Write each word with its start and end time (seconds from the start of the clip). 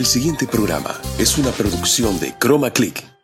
El 0.00 0.06
siguiente 0.06 0.46
programa 0.46 0.98
es 1.18 1.36
una 1.36 1.50
producción 1.50 2.18
de 2.20 2.34
Chroma 2.40 2.70
Click. 2.70 3.19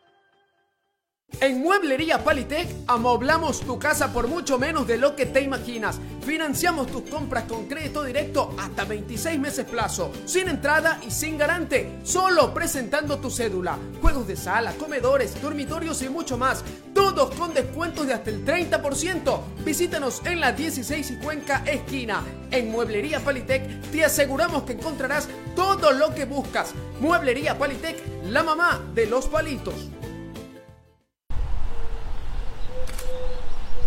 En 1.39 1.61
Mueblería 1.61 2.23
Palitec 2.23 2.67
amoblamos 2.87 3.59
tu 3.59 3.77
casa 3.77 4.11
por 4.11 4.27
mucho 4.27 4.57
menos 4.57 4.87
de 4.87 4.97
lo 4.97 5.15
que 5.15 5.27
te 5.27 5.41
imaginas. 5.41 5.99
Financiamos 6.25 6.87
tus 6.87 7.03
compras 7.03 7.43
con 7.43 7.67
crédito 7.67 8.03
directo 8.03 8.55
hasta 8.57 8.85
26 8.85 9.39
meses 9.39 9.65
plazo, 9.65 10.11
sin 10.25 10.49
entrada 10.49 10.99
y 11.05 11.11
sin 11.11 11.37
garante, 11.37 11.99
solo 12.03 12.55
presentando 12.55 13.19
tu 13.19 13.29
cédula. 13.29 13.77
Juegos 14.01 14.27
de 14.27 14.35
sala, 14.35 14.73
comedores, 14.73 15.39
dormitorios 15.39 16.01
y 16.01 16.09
mucho 16.09 16.39
más, 16.39 16.63
todos 16.95 17.35
con 17.35 17.53
descuentos 17.53 18.07
de 18.07 18.13
hasta 18.13 18.31
el 18.31 18.43
30%. 18.43 19.39
Visítanos 19.63 20.25
en 20.25 20.39
la 20.39 20.53
16 20.53 21.11
y 21.11 21.15
Cuenca 21.17 21.63
esquina. 21.67 22.23
En 22.49 22.71
Mueblería 22.71 23.19
Palitec 23.19 23.91
te 23.91 24.03
aseguramos 24.03 24.63
que 24.63 24.73
encontrarás 24.73 25.29
todo 25.55 25.91
lo 25.91 26.15
que 26.15 26.25
buscas. 26.25 26.73
Mueblería 26.99 27.59
Palitec, 27.59 28.01
la 28.25 28.41
mamá 28.41 28.81
de 28.95 29.05
los 29.05 29.27
palitos. 29.27 29.91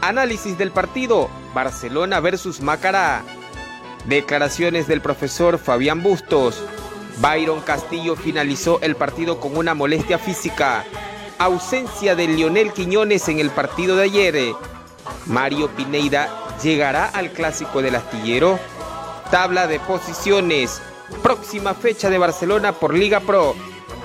Análisis 0.00 0.58
del 0.58 0.72
partido. 0.72 1.30
Barcelona 1.54 2.18
versus 2.18 2.60
Macará. 2.60 3.22
Declaraciones 4.06 4.88
del 4.88 5.00
profesor 5.00 5.58
Fabián 5.58 6.02
Bustos. 6.02 6.60
Byron 7.20 7.60
Castillo 7.60 8.16
finalizó 8.16 8.80
el 8.80 8.96
partido 8.96 9.38
con 9.38 9.56
una 9.56 9.74
molestia 9.74 10.18
física. 10.18 10.84
Ausencia 11.38 12.16
de 12.16 12.26
Lionel 12.26 12.72
Quiñones 12.72 13.28
en 13.28 13.38
el 13.38 13.50
partido 13.50 13.94
de 13.94 14.02
ayer. 14.02 14.54
Mario 15.26 15.68
Pineida 15.76 16.28
llegará 16.60 17.06
al 17.06 17.30
clásico 17.30 17.80
del 17.82 17.94
astillero. 17.94 18.58
Tabla 19.30 19.68
de 19.68 19.78
posiciones. 19.78 20.82
Próxima 21.22 21.74
fecha 21.74 22.10
de 22.10 22.18
Barcelona 22.18 22.72
por 22.72 22.94
Liga 22.94 23.20
Pro. 23.20 23.54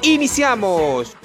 Iniciamos. 0.03 1.17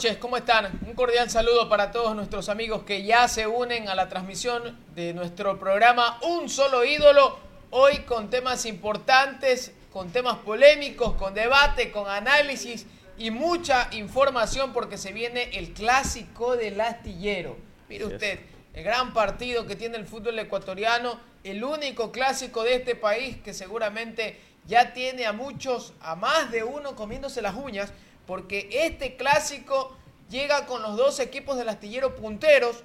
Noches, 0.00 0.16
¿cómo 0.16 0.38
están? 0.38 0.80
Un 0.86 0.94
cordial 0.94 1.28
saludo 1.28 1.68
para 1.68 1.92
todos 1.92 2.16
nuestros 2.16 2.48
amigos 2.48 2.84
que 2.84 3.02
ya 3.02 3.28
se 3.28 3.46
unen 3.46 3.86
a 3.86 3.94
la 3.94 4.08
transmisión 4.08 4.78
de 4.94 5.12
nuestro 5.12 5.58
programa 5.58 6.18
Un 6.22 6.48
Solo 6.48 6.86
Ídolo, 6.86 7.38
hoy 7.68 7.98
con 7.98 8.30
temas 8.30 8.64
importantes, 8.64 9.74
con 9.92 10.10
temas 10.10 10.38
polémicos, 10.38 11.16
con 11.16 11.34
debate, 11.34 11.90
con 11.90 12.08
análisis 12.08 12.86
y 13.18 13.30
mucha 13.30 13.90
información 13.92 14.72
porque 14.72 14.96
se 14.96 15.12
viene 15.12 15.50
el 15.58 15.74
clásico 15.74 16.56
del 16.56 16.80
astillero. 16.80 17.58
Mire 17.90 18.06
usted, 18.06 18.40
el 18.72 18.82
gran 18.82 19.12
partido 19.12 19.66
que 19.66 19.76
tiene 19.76 19.98
el 19.98 20.06
fútbol 20.06 20.38
ecuatoriano, 20.38 21.20
el 21.44 21.62
único 21.62 22.10
clásico 22.10 22.64
de 22.64 22.76
este 22.76 22.94
país 22.94 23.36
que 23.44 23.52
seguramente 23.52 24.40
ya 24.66 24.94
tiene 24.94 25.26
a 25.26 25.34
muchos, 25.34 25.92
a 26.00 26.14
más 26.14 26.50
de 26.50 26.64
uno 26.64 26.96
comiéndose 26.96 27.42
las 27.42 27.54
uñas, 27.54 27.92
porque 28.26 28.68
este 28.72 29.16
clásico 29.16 29.96
llega 30.28 30.66
con 30.66 30.82
los 30.82 30.96
dos 30.96 31.18
equipos 31.20 31.56
del 31.56 31.68
astillero 31.68 32.14
punteros 32.16 32.82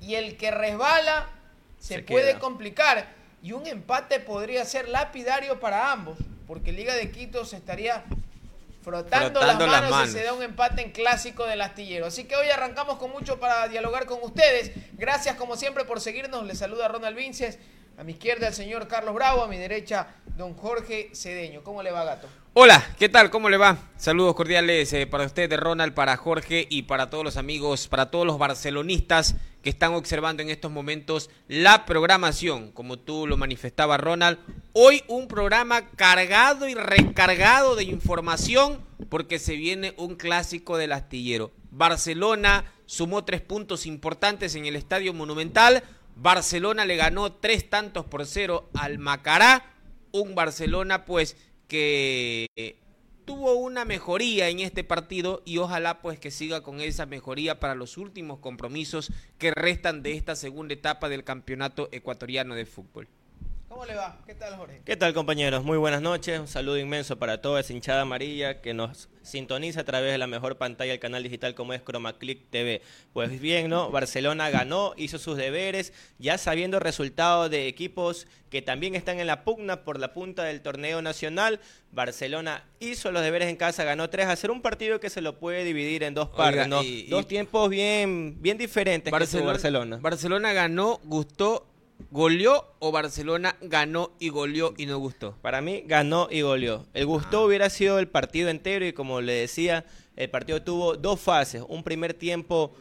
y 0.00 0.14
el 0.14 0.36
que 0.36 0.50
resbala 0.50 1.28
se, 1.78 1.96
Se 1.96 2.02
puede 2.02 2.30
queda. 2.32 2.38
complicar 2.40 3.08
y 3.42 3.52
un 3.52 3.66
empate 3.66 4.20
podría 4.20 4.64
ser 4.64 4.88
lapidario 4.88 5.60
para 5.60 5.92
ambos, 5.92 6.18
porque 6.46 6.72
Liga 6.72 6.94
de 6.94 7.10
Quito 7.10 7.44
se 7.44 7.56
estaría 7.56 8.04
frotando, 8.82 9.40
Frotando 9.40 9.40
las, 9.40 9.58
las 9.58 9.80
manos 9.82 9.90
manos. 9.90 10.08
si 10.12 10.18
se 10.18 10.24
da 10.24 10.32
un 10.32 10.42
empate 10.42 10.82
en 10.82 10.92
clásico 10.92 11.44
del 11.46 11.60
astillero. 11.62 12.06
Así 12.06 12.24
que 12.24 12.36
hoy 12.36 12.48
arrancamos 12.50 12.98
con 12.98 13.10
mucho 13.10 13.40
para 13.40 13.66
dialogar 13.68 14.06
con 14.06 14.18
ustedes. 14.22 14.72
Gracias 14.94 15.36
como 15.36 15.56
siempre 15.56 15.84
por 15.84 16.00
seguirnos. 16.00 16.44
Les 16.46 16.58
saluda 16.58 16.88
Ronald 16.88 17.16
Vinces. 17.16 17.58
A 17.96 18.02
mi 18.04 18.12
izquierda 18.12 18.48
el 18.48 18.54
señor 18.54 18.88
Carlos 18.88 19.14
Bravo, 19.14 19.42
a 19.42 19.46
mi 19.48 19.56
derecha 19.56 20.08
don 20.36 20.54
Jorge 20.54 21.10
Cedeño. 21.14 21.62
¿Cómo 21.62 21.82
le 21.82 21.92
va, 21.92 22.04
gato? 22.04 22.28
Hola, 22.56 22.94
¿qué 23.00 23.08
tal? 23.08 23.30
¿Cómo 23.30 23.50
le 23.50 23.56
va? 23.56 23.78
Saludos 23.96 24.36
cordiales 24.36 24.92
eh, 24.92 25.08
para 25.08 25.26
usted, 25.26 25.50
de 25.50 25.56
Ronald, 25.56 25.92
para 25.92 26.16
Jorge 26.16 26.68
y 26.70 26.82
para 26.82 27.10
todos 27.10 27.24
los 27.24 27.36
amigos, 27.36 27.88
para 27.88 28.12
todos 28.12 28.24
los 28.24 28.38
barcelonistas 28.38 29.34
que 29.60 29.70
están 29.70 29.92
observando 29.92 30.40
en 30.40 30.50
estos 30.50 30.70
momentos 30.70 31.30
la 31.48 31.84
programación, 31.84 32.70
como 32.70 32.96
tú 32.96 33.26
lo 33.26 33.36
manifestaba 33.36 33.96
Ronald. 33.96 34.38
Hoy 34.72 35.02
un 35.08 35.26
programa 35.26 35.90
cargado 35.96 36.68
y 36.68 36.74
recargado 36.74 37.74
de 37.74 37.82
información 37.82 38.80
porque 39.08 39.40
se 39.40 39.56
viene 39.56 39.92
un 39.96 40.14
clásico 40.14 40.76
del 40.76 40.92
astillero. 40.92 41.50
Barcelona 41.72 42.72
sumó 42.86 43.24
tres 43.24 43.40
puntos 43.40 43.84
importantes 43.84 44.54
en 44.54 44.66
el 44.66 44.76
Estadio 44.76 45.12
Monumental. 45.12 45.82
Barcelona 46.14 46.84
le 46.84 46.94
ganó 46.94 47.32
tres 47.32 47.68
tantos 47.68 48.04
por 48.04 48.24
cero 48.26 48.70
al 48.74 49.00
Macará. 49.00 49.72
Un 50.12 50.36
Barcelona 50.36 51.04
pues 51.04 51.36
que 51.74 52.46
eh, 52.54 52.76
tuvo 53.24 53.54
una 53.54 53.84
mejoría 53.84 54.48
en 54.48 54.60
este 54.60 54.84
partido 54.84 55.42
y 55.44 55.58
ojalá 55.58 56.02
pues 56.02 56.20
que 56.20 56.30
siga 56.30 56.60
con 56.60 56.80
esa 56.80 57.04
mejoría 57.04 57.58
para 57.58 57.74
los 57.74 57.96
últimos 57.96 58.38
compromisos 58.38 59.10
que 59.38 59.50
restan 59.50 60.00
de 60.04 60.12
esta 60.12 60.36
segunda 60.36 60.74
etapa 60.74 61.08
del 61.08 61.24
campeonato 61.24 61.88
ecuatoriano 61.90 62.54
de 62.54 62.64
fútbol. 62.64 63.08
¿Cómo 63.74 63.86
le 63.86 63.96
va? 63.96 64.16
¿Qué 64.24 64.36
tal, 64.36 64.54
Jorge? 64.56 64.82
¿Qué 64.84 64.96
tal 64.96 65.12
compañeros? 65.14 65.64
Muy 65.64 65.76
buenas 65.78 66.00
noches. 66.00 66.38
Un 66.38 66.46
saludo 66.46 66.78
inmenso 66.78 67.18
para 67.18 67.42
toda 67.42 67.58
esa 67.58 67.72
hinchada 67.72 68.02
amarilla 68.02 68.60
que 68.60 68.72
nos 68.72 69.08
sintoniza 69.22 69.80
a 69.80 69.84
través 69.84 70.12
de 70.12 70.18
la 70.18 70.28
mejor 70.28 70.56
pantalla 70.58 70.92
del 70.92 71.00
canal 71.00 71.24
digital 71.24 71.56
como 71.56 71.72
es 71.74 71.82
Chroma 71.82 72.16
Click 72.16 72.48
TV. 72.50 72.82
Pues 73.12 73.40
bien, 73.40 73.68
¿no? 73.68 73.90
Barcelona 73.90 74.48
ganó, 74.48 74.92
hizo 74.96 75.18
sus 75.18 75.36
deberes, 75.36 75.92
ya 76.20 76.38
sabiendo 76.38 76.78
resultados 76.78 77.50
de 77.50 77.66
equipos 77.66 78.28
que 78.48 78.62
también 78.62 78.94
están 78.94 79.18
en 79.18 79.26
la 79.26 79.42
pugna 79.42 79.82
por 79.82 79.98
la 79.98 80.12
punta 80.12 80.44
del 80.44 80.62
torneo 80.62 81.02
nacional. 81.02 81.58
Barcelona 81.90 82.62
hizo 82.78 83.10
los 83.10 83.22
deberes 83.22 83.48
en 83.48 83.56
casa, 83.56 83.82
ganó 83.82 84.08
3 84.08 84.28
a 84.28 84.36
0, 84.36 84.52
un 84.52 84.62
partido 84.62 85.00
que 85.00 85.10
se 85.10 85.20
lo 85.20 85.40
puede 85.40 85.64
dividir 85.64 86.04
en 86.04 86.14
dos 86.14 86.28
Oiga, 86.28 86.36
partes, 86.36 86.68
¿no? 86.68 86.80
y- 86.84 86.86
y- 86.86 87.06
Dos 87.08 87.26
tiempos 87.26 87.68
bien, 87.68 88.36
bien 88.40 88.56
diferentes 88.56 89.12
que 89.12 89.26
tuvo 89.26 89.46
Barcelona. 89.46 89.98
Barcelona 90.00 90.52
ganó, 90.52 91.00
gustó, 91.02 91.66
goleó 92.10 92.64
o 92.78 92.92
Barcelona 92.92 93.56
ganó 93.60 94.12
y 94.18 94.28
goleó 94.28 94.74
y 94.76 94.86
no 94.86 94.98
gustó. 94.98 95.36
Para 95.42 95.60
mí 95.60 95.82
ganó 95.86 96.28
y 96.30 96.42
goleó. 96.42 96.86
El 96.94 97.06
gustó 97.06 97.40
Ah. 97.40 97.44
hubiera 97.46 97.70
sido 97.70 97.98
el 97.98 98.08
partido 98.08 98.48
entero 98.48 98.86
y 98.86 98.92
como 98.92 99.20
le 99.20 99.32
decía, 99.34 99.84
el 100.16 100.30
partido 100.30 100.62
tuvo 100.62 100.96
dos 100.96 101.20
fases. 101.20 101.62
Un 101.68 101.82
primer 101.82 102.14
tiempo 102.14 102.72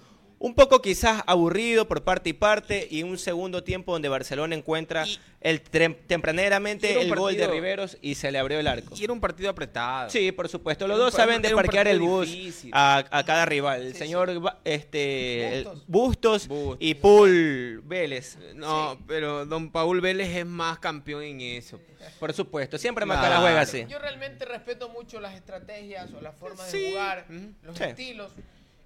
un 0.46 0.56
poco 0.56 0.82
quizás 0.82 1.24
aburrido 1.26 1.88
por 1.88 2.04
parte 2.04 2.32
y 2.32 2.34
parte 2.34 2.86
y 2.92 3.02
un 3.04 3.18
segundo 3.18 3.64
tiempo 3.64 3.94
donde 3.94 4.10
Barcelona 4.10 4.56
encuentra 4.56 5.08
Y- 5.08 5.18
el 5.40 5.62
tempraneramente 5.62 7.02
el 7.02 7.16
gol 7.16 7.36
de 7.38 7.48
Riveros 7.48 7.98
y 8.02 8.16
se 8.16 8.30
le 8.30 8.40
abrió 8.40 8.60
el 8.60 8.68
arco. 8.68 8.94
Y 8.98 9.04
era 9.06 9.14
un 9.14 9.22
partido 9.22 9.50
apretado. 9.50 10.10
Sí, 10.10 10.32
por 10.34 10.50
supuesto. 10.50 10.86
Los 10.86 10.96
Era 10.98 11.06
dos 11.06 11.14
saben 11.14 11.42
de 11.42 11.48
era 11.48 11.56
un 11.56 11.62
parquear 11.64 11.88
el 11.88 12.00
bus 12.02 12.30
a, 12.74 13.06
a 13.10 13.24
cada 13.26 13.46
rival. 13.46 13.82
El 13.84 13.94
Sí, 13.94 14.00
señor 14.00 14.32
este 14.66 15.64
Bustos. 15.64 15.84
Bustos, 15.88 16.48
Bustos. 16.48 16.78
y 16.82 16.94
Paul 16.96 17.82
Vélez. 17.86 18.38
No, 18.56 18.98
pero 19.08 19.46
don 19.46 19.72
Paul 19.72 20.02
Vélez 20.02 20.28
es 20.36 20.46
más 20.46 20.80
campeón 20.80 21.24
en 21.24 21.40
eso. 21.42 21.80
Por 22.20 22.34
supuesto. 22.34 22.78
Siempre 22.78 23.06
Claro. 23.06 23.42
Juega 23.42 23.62
así. 23.62 23.86
Yo 23.88 23.98
realmente 24.00 24.44
respeto 24.46 24.90
mucho 24.90 25.20
las 25.22 25.36
estrategias 25.36 26.12
o 26.14 26.20
las 26.22 26.36
formas 26.36 26.70
Sí. 26.70 26.80
de 26.82 26.90
jugar, 26.92 27.26
los 27.64 27.78
Sí. 27.78 27.84
estilos. 27.86 28.32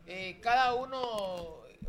Eh, 0.07 0.39
cada 0.41 0.73
uno 0.73 1.01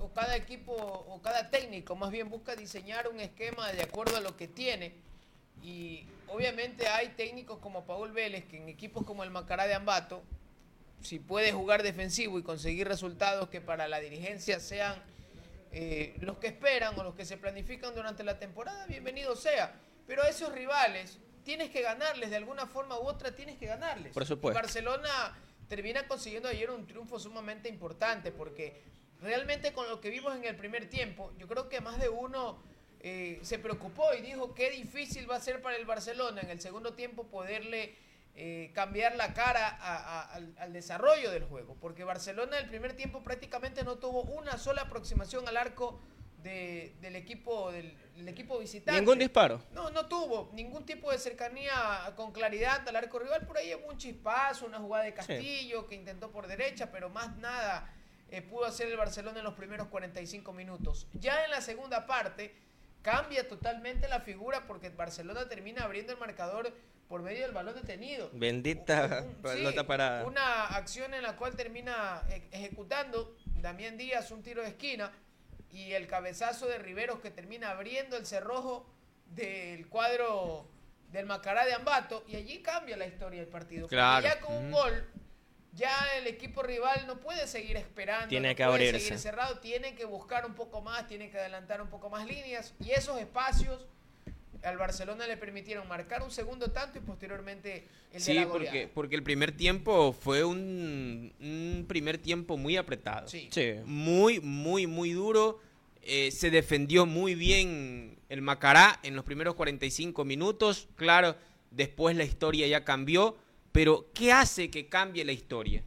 o 0.01 0.13
cada 0.13 0.37
equipo 0.37 0.73
o 0.73 1.23
cada 1.23 1.51
técnico 1.51 1.95
más 1.97 2.11
bien 2.11 2.29
busca 2.29 2.57
diseñar 2.57 3.09
un 3.09 3.21
esquema 3.21 3.73
de 3.73 3.83
acuerdo 3.83 4.17
a 4.17 4.21
lo 4.21 4.37
que 4.37 4.49
tiene. 4.49 4.95
Y 5.63 6.05
obviamente 6.27 6.89
hay 6.89 7.09
técnicos 7.11 7.59
como 7.59 7.85
Paul 7.85 8.13
Vélez 8.13 8.45
que 8.47 8.57
en 8.57 8.69
equipos 8.69 9.05
como 9.05 9.23
el 9.23 9.31
Macará 9.31 9.67
de 9.67 9.75
Ambato, 9.75 10.23
si 11.01 11.21
puede 11.21 11.53
jugar 11.53 11.83
defensivo 11.83 12.39
y 12.39 12.43
conseguir 12.43 12.89
resultados 12.89 13.49
que 13.49 13.61
para 13.61 13.87
la 13.87 14.01
dirigencia 14.01 14.59
sean 14.59 15.01
eh, 15.71 16.17
los 16.21 16.39
que 16.39 16.49
esperan 16.49 16.99
o 16.99 17.05
los 17.05 17.15
que 17.15 17.25
se 17.25 17.37
planifican 17.37 17.95
durante 17.95 18.25
la 18.25 18.39
temporada, 18.39 18.87
bienvenido 18.87 19.37
sea. 19.37 19.75
Pero 20.07 20.23
a 20.23 20.29
esos 20.29 20.53
rivales 20.53 21.19
tienes 21.45 21.71
que 21.71 21.83
ganarles 21.83 22.31
de 22.31 22.37
alguna 22.37 22.67
forma 22.67 22.99
u 22.99 23.03
otra, 23.03 23.35
tienes 23.35 23.59
que 23.59 23.67
ganarles. 23.67 24.13
Por 24.13 24.27
supuesto. 24.27 24.59
Y 24.59 24.63
Barcelona 24.63 25.39
termina 25.69 26.07
consiguiendo 26.09 26.49
ayer 26.49 26.71
un 26.71 26.87
triunfo 26.87 27.19
sumamente 27.19 27.69
importante 27.69 28.33
porque 28.33 28.83
realmente 29.21 29.73
con 29.73 29.89
lo 29.89 30.01
que 30.01 30.11
vimos 30.11 30.35
en 30.37 30.45
el 30.45 30.57
primer 30.57 30.89
tiempo, 30.89 31.33
yo 31.39 31.47
creo 31.47 31.69
que 31.69 31.81
más 31.81 32.01
de 32.01 32.09
uno 32.09 32.63
eh, 33.01 33.39
se 33.43 33.59
preocupó 33.59 34.13
y 34.15 34.23
dijo 34.23 34.55
qué 34.55 34.71
difícil 34.71 35.31
va 35.31 35.37
a 35.37 35.41
ser 35.41 35.63
para 35.63 35.77
el 35.77 35.85
Barcelona 35.85 36.41
en 36.41 36.51
el 36.51 36.61
segundo 36.61 36.95
tiempo 36.95 37.29
poderle 37.29 37.95
eh, 38.35 38.71
cambiar 38.73 39.17
la 39.17 39.35
cara 39.35 39.69
al, 40.33 40.73
desarrollo 40.73 41.31
del 41.31 41.45
juego. 41.45 41.77
Porque 41.81 42.05
Barcelona 42.05 42.59
el 42.59 42.69
primer 42.69 42.95
tiempo 42.95 43.23
prácticamente 43.23 43.85
no 43.85 43.97
tuvo 43.97 44.23
una 44.23 44.59
sola 44.59 44.83
aproximación 44.83 45.47
al 45.49 45.57
arco 45.57 46.01
de- 46.43 46.95
del, 47.01 47.17
equipo, 47.17 47.71
del, 47.73 47.97
del 48.17 48.29
equipo 48.29 48.59
visitante. 48.59 49.01
Ningún 49.01 49.19
disparo. 49.19 49.61
No, 49.73 49.91
no 49.91 50.07
tuvo 50.07 50.51
ningún 50.53 50.85
tipo 50.87 51.11
de 51.11 51.19
cercanía 51.19 52.13
con 52.17 52.33
claridad 52.33 52.87
al 52.89 52.97
arco 52.97 53.19
rival. 53.19 53.47
Por 53.47 53.59
ahí 53.59 53.75
hubo 53.75 53.89
un 53.89 53.99
chispazo, 53.99 54.67
una 54.67 54.79
jugada 54.79 55.05
de 55.05 55.15
Castillo 55.15 55.87
que 55.87 55.95
intentó 55.95 56.31
por 56.31 56.47
derecha, 56.47 56.91
pero 56.93 57.09
más 57.11 57.37
nada 57.39 57.93
eh, 58.31 58.43
pudo 58.43 58.67
hacer 58.67 58.89
el 58.89 58.97
Barcelona 58.97 59.39
en 59.39 59.45
los 59.45 59.55
primeros 59.55 59.89
45 59.89 60.53
minutos. 60.53 61.09
Ya 61.15 61.45
en 61.45 61.51
la 61.51 61.61
segunda 61.61 62.07
parte 62.07 62.55
cambia 63.03 63.49
totalmente 63.49 64.09
la 64.09 64.21
figura 64.21 64.67
porque 64.67 64.91
Barcelona 64.91 65.49
termina 65.49 65.85
abriendo 65.85 66.13
el 66.13 66.19
marcador 66.19 66.73
por 67.09 67.23
medio 67.23 67.43
del 67.43 67.53
balón 67.53 67.75
detenido. 67.75 68.29
Bendita 68.35 69.23
Un- 69.23 69.29
un- 69.29 69.35
pelota 69.43 69.81
sí, 69.81 69.87
parada. 69.87 70.27
Una 70.27 70.67
acción 70.67 71.15
en 71.15 71.23
la 71.23 71.37
cual 71.37 71.57
termina 71.57 72.23
e- 72.29 72.49
ejecutando 72.53 73.35
Damián 73.47 73.97
Díaz 73.97 74.31
un 74.31 74.43
tiro 74.43 74.63
de 74.63 74.69
esquina 74.69 75.11
y 75.73 75.93
el 75.93 76.07
cabezazo 76.07 76.67
de 76.67 76.79
Riveros 76.79 77.21
que 77.21 77.31
termina 77.31 77.71
abriendo 77.71 78.17
el 78.17 78.27
cerrojo 78.27 78.87
del 79.27 79.87
cuadro 79.89 80.69
del 81.11 81.27
Macará 81.27 81.65
de 81.65 81.75
Ambato 81.75 82.25
y 82.29 82.37
allí 82.37 82.63
cambia 82.63 82.97
la 82.97 83.07
historia 83.07 83.41
del 83.41 83.49
partido. 83.49 83.83
Porque 83.83 83.97
Claro. 83.97 84.25
Ya 84.27 84.41
con 84.41 84.57
un 84.57 84.71
gol, 84.71 85.09
ya 85.73 85.95
el 86.17 86.27
equipo 86.27 86.63
rival 86.63 87.07
no 87.07 87.21
puede 87.21 87.47
seguir 87.47 87.77
esperando, 87.77 88.29
Tiene 88.29 88.51
no 88.51 88.57
que 88.57 88.65
puede 88.65 88.89
abrirse. 88.89 89.01
seguir 89.01 89.19
cerrado, 89.19 89.59
tiene 89.61 89.95
que 89.95 90.05
buscar 90.05 90.45
un 90.47 90.55
poco 90.55 90.81
más, 90.83 91.07
tiene 91.07 91.31
que 91.31 91.39
adelantar 91.39 91.81
un 91.81 91.89
poco 91.89 92.11
más 92.11 92.27
líneas 92.27 92.75
y 92.81 92.91
esos 92.91 93.19
espacios 93.21 93.87
al 94.63 94.77
Barcelona 94.77 95.27
le 95.27 95.37
permitieron 95.37 95.87
marcar 95.89 96.23
un 96.23 96.31
segundo 96.31 96.71
tanto 96.71 96.99
y 96.99 97.03
posteriormente 97.03 97.87
el 98.13 98.15
de 98.15 98.21
Sí, 98.21 98.35
la 98.35 98.45
goleada. 98.45 98.73
porque, 98.73 98.89
porque 98.89 99.15
el 99.17 99.23
primer 99.23 99.53
tiempo 99.53 100.13
fue 100.13 100.45
un, 100.45 101.33
un 101.41 101.85
primer 101.89 102.19
tiempo 102.19 102.57
muy 102.57 102.77
apretado. 102.77 103.29
Sí. 103.29 103.49
Sí. 103.53 103.75
Muy, 103.85 104.41
muy, 104.41 104.87
muy 104.87 105.13
duro. 105.13 105.61
Eh, 106.03 106.31
se 106.31 106.51
defendió 106.51 107.05
muy 107.07 107.35
bien 107.35 108.19
el 108.29 108.41
Macará 108.43 108.99
en 109.03 109.15
los 109.15 109.25
primeros 109.25 109.55
45 109.55 110.25
minutos. 110.25 110.89
Claro, 110.97 111.37
después 111.71 112.17
la 112.17 112.25
historia 112.25 112.67
ya 112.67 112.85
cambió. 112.85 113.37
Pero, 113.73 114.11
¿qué 114.15 114.33
hace 114.33 114.71
que 114.71 114.89
cambie 114.89 115.25
la 115.25 115.33
historia? 115.33 115.85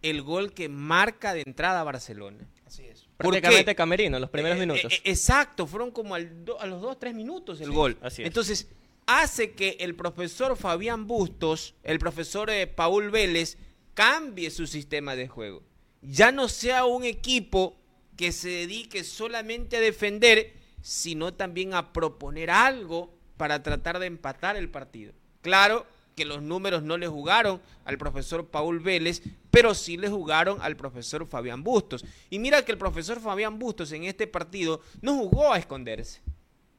El 0.00 0.22
gol 0.22 0.52
que 0.54 0.68
marca 0.68 1.34
de 1.34 1.42
entrada 1.46 1.80
a 1.80 1.84
Barcelona. 1.84 2.48
Así 2.66 2.84
es. 2.86 3.07
¿Por 3.18 3.30
Prácticamente 3.32 3.72
qué? 3.72 3.76
camerino, 3.76 4.18
los 4.18 4.30
primeros 4.30 4.56
Eh, 4.56 4.60
minutos. 4.60 4.92
eh, 4.94 5.00
exacto, 5.04 5.66
fueron 5.66 5.90
como 5.90 6.14
al 6.14 6.44
do- 6.44 6.60
a 6.60 6.66
los 6.66 6.80
dos, 6.80 6.98
tres 6.98 7.14
minutos 7.14 7.60
el 7.60 7.72
gol. 7.72 7.98
así 8.00 8.22
es. 8.22 8.26
Entonces, 8.28 8.68
hace 9.06 9.52
que 9.52 9.76
el 9.80 9.94
profesor 9.96 10.56
Fabián 10.56 11.06
Bustos, 11.06 11.74
el 11.82 11.98
profesor 11.98 12.48
eh, 12.50 12.66
Paul 12.68 13.10
Vélez, 13.10 13.58
cambie 13.94 14.50
su 14.50 14.66
sistema 14.68 15.16
de 15.16 15.26
juego. 15.28 15.62
Ya 16.00 16.30
no 16.30 16.48
sea 16.48 16.84
un 16.84 17.02
equipo 17.04 17.76
que 18.16 18.30
se 18.30 18.48
dedique 18.50 19.02
solamente 19.02 19.76
a 19.78 19.80
defender, 19.80 20.52
sino 20.80 21.34
también 21.34 21.74
a 21.74 21.92
proponer 21.92 22.50
algo 22.50 23.12
para 23.36 23.62
tratar 23.64 23.98
de 23.98 24.06
empatar 24.06 24.56
el 24.56 24.68
partido. 24.70 25.12
Claro 25.40 25.86
que 26.14 26.24
los 26.24 26.42
números 26.42 26.82
no 26.84 26.98
le 26.98 27.06
jugaron 27.08 27.60
al 27.84 27.98
profesor 27.98 28.46
Paul 28.48 28.80
Vélez, 28.80 29.22
pero 29.58 29.74
sí 29.74 29.96
le 29.96 30.08
jugaron 30.08 30.58
al 30.62 30.76
profesor 30.76 31.26
Fabián 31.26 31.64
Bustos. 31.64 32.04
Y 32.30 32.38
mira 32.38 32.64
que 32.64 32.70
el 32.70 32.78
profesor 32.78 33.18
Fabián 33.18 33.58
Bustos 33.58 33.90
en 33.90 34.04
este 34.04 34.28
partido 34.28 34.80
no 35.02 35.16
jugó 35.16 35.52
a 35.52 35.58
esconderse. 35.58 36.20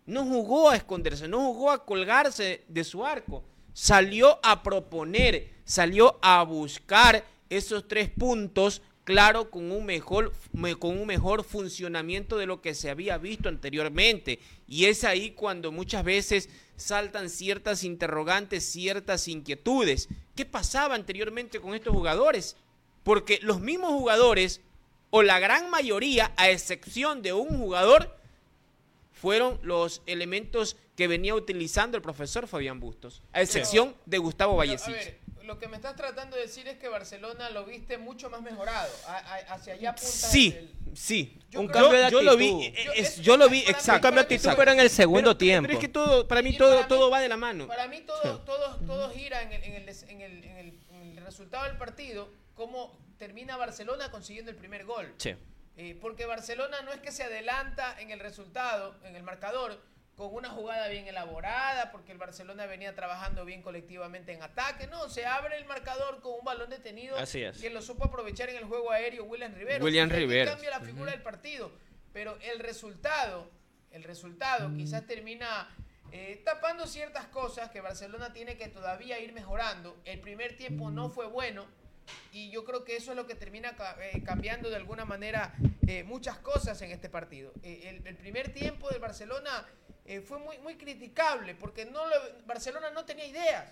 No 0.05 0.23
jugó 0.23 0.69
a 0.69 0.77
esconderse, 0.77 1.27
no 1.27 1.39
jugó 1.39 1.71
a 1.71 1.83
colgarse 1.85 2.63
de 2.69 2.83
su 2.85 3.05
arco. 3.05 3.43
Salió 3.73 4.39
a 4.43 4.63
proponer, 4.63 5.49
salió 5.65 6.17
a 6.21 6.41
buscar 6.43 7.25
esos 7.49 7.85
tres 7.85 8.09
puntos, 8.09 8.81
claro, 9.03 9.51
con 9.51 9.73
un 9.73 9.85
mejor, 9.85 10.31
me- 10.53 10.77
con 10.77 10.97
un 10.97 11.05
mejor 11.05 11.43
funcionamiento 11.43 12.37
de 12.37 12.45
lo 12.45 12.61
que 12.61 12.73
se 12.73 12.89
había 12.89 13.17
visto 13.17 13.49
anteriormente. 13.49 14.39
Y 14.69 14.85
es 14.85 15.03
ahí 15.03 15.31
cuando 15.31 15.73
muchas 15.73 16.05
veces 16.05 16.47
saltan 16.77 17.29
ciertas 17.29 17.83
interrogantes, 17.83 18.63
ciertas 18.63 19.27
inquietudes. 19.27 20.07
¿Qué 20.33 20.45
pasaba 20.45 20.95
anteriormente 20.95 21.59
con 21.59 21.75
estos 21.75 21.93
jugadores? 21.93 22.55
Porque 23.09 23.39
los 23.41 23.59
mismos 23.59 23.89
jugadores, 23.89 24.61
o 25.09 25.23
la 25.23 25.39
gran 25.39 25.71
mayoría, 25.71 26.31
a 26.37 26.51
excepción 26.51 27.23
de 27.23 27.33
un 27.33 27.57
jugador, 27.57 28.15
fueron 29.13 29.59
los 29.63 30.03
elementos 30.05 30.77
que 30.95 31.07
venía 31.07 31.33
utilizando 31.33 31.97
el 31.97 32.03
profesor 32.03 32.47
Fabián 32.47 32.79
Bustos, 32.79 33.23
a 33.33 33.41
excepción 33.41 33.95
de 34.05 34.19
Gustavo 34.19 34.59
Pero, 34.59 34.61
a 34.61 34.75
Vallecich. 34.77 34.93
ver, 34.93 35.19
lo 35.43 35.57
que 35.57 35.67
me 35.67 35.77
estás 35.77 35.95
tratando 35.95 36.35
de 36.35 36.43
decir 36.43 36.67
es 36.67 36.77
que 36.77 36.87
Barcelona 36.87 37.49
lo 37.49 37.65
viste 37.65 37.97
mucho 37.97 38.29
más 38.29 38.43
mejorado. 38.43 38.93
A- 39.07 39.17
a- 39.17 39.53
hacia 39.55 39.73
allá 39.73 39.89
apunta 39.89 40.07
Sí, 40.07 40.53
el- 40.55 40.95
sí. 40.95 41.35
Yo 41.49 41.61
Un 41.61 41.67
cambio 41.67 41.99
de 41.99 42.11
yo 42.11 42.21
lo 42.21 42.37
vi, 42.37 42.49
actitud. 42.67 42.77
eh, 42.79 42.83
Yo- 42.85 42.91
es- 42.93 43.09
eso- 43.13 43.21
yo 43.23 43.37
lo 43.37 43.49
vi, 43.49 43.61
mí- 43.61 43.63
exacto. 43.69 43.93
Un 43.95 44.01
cambio 44.01 44.23
de 44.23 44.35
actitud, 44.35 44.53
pero 44.55 44.71
en 44.71 44.79
el 44.81 44.89
segundo 44.91 45.31
Pero- 45.31 45.37
tiempo. 45.37 45.65
Pero 45.67 45.79
es 45.79 45.81
que 45.81 45.87
todo, 45.91 46.27
para 46.27 46.43
mí 46.43 46.55
todo, 46.55 46.69
para 46.75 46.81
mí- 46.83 46.87
todo 46.89 47.09
va 47.09 47.21
de 47.21 47.29
la 47.29 47.37
mano. 47.37 47.65
Para 47.65 47.87
mí 47.87 48.01
todo, 48.01 48.41
todo, 48.41 48.75
todo 48.85 49.09
gira 49.09 49.41
en 49.41 49.53
el, 49.53 49.63
en, 49.63 49.73
el, 49.73 49.85
des- 49.87 50.03
en 50.03 50.21
el- 50.21 50.43
en 50.43 50.57
el- 50.57 50.73
en 50.91 51.17
el 51.17 51.25
resultado 51.25 51.63
del 51.65 51.77
partido, 51.77 52.29
cómo 52.59 52.95
termina 53.17 53.57
Barcelona 53.57 54.11
consiguiendo 54.11 54.51
el 54.51 54.57
primer 54.57 54.85
gol. 54.85 55.15
Sí. 55.17 55.33
Eh, 55.77 55.97
porque 55.99 56.25
Barcelona 56.25 56.81
no 56.81 56.91
es 56.91 56.99
que 56.99 57.11
se 57.11 57.23
adelanta 57.23 57.95
en 57.99 58.11
el 58.11 58.19
resultado, 58.19 58.95
en 59.05 59.15
el 59.15 59.23
marcador, 59.23 59.81
con 60.17 60.35
una 60.35 60.49
jugada 60.49 60.89
bien 60.89 61.07
elaborada, 61.07 61.89
porque 61.93 62.11
el 62.11 62.17
Barcelona 62.17 62.65
venía 62.65 62.93
trabajando 62.93 63.45
bien 63.45 63.61
colectivamente 63.61 64.33
en 64.33 64.43
ataque. 64.43 64.87
No, 64.87 65.07
se 65.07 65.25
abre 65.25 65.55
el 65.55 65.63
marcador 65.63 66.19
con 66.19 66.33
un 66.33 66.43
balón 66.43 66.69
detenido 66.69 67.15
Así 67.17 67.41
es. 67.41 67.57
que 67.59 67.69
lo 67.69 67.81
supo 67.81 68.05
aprovechar 68.05 68.49
en 68.49 68.57
el 68.57 68.65
juego 68.65 68.91
aéreo 68.91 69.23
William 69.23 69.55
Rivero. 69.55 69.85
William 69.85 70.09
Riveros. 70.09 70.51
cambia 70.51 70.71
la 70.71 70.81
figura 70.81 71.11
del 71.11 71.21
partido. 71.21 71.71
Pero 72.11 72.37
el 72.41 72.59
resultado, 72.59 73.49
el 73.91 74.03
resultado 74.03 74.75
quizás 74.75 75.07
termina 75.07 75.73
eh, 76.11 76.41
tapando 76.43 76.87
ciertas 76.87 77.27
cosas 77.27 77.69
que 77.69 77.79
Barcelona 77.79 78.33
tiene 78.33 78.57
que 78.57 78.67
todavía 78.67 79.17
ir 79.19 79.31
mejorando. 79.31 79.97
El 80.03 80.19
primer 80.19 80.57
tiempo 80.57 80.91
no 80.91 81.09
fue 81.09 81.27
bueno. 81.27 81.65
Y 82.31 82.49
yo 82.51 82.63
creo 82.65 82.83
que 82.83 82.95
eso 82.95 83.11
es 83.11 83.17
lo 83.17 83.25
que 83.27 83.35
termina 83.35 83.75
eh, 84.01 84.21
cambiando 84.23 84.69
de 84.69 84.75
alguna 84.75 85.05
manera 85.05 85.53
eh, 85.87 86.03
muchas 86.03 86.37
cosas 86.39 86.81
en 86.81 86.91
este 86.91 87.09
partido. 87.09 87.51
Eh, 87.63 87.81
el, 88.01 88.07
el 88.07 88.15
primer 88.15 88.53
tiempo 88.53 88.89
del 88.89 88.99
Barcelona 88.99 89.65
eh, 90.05 90.21
fue 90.21 90.39
muy, 90.39 90.57
muy 90.59 90.75
criticable 90.75 91.55
porque 91.55 91.85
no 91.85 92.05
lo- 92.07 92.45
Barcelona 92.45 92.89
no 92.91 93.05
tenía 93.05 93.25
ideas. 93.25 93.65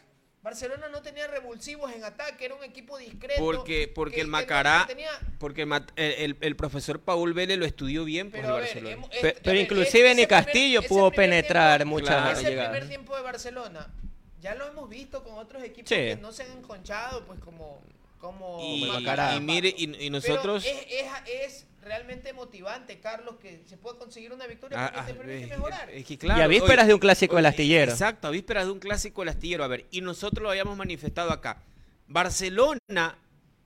Barcelona 0.43 0.87
no 0.87 1.01
tenía 1.01 1.27
revulsivos 1.27 1.91
en 1.91 2.03
ataque, 2.05 2.45
era 2.45 2.55
un 2.55 2.63
equipo 2.63 2.97
discreto. 2.97 3.41
Porque, 3.41 3.91
porque 3.93 4.15
que- 4.17 4.21
el 4.21 4.27
Macará, 4.27 4.79
no 4.81 4.87
tenía- 4.87 5.19
porque 5.39 5.63
el, 5.95 6.37
el- 6.39 6.55
profesor 6.55 7.01
Paul 7.01 7.33
Vélez 7.33 7.57
lo 7.57 7.65
estudió 7.65 8.05
bien 8.05 8.29
por 8.31 8.41
ver, 8.41 8.51
Barcelona. 8.51 8.91
hemos- 8.93 9.09
este- 9.11 9.33
pero 9.43 9.53
ver, 9.55 9.61
inclusive 9.63 10.11
ese 10.11 10.21
ni 10.21 10.27
Castillo 10.27 10.79
ese 10.79 10.87
pudo 10.89 11.11
penetrar 11.11 11.79
tiempo- 11.79 11.95
muchas 11.99 12.37
Ese 12.39 12.49
llegadas. 12.51 12.69
primer 12.71 12.87
tiempo 12.87 13.15
de 13.17 13.21
Barcelona, 13.23 13.91
ya 14.39 14.53
lo 14.55 14.67
hemos 14.67 14.87
visto 14.87 15.23
con 15.23 15.33
otros 15.39 15.63
equipos 15.63 15.89
Sí. 15.89 15.95
que 15.95 16.15
no 16.21 16.31
se 16.31 16.43
han 16.43 16.51
enconchado, 16.51 17.25
pues 17.25 17.39
como 17.39 17.81
como 18.17 18.59
Y, 18.61 18.83
y 18.85 19.39
mire, 19.41 19.73
y, 19.77 19.83
y 19.83 19.87
Pero 19.97 20.11
nosotros... 20.11 20.65
es, 20.65 20.77
es, 20.89 21.05
es 21.53 21.67
realmente 21.81 22.33
motivante, 22.33 22.99
Carlos, 22.99 23.35
que 23.37 23.63
se 23.65 23.77
pueda 23.77 23.97
conseguir 23.97 24.33
una 24.33 24.45
victoria 24.47 24.77
Ah, 24.85 24.91
porque 24.93 25.05
te 25.05 25.11
ah, 25.11 25.21
permite 25.21 25.43
es- 25.43 25.49
mejorar. 25.49 25.89
es 25.89 26.05
que 26.05 26.17
claro, 26.17 26.39
y 26.39 26.43
a 26.43 26.47
vísperas 26.47 26.87
de 26.87 26.93
un 26.93 26.99
clásico 26.99 27.35
del 27.37 27.45
oye, 27.45 27.49
astillero. 27.49 27.91
Exacto, 27.91 28.27
a 28.27 28.31
vísperas 28.31 28.65
de 28.65 28.71
un 28.71 28.79
clásico 28.79 29.21
del 29.21 29.29
astillero. 29.29 29.63
A 29.63 29.67
ver, 29.67 29.85
y 29.91 30.01
nosotros 30.01 30.43
lo 30.43 30.49
habíamos 30.49 30.75
manifestado 30.75 31.31
acá. 31.31 31.63
Barcelona, 32.07 33.17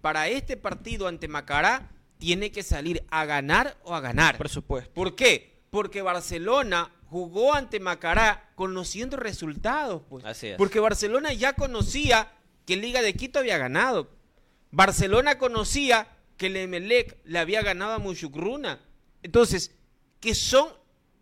para 0.02 0.28
este 0.28 0.58
partido 0.58 1.08
ante 1.08 1.28
Macará, 1.28 1.90
tiene 2.20 2.52
que 2.52 2.62
salir 2.64 3.04
a 3.10 3.26
ganar 3.26 3.78
o 3.84 3.96
a 3.96 4.02
ganar. 4.02 4.38
Por 4.38 4.50
supuesto. 4.50 4.92
¿Por 4.94 5.16
qué? 5.16 5.62
Porque 5.72 6.02
Barcelona 6.02 6.92
jugó 7.08 7.54
ante 7.56 7.80
Macará 7.80 8.52
conociendo 8.56 9.18
resultados. 9.18 10.04
Pues. 10.10 10.24
Así 10.26 10.48
es. 10.48 10.58
Porque 10.58 10.80
Barcelona 10.80 11.34
ya 11.34 11.54
conocía 11.54 12.32
que 12.66 12.76
Liga 12.78 13.02
de 13.02 13.14
Quito 13.16 13.40
había 13.40 13.58
ganado. 13.58 14.10
Barcelona 14.72 15.38
conocía 15.38 16.08
que 16.38 16.48
el 16.48 16.56
Emelec 16.58 17.18
le 17.26 17.40
había 17.40 17.62
ganado 17.62 17.94
a 17.94 18.00
Mushukruna. 18.00 18.80
Entonces, 19.22 19.76
que 20.20 20.34
son 20.34 20.68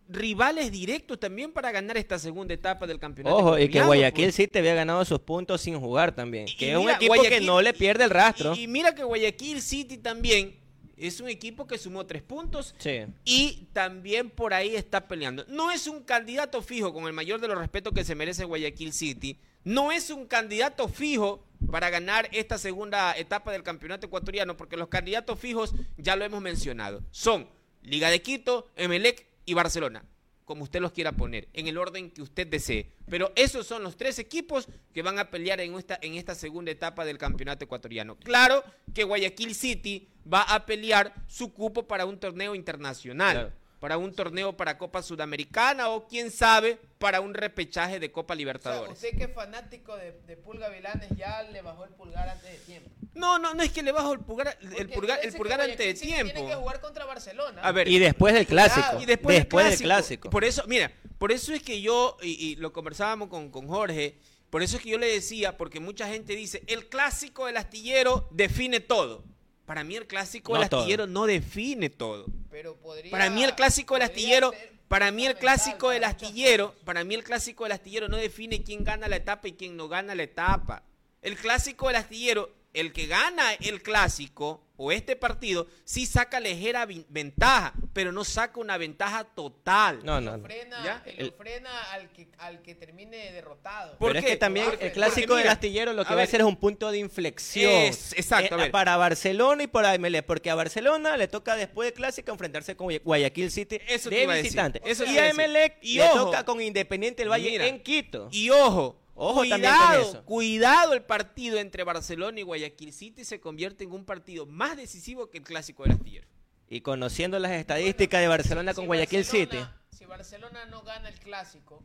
rivales 0.08 0.72
directos 0.72 1.20
también 1.20 1.52
para 1.52 1.70
ganar 1.70 1.96
esta 1.96 2.18
segunda 2.18 2.54
etapa 2.54 2.86
del 2.86 2.98
campeonato. 2.98 3.36
Ojo, 3.36 3.58
y 3.58 3.68
que 3.68 3.82
Guayaquil 3.82 4.26
pues. 4.26 4.34
City 4.34 4.58
había 4.58 4.74
ganado 4.74 5.04
sus 5.04 5.20
puntos 5.20 5.60
sin 5.60 5.78
jugar 5.78 6.14
también. 6.14 6.48
Y- 6.48 6.56
que 6.56 6.66
y 6.66 6.70
es 6.70 6.76
un 6.76 6.90
equipo 6.90 7.14
que 7.22 7.40
no 7.40 7.60
le 7.60 7.72
pierde 7.72 8.04
el 8.04 8.10
rastro. 8.10 8.54
Y, 8.54 8.62
y 8.62 8.68
mira 8.68 8.94
que 8.94 9.04
Guayaquil 9.04 9.60
City 9.62 9.98
también 9.98 10.58
es 11.06 11.20
un 11.20 11.28
equipo 11.28 11.66
que 11.66 11.78
sumó 11.78 12.06
tres 12.06 12.22
puntos 12.22 12.74
Sí. 12.78 13.04
y 13.24 13.66
también 13.72 14.30
por 14.30 14.54
ahí 14.54 14.76
está 14.76 15.08
peleando. 15.08 15.44
No 15.48 15.70
es 15.70 15.86
un 15.86 16.02
candidato 16.02 16.62
fijo, 16.62 16.92
con 16.92 17.06
el 17.06 17.12
mayor 17.12 17.40
de 17.40 17.48
los 17.48 17.58
respetos 17.58 17.92
que 17.92 18.04
se 18.04 18.14
merece 18.14 18.44
Guayaquil 18.44 18.92
City, 18.92 19.38
no 19.64 19.92
es 19.92 20.10
un 20.10 20.26
candidato 20.26 20.88
fijo 20.88 21.44
para 21.70 21.90
ganar 21.90 22.28
esta 22.32 22.56
segunda 22.58 23.14
etapa 23.16 23.52
del 23.52 23.62
campeonato 23.62 24.06
ecuatoriano, 24.06 24.56
porque 24.56 24.76
los 24.76 24.88
candidatos 24.88 25.38
fijos 25.38 25.74
ya 25.98 26.16
lo 26.16 26.24
hemos 26.24 26.40
mencionado. 26.40 27.02
Son 27.10 27.48
Liga 27.82 28.08
de 28.10 28.22
Quito, 28.22 28.68
Emelec 28.76 29.26
y 29.46 29.54
Barcelona, 29.54 30.04
como 30.50 30.64
usted 30.64 30.80
los 30.80 30.90
quiera 30.90 31.12
poner, 31.12 31.46
en 31.52 31.68
el 31.68 31.78
orden 31.78 32.10
que 32.10 32.22
usted 32.22 32.44
desee. 32.44 32.90
Pero 33.08 33.30
esos 33.36 33.68
son 33.68 33.84
los 33.84 33.96
tres 33.96 34.18
equipos 34.18 34.66
que 34.92 35.00
van 35.00 35.20
a 35.20 35.30
pelear 35.30 35.60
en 35.60 35.76
esta, 35.76 35.96
en 36.02 36.14
esta 36.14 36.34
segunda 36.34 36.72
etapa 36.72 37.04
del 37.04 37.18
campeonato 37.18 37.66
ecuatoriano. 37.66 38.16
Claro 38.16 38.64
que 38.92 39.04
Guayaquil 39.04 39.54
City 39.54 40.08
va 40.26 40.42
a 40.42 40.66
pelear 40.66 41.14
su 41.28 41.52
cupo 41.52 41.86
para 41.86 42.04
un 42.04 42.18
torneo 42.18 42.56
internacional. 42.56 43.54
Para 43.80 43.96
un 43.98 44.14
torneo 44.14 44.56
para 44.56 44.76
Copa 44.78 45.02
Sudamericana 45.02 45.88
o 45.88 46.06
quién 46.06 46.30
sabe, 46.30 46.78
para 46.98 47.20
un 47.22 47.32
repechaje 47.34 47.98
de 47.98 48.12
Copa 48.12 48.34
O 48.34 48.36
sea, 48.36 48.38
Libertadores. 48.38 48.92
usted 48.92 49.16
que 49.16 49.24
es 49.24 49.34
fanático 49.34 49.96
de, 49.96 50.12
de 50.26 50.36
Pulga 50.36 50.68
Vilanes 50.68 51.08
ya 51.16 51.42
le 51.44 51.62
bajó 51.62 51.84
el 51.84 51.90
pulgar 51.94 52.28
antes 52.28 52.50
de 52.52 52.58
tiempo. 52.58 52.90
No, 53.14 53.38
no, 53.38 53.54
no 53.54 53.62
es 53.62 53.70
que 53.72 53.82
le 53.82 53.90
bajo 53.92 54.12
el 54.12 54.20
pulgar, 54.20 54.56
el 54.78 54.88
pulgar, 54.90 55.18
el 55.22 55.32
pulgar 55.32 55.60
antes 55.62 55.78
de 55.78 55.96
City 55.96 56.08
Tiene 56.12 56.28
que 56.32 56.40
tiempo. 56.40 56.60
jugar 56.60 56.80
contra 56.82 57.06
Barcelona. 57.06 57.62
A 57.62 57.72
ver, 57.72 57.88
Y 57.88 57.98
después 57.98 58.34
del 58.34 58.46
clásico. 58.46 59.00
Y 59.00 59.06
después, 59.06 59.34
del, 59.36 59.42
del 59.44 59.48
clásico. 59.48 59.84
clásico. 59.86 60.30
Por 60.30 60.44
eso, 60.44 60.62
mira, 60.68 60.92
por 61.18 61.32
eso 61.32 61.52
es 61.54 61.62
que 61.62 61.80
yo, 61.80 62.18
y, 62.22 62.32
y 62.32 62.56
lo 62.56 62.72
conversábamos 62.74 63.28
con, 63.30 63.50
con 63.50 63.66
Jorge, 63.66 64.18
por 64.50 64.62
eso 64.62 64.76
es 64.76 64.82
que 64.82 64.90
yo 64.90 64.98
le 64.98 65.06
decía, 65.06 65.56
porque 65.56 65.80
mucha 65.80 66.06
gente 66.06 66.36
dice, 66.36 66.62
el 66.66 66.88
clásico 66.88 67.46
del 67.46 67.56
astillero 67.56 68.28
define 68.30 68.80
todo. 68.80 69.24
Para 69.64 69.84
mí 69.84 69.96
el 69.96 70.06
clásico 70.06 70.52
No 70.54 70.60
del 70.60 70.68
todo. 70.68 70.80
astillero 70.80 71.06
no 71.06 71.24
define 71.26 71.88
todo. 71.90 72.26
Pero 72.60 72.76
podría, 72.76 73.10
Para 73.10 73.30
mí 73.30 73.42
el 73.42 73.54
clásico 73.54 73.94
del 73.94 74.02
astillero, 74.02 74.52
para 74.86 75.10
mí 75.10 75.24
el 75.24 75.34
clásico 75.34 75.88
del 75.88 76.04
astillero, 76.04 76.74
para 76.84 77.04
mí 77.04 77.14
el 77.14 77.24
clásico 77.24 77.64
del 77.64 77.72
astillero 77.72 78.08
no 78.08 78.18
define 78.18 78.62
quién 78.62 78.84
gana 78.84 79.08
la 79.08 79.16
etapa 79.16 79.48
y 79.48 79.52
quién 79.52 79.78
no 79.78 79.88
gana 79.88 80.14
la 80.14 80.24
etapa. 80.24 80.82
El 81.22 81.38
clásico 81.38 81.86
del 81.86 81.96
astillero, 81.96 82.50
el 82.72 82.92
que 82.92 83.06
gana 83.06 83.52
el 83.54 83.82
clásico 83.82 84.62
o 84.82 84.92
este 84.92 85.14
partido, 85.14 85.66
sí 85.84 86.06
saca 86.06 86.40
ligera 86.40 86.86
ventaja, 87.10 87.74
pero 87.92 88.12
no 88.12 88.24
saca 88.24 88.58
una 88.60 88.78
ventaja 88.78 89.24
total. 89.24 90.00
No, 90.04 90.22
no. 90.22 90.30
lo 90.30 90.36
no. 90.38 90.44
frena, 90.44 90.82
¿Ya? 90.82 91.02
y 91.06 91.16
lo 91.20 91.26
El- 91.26 91.32
frena 91.32 91.82
al 91.92 92.10
que 92.12 92.28
al 92.38 92.62
que 92.62 92.74
termine 92.74 93.30
derrotado. 93.32 93.98
¿Por 93.98 94.12
Pero 94.12 94.20
es 94.20 94.24
que 94.24 94.36
también 94.38 94.66
Porque 94.70 94.86
el 94.86 94.92
clásico 94.92 95.34
mira, 95.34 95.38
del 95.42 95.48
astillero 95.48 95.92
lo 95.92 96.04
que 96.06 96.12
a 96.12 96.16
va 96.16 96.22
a 96.22 96.24
hacer 96.24 96.40
es 96.40 96.46
un 96.46 96.56
punto 96.56 96.90
de 96.90 96.98
inflexión. 96.98 97.70
Es- 97.70 98.14
exacto, 98.14 98.54
a 98.54 98.58
Eh, 98.58 98.60
ver. 98.62 98.70
para 98.70 98.96
Barcelona 98.96 99.64
y 99.64 99.66
para 99.66 99.92
MLE, 99.98 100.22
porque 100.22 100.48
a 100.48 100.54
Barcelona 100.54 101.16
le 101.18 101.28
toca 101.28 101.56
después 101.56 101.88
del 101.88 101.94
clásico 101.94 102.30
enfrentarse 102.32 102.74
con 102.74 102.86
Guay- 102.86 103.02
Guayaquil 103.04 103.50
City 103.50 103.80
Eso 103.86 104.08
de 104.08 104.26
visitante. 104.26 104.80
Eso 104.84 105.04
y 105.04 105.18
a. 105.18 105.28
MLE 105.34 105.76
Y 105.82 105.96
le 105.96 106.04
ojo. 106.04 106.26
toca 106.26 106.44
con 106.46 106.58
Independiente 106.62 107.20
del 107.22 107.28
Valle 107.30 107.50
Mira. 107.50 107.66
en 107.66 107.82
Quito. 107.82 108.28
Y 108.32 108.48
ojo, 108.48 108.98
Ojo 109.22 109.40
también 109.46 109.60
cuidado, 109.72 110.02
con 110.02 110.10
eso. 110.16 110.24
cuidado 110.24 110.92
el 110.94 111.02
partido 111.02 111.58
entre 111.58 111.84
Barcelona 111.84 112.40
y 112.40 112.42
Guayaquil 112.42 112.92
City 112.92 113.24
se 113.24 113.38
convierte 113.40 113.84
en 113.84 113.92
un 113.92 114.04
partido 114.04 114.46
más 114.46 114.76
decisivo 114.76 115.28
que 115.30 115.38
el 115.38 115.44
clásico 115.44 115.82
del 115.82 115.92
astillero. 115.92 116.26
Y 116.68 116.80
conociendo 116.80 117.38
las 117.38 117.50
estadísticas 117.52 118.20
de 118.20 118.28
Barcelona 118.28 118.72
con 118.74 118.84
Si 118.84 118.86
Guayaquil 118.86 119.24
City. 119.24 119.56
Barcelona- 119.58 119.76
Si 119.90 120.04
Barcelona 120.06 120.64
no 120.66 120.82
gana 120.82 121.08
el 121.10 121.18
clásico, 121.18 121.82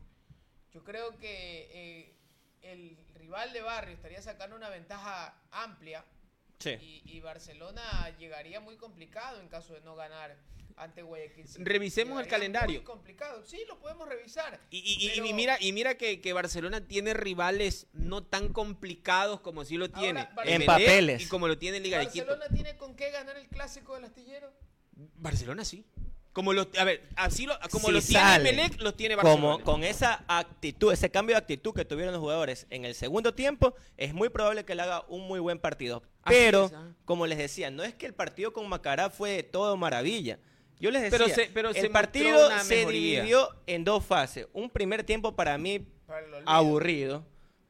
yo 0.72 0.82
creo 0.82 1.18
que 1.18 1.68
eh, 1.72 2.14
el 2.62 2.96
rival 3.14 3.52
de 3.52 3.60
barrio 3.60 3.94
estaría 3.94 4.22
sacando 4.22 4.56
una 4.56 4.68
ventaja 4.70 5.34
amplia 5.50 6.04
Sí. 6.58 6.70
y, 6.80 7.02
y 7.16 7.20
Barcelona 7.20 7.82
llegaría 8.18 8.60
muy 8.60 8.76
complicado 8.76 9.40
en 9.40 9.48
caso 9.48 9.74
de 9.74 9.82
no 9.82 9.94
ganar 9.94 10.36
ante 10.76 11.02
Guayaquil 11.02 11.48
City. 11.48 11.64
Revisemos 11.64 12.20
el 12.20 12.26
calendario. 12.26 12.80
Muy 12.80 12.84
complicado, 12.84 13.42
sí, 13.44 13.58
lo 13.66 13.78
podemos 13.78 14.08
revisar. 14.08 14.60
Y, 14.70 15.20
mira, 15.34 15.56
y 15.60 15.72
mira 15.72 15.96
que, 15.96 16.20
que 16.20 16.32
Barcelona 16.32 16.86
tiene 16.86 17.14
rivales 17.14 17.86
no 17.92 18.22
tan 18.22 18.52
complicados 18.52 19.40
como 19.40 19.64
sí 19.64 19.76
lo 19.76 19.90
tiene 19.90 20.20
Ahora, 20.20 20.44
En 20.44 20.64
papeles. 20.64 21.22
y 21.22 21.28
como 21.28 21.48
lo 21.48 21.58
tiene 21.58 21.80
Liga 21.80 21.98
de 21.98 22.08
Quito. 22.08 22.26
Barcelona 22.26 22.54
tiene 22.54 22.76
con 22.76 22.94
qué 22.94 23.10
ganar 23.10 23.36
el 23.36 23.48
clásico 23.48 23.94
del 23.94 24.04
astillero. 24.04 24.52
Barcelona 25.16 25.64
sí. 25.64 25.84
Como 26.32 26.52
lo, 26.52 26.68
a 26.78 26.84
ver, 26.84 27.02
así 27.16 27.46
lo, 27.46 27.58
como 27.70 27.86
Si 27.86 27.92
lo 27.92 28.02
tiene 28.02 28.70
los 28.78 28.94
tiene 28.94 29.16
Barcelona. 29.16 29.40
Como 29.40 29.64
con 29.64 29.84
esa 29.84 30.22
actitud, 30.28 30.92
ese 30.92 31.10
cambio 31.10 31.34
de 31.34 31.38
actitud 31.38 31.72
que 31.72 31.86
tuvieron 31.86 32.12
los 32.12 32.20
jugadores 32.20 32.66
en 32.68 32.84
el 32.84 32.94
segundo 32.94 33.32
tiempo, 33.32 33.74
es 33.96 34.12
muy 34.12 34.28
probable 34.28 34.66
que 34.66 34.74
le 34.74 34.82
haga 34.82 35.06
un 35.08 35.26
muy 35.26 35.40
buen 35.40 35.58
partido. 35.58 36.02
Pero, 36.26 36.70
ah. 36.74 36.92
como 37.06 37.26
les 37.26 37.38
decía, 37.38 37.70
no 37.70 37.84
es 37.84 37.94
que 37.94 38.04
el 38.04 38.12
partido 38.12 38.52
con 38.52 38.68
Macará 38.68 39.08
fue 39.08 39.30
de 39.30 39.42
todo 39.44 39.78
maravilla. 39.78 40.38
Yo 40.78 40.90
les 40.90 41.02
decía, 41.02 41.18
Pero 41.18 41.34
se- 41.34 41.50
pero 41.52 41.72
se 41.72 41.80
el 41.80 41.90
partido 41.90 42.48
se 42.60 42.76
mejoría. 42.78 43.20
dividió 43.20 43.48
en 43.66 43.84
dos 43.84 44.04
fases. 44.04 44.46
Un 44.52 44.68
primer 44.70 45.04
tiempo 45.04 45.34
para 45.34 45.56
mí 45.58 45.86
aburrido. 46.44 47.24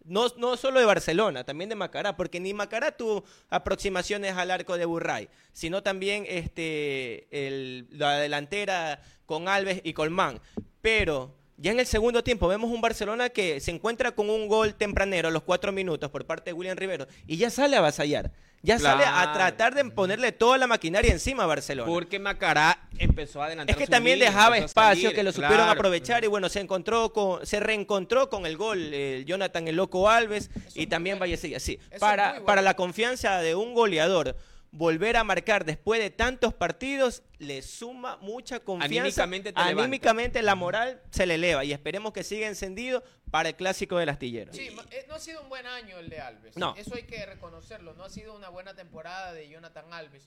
No, 0.05 0.27
no 0.37 0.57
solo 0.57 0.79
de 0.79 0.87
Barcelona, 0.87 1.43
también 1.43 1.69
de 1.69 1.75
Macará, 1.75 2.17
porque 2.17 2.39
ni 2.39 2.55
Macará 2.55 2.93
tuvo 2.93 3.25
aproximaciones 3.51 4.35
al 4.35 4.53
arco 4.53 4.79
de 4.79 4.85
Burray, 4.85 5.29
sino 5.53 5.83
también 5.83 6.25
este, 6.29 7.27
el- 7.31 7.89
la 7.91 8.19
delantera 8.19 9.01
con 9.27 9.49
Alves 9.49 9.81
y 9.83 9.95
Colmán. 9.95 10.41
Pero 10.81 11.35
ya 11.57 11.73
en 11.73 11.81
el 11.81 11.87
segundo 11.87 12.23
tiempo 12.23 12.47
vemos 12.47 12.71
un 12.71 12.81
Barcelona 12.81 13.31
que 13.31 13.59
se 13.59 13.73
encuentra 13.73 14.13
con 14.13 14.31
un 14.31 14.47
gol 14.47 14.75
tempranero 14.75 15.27
a 15.27 15.33
los 15.33 15.43
cuatro 15.43 15.73
minutos 15.73 16.09
por 16.11 16.25
parte 16.25 16.51
de 16.51 16.55
William 16.55 16.77
Rivero 16.77 17.09
y 17.27 17.37
ya 17.37 17.51
sale 17.51 17.75
a 17.75 17.81
avasallar. 17.81 18.31
Ya 18.67 18.81
sale 18.81 19.05
a 19.05 19.33
tratar 19.33 19.75
de 19.75 19.85
ponerle 19.85 20.33
toda 20.33 20.59
la 20.59 20.67
maquinaria 20.67 21.13
encima 21.13 21.45
a 21.45 21.47
Barcelona. 21.47 21.89
Porque 21.89 22.19
Macará 22.19 22.81
empezó 22.99 23.41
a 23.41 23.47
adelantar 23.47 23.73
Es 23.73 23.79
que 23.79 23.87
también 23.87 24.19
dejaba 24.19 24.59
espacio 24.59 25.13
que 25.13 25.23
lo 25.23 25.31
supieron 25.31 25.59
claro. 25.59 25.71
aprovechar 25.71 26.25
y 26.25 26.27
bueno, 26.27 26.49
se 26.49 26.59
encontró 26.61 27.13
con, 27.13 27.47
se 27.47 27.61
reencontró 27.61 28.29
con 28.29 28.45
el 28.45 28.57
gol 28.57 28.93
el 28.93 29.25
Jonathan 29.25 29.69
el 29.69 29.77
Loco 29.77 30.11
Alves 30.11 30.51
y 30.75 30.89
también 30.89 31.15
bueno. 31.15 31.31
Vallecilla. 31.31 31.61
Sí, 31.61 31.79
para, 32.01 32.31
bueno. 32.31 32.47
para 32.47 32.63
la 32.63 32.75
confianza 32.75 33.39
de 33.39 33.55
un 33.55 33.73
goleador, 33.73 34.37
volver 34.77 35.17
a 35.17 35.25
marcar 35.25 35.65
después 35.65 36.01
de 36.01 36.11
tantos 36.11 36.53
partidos 36.55 37.23
le 37.39 37.63
suma 37.63 38.17
mucha 38.19 38.61
confianza. 38.61 39.01
Anímicamente 39.25 39.53
te 39.53 39.59
levanta. 39.61 39.83
Anímicamente 39.83 40.43
la 40.43 40.55
moral 40.55 41.03
se 41.11 41.27
le 41.27 41.35
eleva 41.35 41.65
y 41.65 41.73
esperemos 41.73 42.13
que 42.13 42.23
siga 42.25 42.47
encendido 42.47 43.03
para 43.31 43.49
el 43.51 43.57
clásico 43.57 43.97
del 43.99 44.09
astillero. 44.09 44.53
Sí, 44.53 44.69
eh, 44.91 45.05
no 45.09 45.15
ha 45.15 45.19
sido 45.19 45.43
un 45.43 45.49
buen 45.49 45.67
año 45.67 45.99
el 45.99 46.09
de 46.09 46.21
Alves. 46.21 46.57
No. 46.57 46.75
Eso 46.77 46.95
hay 46.95 47.05
que 47.05 47.25
reconocerlo. 47.27 47.95
No 47.95 48.05
ha 48.05 48.11
sido 48.11 48.35
una 48.37 48.49
buena 48.49 48.75
temporada 48.75 49.33
de 49.33 49.49
Jonathan 49.49 49.93
Alves. 49.93 50.25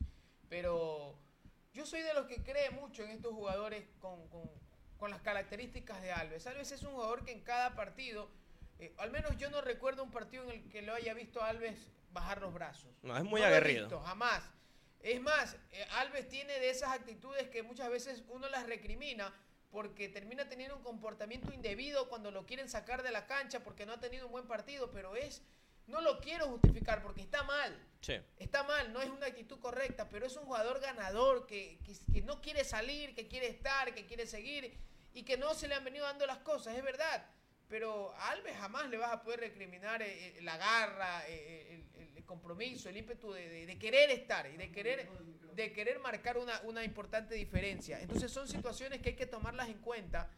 Pero 0.49 1.15
yo 1.73 1.85
soy 1.85 2.01
de 2.01 2.13
los 2.13 2.25
que 2.25 2.43
cree 2.43 2.69
mucho 2.71 3.03
en 3.03 3.11
estos 3.11 3.33
jugadores 3.33 3.83
con, 3.99 4.27
con- 4.29 4.49
con 4.97 5.11
las 5.11 5.21
características 5.21 6.01
de 6.01 6.11
Alves. 6.11 6.45
Alves 6.47 6.71
es 6.73 6.81
un 6.83 6.91
jugador 6.91 7.23
que 7.23 7.31
en 7.31 7.39
cada 7.41 7.73
partido, 7.75 8.29
eh, 8.79 8.93
al 8.97 9.11
menos 9.11 9.37
yo 9.37 9.49
no 9.49 9.61
recuerdo 9.61 10.03
un 10.03 10.11
partido 10.11 10.43
en 10.43 10.49
el 10.49 10.69
que 10.69 10.81
lo 10.81 10.93
haya 10.93 11.13
visto 11.13 11.41
a 11.41 11.47
Alves 11.49 11.77
bajar 12.11 12.41
los 12.41 12.53
brazos. 12.53 12.91
No, 13.01 13.17
es 13.17 13.23
muy 13.23 13.41
he 13.41 13.45
aguerrido. 13.45 13.81
visto, 13.87 14.01
jamás. 14.01 14.43
Es 15.01 15.21
más, 15.21 15.55
eh, 15.71 15.85
Alves 15.91 16.27
tiene 16.27 16.59
de 16.59 16.69
esas 16.69 16.91
actitudes 16.91 17.47
que 17.49 17.63
muchas 17.63 17.89
veces 17.89 18.23
uno 18.27 18.49
las 18.49 18.65
recrimina 18.65 19.33
porque 19.71 20.09
termina 20.09 20.49
teniendo 20.49 20.75
un 20.75 20.83
comportamiento 20.83 21.53
indebido 21.53 22.09
cuando 22.09 22.31
lo 22.31 22.45
quieren 22.45 22.67
sacar 22.67 23.03
de 23.03 23.11
la 23.11 23.25
cancha 23.27 23.63
porque 23.63 23.85
no 23.85 23.93
ha 23.93 23.99
tenido 23.99 24.25
un 24.25 24.31
buen 24.31 24.47
partido, 24.47 24.89
pero 24.91 25.15
es, 25.15 25.41
no 25.87 26.01
lo 26.01 26.19
quiero 26.19 26.47
justificar 26.47 27.01
porque 27.01 27.21
está 27.21 27.43
mal. 27.43 27.77
Sí. 28.01 28.15
Está 28.37 28.63
mal, 28.63 28.91
no 28.91 29.01
es 29.01 29.09
una 29.09 29.27
actitud 29.27 29.59
correcta, 29.59 30.09
pero 30.09 30.25
es 30.25 30.35
un 30.35 30.45
jugador 30.45 30.79
ganador 30.79 31.45
que, 31.45 31.79
que- 31.85 32.11
que 32.13 32.21
no 32.21 32.41
quiere 32.41 32.63
salir, 32.63 33.13
que 33.15 33.27
quiere 33.27 33.47
estar, 33.47 33.93
que 33.93 34.05
quiere 34.05 34.25
seguir 34.25 34.75
y 35.13 35.23
que 35.23 35.37
no 35.37 35.53
se 35.53 35.67
le 35.67 35.75
han 35.75 35.83
venido 35.83 36.05
dando 36.05 36.25
las 36.25 36.39
cosas, 36.39 36.75
es 36.75 36.83
verdad. 36.83 37.25
Pero 37.67 38.11
a 38.15 38.29
Alves 38.31 38.57
jamás 38.57 38.89
le 38.89 38.97
vas 38.97 39.11
a 39.11 39.21
poder 39.21 39.41
recriminar 39.41 40.01
eh, 40.01 40.37
eh, 40.37 40.41
la 40.41 40.57
garra, 40.57 41.27
eh, 41.27 41.67
el, 42.19 42.25
compromiso, 42.25 42.89
el 42.89 42.97
ímpetu 42.97 43.31
de, 43.31 43.47
de- 43.49 43.65
de 43.65 43.77
querer 43.79 44.09
estar 44.11 44.45
y 44.51 44.57
de 44.57 44.71
querer, 44.71 45.09
de 45.53 45.73
querer 45.73 45.99
marcar 45.99 46.37
una, 46.37 46.59
una 46.61 46.83
importante 46.83 47.35
diferencia. 47.35 47.99
Entonces 48.01 48.31
son 48.31 48.47
situaciones 48.47 49.01
que 49.01 49.09
hay 49.09 49.15
que 49.15 49.25
tomarlas 49.25 49.69
en 49.69 49.79
cuenta 49.79 50.29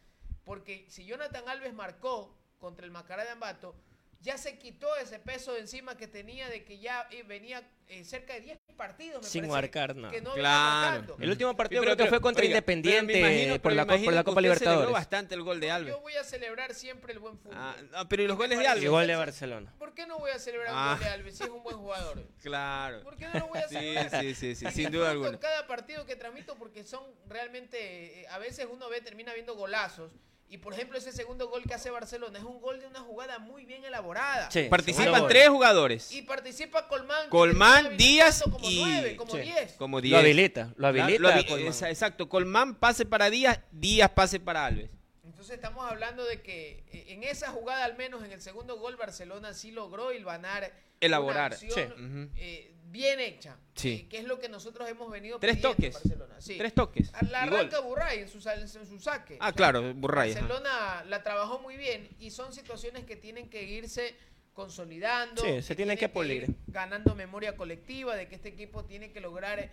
porque 0.44 0.86
si 0.88 1.04
Jonathan 1.04 1.48
Alves 1.48 1.72
marcó 1.74 2.36
contra 2.58 2.84
el 2.86 2.90
Macará 2.92 3.24
de 3.24 3.30
Ambato, 3.30 3.74
ya 4.22 4.38
se 4.38 4.56
quitó 4.58 4.94
ese 4.96 5.18
peso 5.18 5.52
de 5.52 5.60
encima 5.60 5.96
que 5.96 6.06
tenía 6.06 6.48
de 6.48 6.64
que 6.64 6.78
ya 6.78 7.06
eh, 7.10 7.24
venía 7.24 7.62
eh, 7.88 8.04
cerca 8.04 8.32
de 8.34 8.40
10 8.40 8.58
partidos. 8.76 9.22
me 9.22 9.28
Sin 9.28 9.48
marcar 9.48 9.94
nada. 9.96 10.12
que 10.12 10.20
no 10.22 10.32
Claro. 10.32 11.16
El 11.18 11.28
último 11.30 11.54
partido 11.56 11.82
Pero- 11.82 11.90
creo 11.90 11.96
que 11.96 12.02
pero- 12.04 12.10
fue 12.10 12.20
contra 12.22 12.42
oiga, 12.42 12.52
Independiente 12.56 13.18
imagino- 13.18 13.60
por, 13.60 13.72
la, 13.72 13.84
por 13.84 13.94
la 13.96 13.98
que 13.98 14.04
Copa 14.04 14.12
usted 14.14 14.24
celebró 14.24 14.40
Libertadores. 14.54 14.92
bastante 14.92 15.34
el 15.34 15.42
gol 15.42 15.60
de 15.60 15.70
Alves. 15.70 15.92
Yo 15.94 16.00
voy 16.00 16.14
a 16.16 16.24
celebrar 16.24 16.72
siempre 16.72 17.12
el 17.12 17.18
buen 17.18 17.36
fútbol. 17.38 17.56
Ah, 17.58 17.76
no, 17.90 18.08
pero 18.08 18.22
¿y 18.22 18.26
los 18.28 18.36
goles 18.38 18.58
de 18.58 18.64
Y 18.64 18.66
Alves? 18.66 18.88
gol 18.88 19.06
de 19.06 19.16
Barcelona. 19.16 19.74
¿Por 19.78 19.92
qué 19.94 20.06
no 20.06 20.18
voy 20.18 20.30
a 20.30 20.38
celebrar 20.38 20.68
Ah. 20.72 20.92
un 20.92 20.98
gol 20.98 21.04
de 21.04 21.10
Alves 21.12 21.36
si 21.36 21.42
es 21.44 21.50
un 21.50 21.62
buen 21.62 21.76
jugador? 21.76 22.22
Claro. 22.42 23.02
¿Por 23.02 23.16
qué 23.16 23.26
no 23.26 23.40
lo 23.40 23.46
voy 23.48 23.58
a 23.58 23.68
Sí, 23.68 23.74
celebrar? 23.74 24.20
sí, 24.22 24.34
sí, 24.34 24.54
sí, 24.54 24.66
Y 24.66 24.70
sin 24.72 24.90
duda 24.92 25.10
alguna. 25.10 25.38
cada 25.40 25.66
partido 25.66 26.06
que 26.06 26.16
transmito 26.16 26.56
porque 26.56 26.84
son 26.84 27.02
realmente, 27.28 28.20
eh, 28.22 28.26
a 28.28 28.38
veces 28.38 28.66
uno 28.70 28.88
ve, 28.88 29.00
termina 29.00 29.34
viendo 29.34 29.54
golazos. 29.56 30.12
Y 30.52 30.58
por 30.58 30.74
ejemplo, 30.74 30.98
ese 30.98 31.12
segundo 31.12 31.48
gol 31.48 31.62
que 31.62 31.72
hace 31.72 31.88
Barcelona 31.90 32.38
es 32.38 32.44
un 32.44 32.60
gol 32.60 32.78
de 32.78 32.86
una 32.86 33.00
jugada 33.00 33.38
muy 33.38 33.64
bien 33.64 33.82
elaborada. 33.86 34.50
Sí, 34.50 34.64
Participan 34.68 35.26
tres 35.26 35.48
jugadores. 35.48 36.12
Y 36.12 36.20
participa 36.20 36.86
Colmán. 36.88 37.30
Colmán, 37.30 37.96
Díaz 37.96 38.42
como 38.42 38.58
y- 38.68 38.80
nueve, 38.84 39.16
como 39.16 39.32
Sí. 39.32 39.38
diez. 39.40 39.72
Como 39.78 39.96
Lo 39.96 40.02
10. 40.02 40.18
habilita, 40.20 40.74
lo 40.76 40.88
habilita. 40.88 41.22
Lo 41.22 41.30
habi- 41.30 41.46
Colmán. 41.48 41.68
esa- 41.68 41.88
exacto. 41.88 42.28
Colmán 42.28 42.74
pase 42.74 43.06
para 43.06 43.30
Díaz, 43.30 43.60
Díaz 43.70 44.10
pase 44.10 44.40
para 44.40 44.66
Alves. 44.66 44.90
Entonces 45.24 45.54
estamos 45.56 45.90
hablando 45.90 46.22
de 46.22 46.42
que 46.42 46.84
eh, 46.92 47.06
en 47.08 47.22
esa 47.24 47.50
jugada, 47.50 47.86
al 47.86 47.96
menos 47.96 48.22
en 48.22 48.32
el 48.32 48.42
segundo 48.42 48.76
gol, 48.78 48.96
Barcelona 48.96 49.54
sí 49.54 49.70
logró 49.70 50.12
hilvanar. 50.12 50.70
Elaborar, 51.00 51.56
Una 51.62 51.72
acción, 51.72 52.30
sí. 52.34 52.40
Eh, 52.42 52.71
bien 52.92 53.18
hecha. 53.18 53.56
Sí. 53.74 54.02
eh, 54.04 54.08
que 54.08 54.18
es 54.18 54.24
lo 54.24 54.38
que 54.38 54.48
nosotros 54.48 54.88
hemos 54.88 55.10
venido 55.10 55.38
Tres 55.38 55.56
pidiendo 55.56 55.70
en 55.70 55.76
toques. 55.76 55.94
Barcelona. 55.94 56.40
Sí. 56.40 56.58
Tres 56.58 56.74
toques. 56.74 57.10
La 57.30 57.46
y 57.46 57.48
gol. 57.48 57.58
arranca 57.58 57.80
Burray 57.80 58.20
en 58.20 58.28
su, 58.28 58.46
en 58.48 58.68
su 58.86 58.98
saque. 59.00 59.38
Ah, 59.40 59.52
claro, 59.52 59.94
Burray. 59.94 60.32
ajá. 60.32 60.40
Barcelona 60.40 61.04
la 61.08 61.22
trabajó 61.22 61.58
muy 61.60 61.76
bien 61.76 62.08
y 62.20 62.30
son 62.30 62.52
situaciones 62.52 63.04
que 63.04 63.16
tienen 63.16 63.48
que 63.48 63.62
irse 63.64 64.14
consolidando. 64.52 65.42
Sí, 65.42 65.62
se 65.62 65.74
tienen 65.74 65.96
que 65.96 66.08
pulir. 66.08 66.42
ir 66.44 66.54
ganando 66.66 67.14
memoria 67.14 67.56
colectiva 67.56 68.14
de 68.14 68.28
que 68.28 68.34
este 68.34 68.50
equipo 68.50 68.84
tiene 68.84 69.10
que 69.10 69.20
lograr 69.20 69.70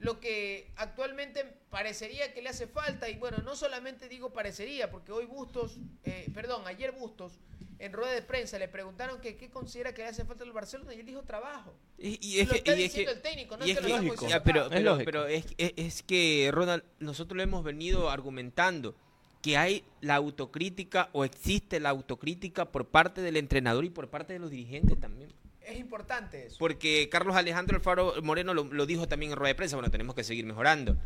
lo 0.00 0.18
que 0.18 0.70
actualmente 0.76 1.44
parecería 1.70 2.32
que 2.34 2.42
le 2.42 2.48
hace 2.48 2.66
falta 2.66 3.08
y 3.08 3.16
bueno, 3.16 3.38
no 3.44 3.54
solamente 3.54 4.08
digo 4.08 4.30
parecería, 4.32 4.90
porque 4.90 5.12
hoy 5.12 5.26
Bustos, 5.26 5.76
eh, 6.04 6.26
perdón, 6.34 6.62
ayer 6.66 6.90
Bustos 6.92 7.38
en 7.78 7.92
rueda 7.92 8.12
de 8.12 8.22
prensa 8.22 8.58
le 8.58 8.68
preguntaron 8.68 9.20
que 9.20 9.36
qué 9.36 9.48
considera 9.50 9.94
que 9.94 10.02
le 10.02 10.08
hace 10.08 10.24
falta 10.24 10.44
al 10.44 10.52
Barcelona 10.52 10.92
y 10.94 11.00
él 11.00 11.06
dijo 11.06 11.22
trabajo. 11.22 11.72
Y, 11.98 12.18
y 12.26 12.40
es 12.40 12.46
Lo 12.48 12.52
que, 12.52 12.58
está 12.58 12.70
y 12.72 12.74
es 12.74 12.78
diciendo 12.92 13.12
que- 13.12 13.16
el 13.16 13.22
técnico, 13.22 13.56
no 13.56 13.66
y 13.66 13.70
es 13.70 13.76
es 13.78 13.82
que 13.84 13.88
lo 13.90 14.28
ya, 14.28 14.42
pero. 14.42 14.62
Es 14.64 14.68
pero, 14.70 14.90
lógico. 14.90 15.04
pero 15.04 15.26
es, 15.26 15.46
es- 15.58 15.72
es 15.76 16.02
que, 16.02 16.50
Ronald, 16.52 16.82
nosotros 16.98 17.36
lo 17.36 17.42
hemos 17.42 17.62
venido 17.64 18.10
argumentando 18.10 18.94
que 19.42 19.56
hay 19.56 19.84
la 20.02 20.16
autocrítica 20.16 21.08
o 21.12 21.24
existe 21.24 21.80
la 21.80 21.88
autocrítica 21.90 22.66
por 22.70 22.86
parte 22.88 23.22
del 23.22 23.38
entrenador 23.38 23.84
y 23.86 23.90
por 23.90 24.08
parte 24.10 24.34
de 24.34 24.38
los 24.38 24.50
dirigentes 24.50 25.00
también. 25.00 25.30
Es 25.66 25.78
importante 25.78 26.46
eso. 26.46 26.56
Porque 26.58 27.08
Carlos 27.10 27.36
Alejandro 27.36 27.76
Alfaro 27.76 28.14
Moreno 28.22 28.54
lo, 28.54 28.64
lo 28.64 28.86
dijo 28.86 29.06
también 29.08 29.32
en 29.32 29.38
rueda 29.38 29.48
de 29.50 29.54
prensa, 29.54 29.76
bueno, 29.76 29.90
tenemos 29.90 30.14
que 30.14 30.24
seguir 30.24 30.44
mejorando. 30.44 30.96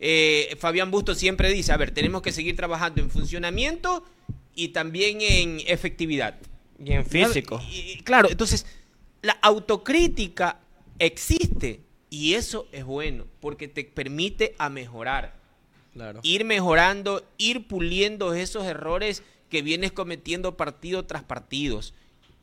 Eh, 0.00 0.56
Fabián 0.58 0.90
Busto 0.90 1.14
siempre 1.14 1.50
dice, 1.50 1.72
a 1.72 1.76
ver, 1.76 1.90
tenemos 1.92 2.22
que 2.22 2.32
seguir 2.32 2.54
trabajando 2.56 3.00
en 3.00 3.10
funcionamiento 3.10 4.04
y 4.54 4.68
también 4.68 5.20
en 5.20 5.60
efectividad. 5.66 6.36
Y 6.84 6.92
en 6.92 7.04
físico. 7.06 7.60
Y- 7.70 7.92
y- 7.92 8.00
claro, 8.02 8.28
entonces 8.30 8.66
la 9.22 9.32
autocrítica 9.42 10.60
existe 10.98 11.80
y 12.10 12.34
eso 12.34 12.68
es 12.72 12.84
bueno 12.84 13.26
porque 13.40 13.68
te 13.68 13.84
permite 13.84 14.54
a 14.58 14.68
mejorar, 14.68 15.34
Claro. 15.92 16.20
ir 16.22 16.44
mejorando, 16.44 17.24
ir 17.38 17.66
puliendo 17.66 18.34
esos 18.34 18.64
errores 18.64 19.22
que 19.48 19.62
vienes 19.62 19.92
cometiendo 19.92 20.56
partido 20.56 21.04
tras 21.06 21.22
partidos. 21.22 21.94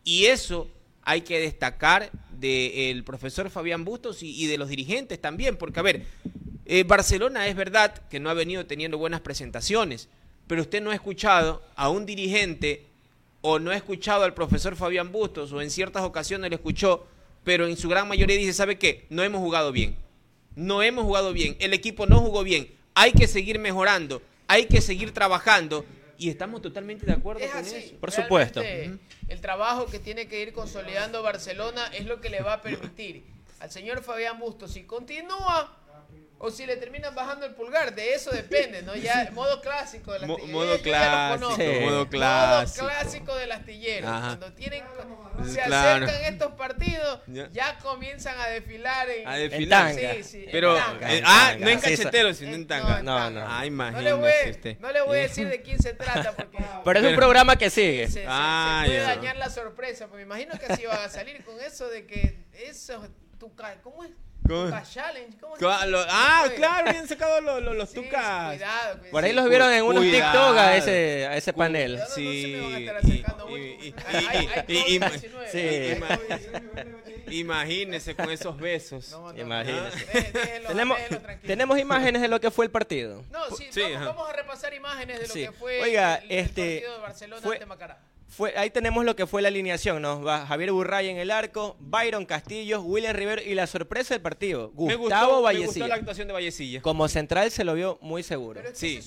Y 0.03 0.25
eso 0.25 0.70
hay 1.12 1.22
que 1.22 1.39
destacar 1.39 2.10
del 2.39 3.03
profesor 3.03 3.50
Fabián 3.50 3.84
Bustos 3.84 4.24
y, 4.24 4.41
y 4.41 4.48
de 4.48 4.58
los 4.58 4.70
dirigentes 4.70 5.20
también, 5.20 5.58
porque 5.58 5.80
a 5.80 5.84
ver, 5.84 6.06
eh, 6.66 6.83
Barcelona 6.83 7.48
es 7.48 7.55
verdad 7.57 7.94
que 8.09 8.22
no 8.22 8.29
ha 8.29 8.33
venido 8.33 8.66
teniendo 8.66 8.98
buenas 8.98 9.20
presentaciones, 9.20 10.07
pero 10.48 10.62
usted 10.62 10.81
no 10.81 10.92
ha 10.92 10.96
escuchado 10.96 11.62
a 11.75 11.90
un 11.90 12.05
dirigente 12.05 12.86
o 13.42 13.59
no 13.59 13.72
ha 13.72 13.75
escuchado 13.75 14.24
al 14.24 14.33
profesor 14.33 14.77
Fabián 14.77 15.12
Bustos 15.12 15.51
o 15.51 15.62
en 15.62 15.70
ciertas 15.70 16.03
ocasiones 16.03 16.50
le 16.50 16.55
escuchó, 16.55 17.05
pero 17.44 17.68
en 17.68 17.75
su 17.75 17.90
gran 17.90 18.07
mayoría 18.07 18.38
dice, 18.38 18.53
¿sabe 18.53 18.77
qué? 18.77 19.05
No 19.09 19.22
hemos 19.22 19.42
jugado 19.42 19.74
bien. 19.74 19.98
No 20.55 20.81
hemos 20.81 21.03
jugado 21.03 21.33
bien. 21.33 21.57
El 21.59 21.74
equipo 21.74 22.07
no 22.07 22.20
jugó 22.20 22.44
bien. 22.44 22.70
Hay 22.94 23.12
que 23.12 23.27
seguir 23.27 23.59
mejorando. 23.59 24.22
Hay 24.48 24.68
que 24.68 24.79
seguir 24.79 25.12
trabajando. 25.12 25.86
Y 26.22 26.29
estamos 26.29 26.62
totalmente 26.62 27.03
de 27.07 27.14
acuerdo 27.14 27.44
Es 27.44 27.50
con 27.50 27.62
así. 27.62 27.75
eso. 27.77 27.96
Por 28.00 28.12
Realmente, 28.12 28.22
supuesto. 28.24 28.62
El 29.27 29.42
trabajo 29.42 29.88
que 29.88 29.98
tiene 29.98 30.27
que 30.27 30.40
ir 30.40 30.53
consolidando 30.53 31.24
Barcelona 31.24 31.88
es 31.88 32.05
lo 32.05 32.22
que 32.22 32.29
le 32.29 32.42
va 32.42 32.53
a 32.53 32.62
permitir 32.62 33.25
al 33.60 33.72
señor 33.72 34.03
Fabián 34.03 34.40
Bustos 34.40 34.72
si 34.74 34.84
continúa 34.84 35.80
o 36.44 36.51
si 36.51 36.66
le 36.66 36.75
terminan 36.77 37.14
bajando 37.16 37.46
el 37.46 37.54
pulgar. 37.54 37.94
De 37.96 38.14
eso 38.14 38.32
depende, 38.32 38.82
¿no? 38.82 38.96
Ya 38.96 39.30
modo 39.34 39.62
clásico 39.62 40.14
del 40.14 40.25
Mo- 40.25 40.36
astillero. 40.36 40.58
modo 40.58 40.77
Yo 40.77 40.84
ya 40.84 41.38
los 41.38 41.56
clásico, 41.56 41.82
modo 41.82 42.10
clásico. 42.10 42.84
Modo 42.86 42.92
clásico 43.00 43.36
del 43.36 43.51
astillero. 43.51 44.08
Ajá. 44.08 44.27
Cuando 44.27 44.54
tienen, 44.54 44.84
se 45.46 45.62
Claro. 45.62 46.06
acercan 46.06 46.34
estos 46.34 46.51
partidos, 46.54 47.20
Ya. 47.27 47.77
comienzan 47.82 48.40
a 48.40 48.48
desfilar 48.48 49.10
en, 49.10 49.27
A 49.27 49.40
En 49.40 49.50
desfilar. 49.50 49.96
tanga. 49.96 50.14
Sí, 50.16 50.24
sí, 50.24 50.44
en 50.46 50.51
Pero, 50.51 50.75
tanga. 50.75 51.14
eh, 51.14 51.18
En 51.20 51.24
ah, 51.27 51.56
no 51.60 51.70
en 51.70 51.80
cachetero, 51.80 52.34
sino 52.34 52.54
en 52.56 52.62
no, 52.62 52.68
tanga. 52.68 53.00
en 53.00 53.06
No, 53.06 53.16
tanga. 53.18 53.40
no. 53.42 53.48
Ah, 53.50 53.92
No 53.92 54.01
le, 54.01 54.14
voy, 54.14 54.32
usted. 54.50 54.80
no 54.80 54.92
le 54.92 55.01
voy 55.01 55.20
a 55.20 55.22
decir 55.22 55.48
de 55.48 55.62
quién 55.62 55.80
se 55.82 55.94
trata 55.94 56.32
porque 56.36 56.58
Pero 56.84 57.00
es 57.00 57.06
un 57.06 57.16
programa 57.16 57.56
que 57.56 57.70
sigue. 57.70 58.08
se, 58.08 58.14
se- 58.14 58.20
se 58.22 58.25
Ah, 58.27 58.84
puede 58.86 59.00
dañar 59.01 59.36
la 59.38 59.50
sorpresa. 59.50 60.08
Pues 60.08 60.18
me 60.18 60.24
imagino 60.24 60.58
que 60.60 60.66
así 60.74 60.86
va 60.86 61.04
a 61.04 61.10
salir 61.10 61.44
con 61.46 61.60
eso 61.62 61.88
de 61.88 62.06
que 62.06 62.38
eso, 62.54 63.08
tu, 63.40 63.51
¿cómo 63.84 64.04
es? 64.04 64.12
¿Cómo? 64.48 64.66
Tuca 64.66 64.84
Challenge. 64.84 65.38
¿Cómo 65.40 65.56
se 65.56 65.62
Cla- 65.66 65.72
llama? 65.80 65.86
lo- 65.86 66.06
ah, 66.10 66.42
Oye, 66.46 66.56
claro, 66.56 66.90
habían 66.90 67.08
sacado 67.08 67.42
los, 67.42 67.62
los, 67.64 67.75
los 67.75 67.90
sí, 67.90 67.96
tucas. 67.96 68.56
Cuidado, 68.56 68.98
cuidado. 68.98 69.12
Por 69.12 69.24
ahí 69.24 69.30
Sí, 69.32 69.36
los 69.36 69.50
vieron 69.50 69.72
en 69.74 69.84
unos 69.84 70.04
Cuidado. 70.04 70.32
TikTok 70.32 70.58
a 70.58 70.75
ese, 70.77 71.27
a 71.27 71.38
ese 71.38 71.54
panel. 71.54 71.92
Cuidado, 71.92 72.10
no 72.10 72.16
se 72.16 72.22
me 72.22 72.62
van 72.62 72.74
a 72.74 72.80
estar 72.80 73.01
Sí, 73.01 73.08
acercando 73.12 73.50
y- 73.50 73.51
mucho, 73.51 73.86
y- 73.86 73.92
porque 73.92 74.18
hay- 74.18 74.25
hay 74.27 74.48
y- 74.68 74.74
y- 74.96 75.00
COVID-19, 75.00 75.48
sí. 75.51 75.58
hay 75.58 75.96
Ima- 75.98 76.08
COVID-19. 76.08 77.32
Imagínese 77.32 78.16
con 78.16 78.30
esos 78.30 78.58
besos. 78.58 79.12
No, 79.12 79.32
no, 79.32 79.40
Imagínese. 79.40 80.06
deje- 80.06 80.32
déjelo- 80.34 80.68
Tenemos, 80.68 80.98
tranquilo. 81.08 81.40
tenemos 81.48 81.80
imágenes 81.80 82.22
de 82.22 82.27
lo 82.27 82.42
que 82.42 82.51
fue 82.51 82.66
el 82.66 82.72
partido. 82.72 83.24
No, 83.32 83.56
sí, 83.56 83.68
Sí, 83.72 83.82
vamos, 83.82 83.96
ajá. 83.98 84.06
vamos 84.08 84.30
a 84.30 84.34
repasar 84.34 84.74
imágenes 84.74 85.20
de 85.22 85.27
lo 85.27 85.34
Sí. 85.34 85.46
que 85.46 85.51
fue 85.54 85.82
Oiga, 85.82 86.16
el, 86.16 86.32
el 86.32 86.40
este, 86.40 86.72
partido 86.82 86.94
de 86.96 87.00
Barcelona 87.01 87.42
fue- 87.42 87.56
ante 87.56 87.66
Macará. 87.68 88.00
Fue, 88.31 88.53
ahí 88.57 88.70
tenemos 88.70 89.03
lo 89.03 89.13
que 89.15 89.27
fue 89.27 89.41
la 89.41 89.50
alineación, 89.50 90.01
¿no? 90.01 90.22
Va 90.24 90.46
Javier 90.46 90.72
Burray 90.72 91.09
en 91.09 91.17
el 91.17 91.31
arco, 91.31 91.75
Byron 91.79 92.25
Castillo, 92.25 92.81
William 92.81 93.13
Rivero 93.13 93.41
y 93.41 93.53
la 93.55 93.67
sorpresa 93.67 94.13
del 94.13 94.22
partido, 94.22 94.72
me 94.74 94.96
Gustavo 94.96 95.25
gustó, 95.27 95.35
me 95.37 95.44
Vallecilla. 95.44 95.67
gustó 95.67 95.87
la 95.87 95.96
actuación 95.96 96.27
de 96.29 96.33
Vallecilla. 96.33 96.81
Como 96.81 97.07
central 97.09 97.51
se 97.51 97.65
lo 97.65 97.74
vio 97.74 97.98
muy 98.01 98.24
seguro. 98.24 98.61
Pero 98.63 98.74
Sí. 98.74 99.01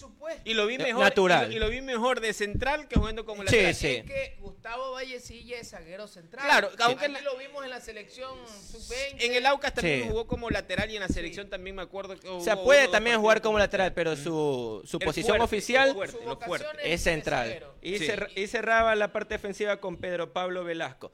Y 0.45 0.53
lo 0.55 0.67
vi 0.67 0.77
mejor. 0.79 1.05
natural. 1.05 1.51
Y 1.53 1.55
lo, 1.55 1.57
y 1.57 1.61
lo 1.61 1.71
vi 1.71 1.81
mejor 1.81 2.21
de 2.21 2.33
central 2.35 2.87
que 2.87 2.97
jugando 2.97 3.25
como 3.25 3.43
Sí, 3.43 3.47
lateral. 3.47 3.75
sí. 3.75 3.87
Es 3.89 4.05
que 4.05 4.37
Gustavo 4.41 4.93
Vallecilla 4.93 5.59
es 5.59 5.71
zaguero 5.71 6.07
central. 6.07 6.45
Claro, 6.45 6.71
aunque 6.81 7.09
lo 7.09 7.37
vimos 7.39 7.65
en 7.65 7.71
la 7.71 7.81
selección 7.81 8.31
sub-20. 8.71 9.17
En 9.25 9.35
el 9.35 9.47
Aucas 9.47 9.73
también 9.75 10.03
Sí. 10.03 10.09
jugó 10.09 10.27
como 10.27 10.51
lateral 10.51 10.91
y 10.91 10.97
en 10.97 11.01
la 11.03 11.09
selección 11.09 11.49
también 11.49 11.77
me 11.77 11.83
acuerdo 11.83 12.19
que 12.19 12.29
O 12.29 12.37
hubo 12.37 12.45
sea, 12.45 12.63
puede 12.63 12.89
o 12.89 12.91
también 12.91 13.19
jugar 13.21 13.41
como 13.41 13.59
lateral, 13.59 13.93
pero 13.95 14.17
su, 14.17 14.83
su 14.85 14.99
El 14.99 15.05
posición 15.07 15.37
fuerte, 15.39 15.45
oficial 15.45 15.95
fuerte, 15.95 16.19
fuerte. 16.47 16.93
es 16.93 17.03
central. 17.03 17.65
Y, 17.85 17.99
Sí. 17.99 18.07
cerra- 18.07 18.29
y 18.35 18.47
cerraba 18.49 18.95
la 18.97 19.13
parte 19.13 19.35
defensiva 19.35 19.77
con 19.77 19.97
Pedro 19.99 20.33
Pablo 20.33 20.65
Velasco. 20.65 21.13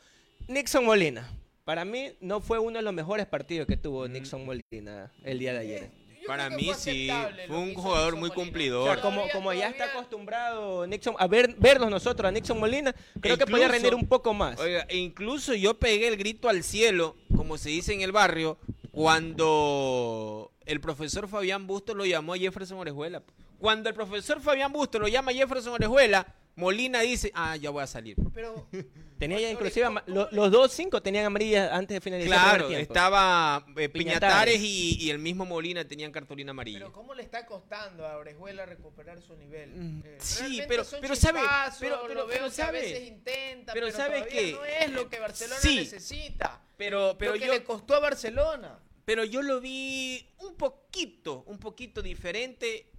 Nixon 0.48 0.84
Molina. 0.86 1.28
Para 1.64 1.84
mí 1.84 2.12
no 2.20 2.40
fue 2.40 2.58
uno 2.58 2.78
de 2.78 2.82
los 2.82 2.94
mejores 2.94 3.26
partidos 3.26 3.66
que 3.66 3.76
tuvo 3.76 4.08
Mm. 4.08 4.12
Nixon 4.12 4.46
Molina 4.46 5.12
el 5.24 5.38
día 5.38 5.52
de 5.52 5.58
ayer. 5.58 5.90
Yo 6.20 6.26
Para 6.26 6.48
mí 6.50 6.66
fue 6.66 6.74
sí, 6.74 7.10
fue 7.48 7.56
un 7.56 7.74
jugador 7.74 8.12
Nixon 8.14 8.20
muy 8.20 8.28
Molina. 8.28 8.34
cumplidor. 8.44 8.80
O 8.80 8.84
sea, 8.84 8.90
Ahora, 8.92 9.02
como, 9.02 9.16
Todavía- 9.22 9.32
como 9.34 9.52
ya 9.52 9.68
está 9.68 9.84
acostumbrado 9.86 10.86
Nixon 10.86 11.14
a 11.18 11.26
ver, 11.26 11.54
vernos 11.58 11.90
nosotros 11.90 12.28
a 12.28 12.32
Nixon 12.32 12.58
Molina, 12.60 12.94
creo 13.20 13.36
que 13.36 13.46
podía 13.46 13.68
rendir 13.68 13.94
un 13.94 14.06
poco 14.06 14.32
más. 14.34 14.58
Oiga, 14.60 14.86
e 14.88 14.96
incluso 14.96 15.54
yo 15.54 15.74
pegué 15.78 16.08
el 16.08 16.16
grito 16.16 16.48
al 16.48 16.62
cielo, 16.62 17.16
como 17.36 17.58
se 17.58 17.70
dice 17.70 17.92
en 17.94 18.02
el 18.02 18.12
barrio, 18.12 18.58
cuando 18.92 20.52
el 20.66 20.80
profesor 20.80 21.28
Fabián 21.28 21.66
Busto 21.66 21.94
lo 21.94 22.04
llamó 22.04 22.34
a 22.34 22.38
Jefferson 22.38 22.78
Orejuela. 22.78 23.22
Cuando 23.58 23.88
el 23.88 23.94
profesor 23.94 24.40
Fabián 24.40 24.72
Busto 24.72 24.98
lo 24.98 25.08
llama 25.08 25.30
a 25.32 25.34
Jefferson 25.34 25.74
Orejuela, 25.74 26.26
Molina 26.56 27.00
dice, 27.00 27.30
ah, 27.34 27.56
ya 27.56 27.70
voy 27.70 27.82
a 27.82 27.86
salir. 27.86 28.16
Pero 28.34 28.66
Tenía 29.18 29.38
ya 29.38 29.50
inclusive, 29.50 29.84
¿cómo- 29.86 29.98
ama- 30.00 30.04
lo- 30.06 30.28
los 30.32 30.50
dos 30.50 30.72
cinco 30.72 31.02
tenían 31.02 31.26
amarillas 31.26 31.70
antes 31.72 31.94
de 31.94 32.00
finalizar 32.00 32.32
el 32.32 32.40
Claro, 32.42 32.64
primer 32.66 32.68
tiempo. 32.86 32.92
estaba 32.94 33.66
eh, 33.76 33.88
Piñatares. 33.88 33.92
Piñatares 33.92 34.60
y, 34.62 34.96
y 34.98 35.10
el 35.10 35.18
mismo 35.18 35.44
Molina 35.44 35.86
tenían 35.86 36.10
cartulina 36.10 36.50
amarilla. 36.52 36.78
Pero 36.78 36.92
¿cómo 36.92 37.14
le 37.14 37.22
está 37.22 37.44
costando 37.46 38.06
a 38.06 38.16
Orejuela 38.16 38.64
recuperar 38.66 39.20
su 39.20 39.36
nivel? 39.36 39.70
Mm, 39.74 40.02
Eh, 40.04 40.16
sí, 40.18 40.62
pero- 40.66 40.84
son 40.84 41.00
pero 41.02 41.14
sabe- 41.16 41.40
pero- 41.78 42.00
pero- 42.02 42.14
lo 42.14 42.26
veo 42.26 42.28
pero 42.28 42.40
que 42.46 42.62
a 42.62 42.66
sabe- 42.66 42.80
veces 42.80 43.08
intenta, 43.08 43.72
pero 43.74 43.86
pero, 43.88 43.96
sabe 43.98 44.26
que- 44.26 44.52
no 44.52 44.64
es 44.64 44.90
lo 44.90 45.08
que 45.10 45.18
Barcelona 45.20 45.60
Sí. 45.60 45.76
necesita. 45.76 46.62
pero 46.78 47.14
pero 47.18 47.32
lo 47.34 47.38
que 47.38 47.46
yo, 47.46 47.52
le 47.52 47.62
costó 47.62 47.94
a 47.94 48.00
Barcelona. 48.00 48.78
pero 49.04 49.24
yo 49.24 49.42
lo 49.42 49.60
vi 49.60 50.26
un 50.38 50.54
poquito, 50.56 51.42
un 51.46 51.58
poquito 51.58 52.00
diferente 52.00 52.90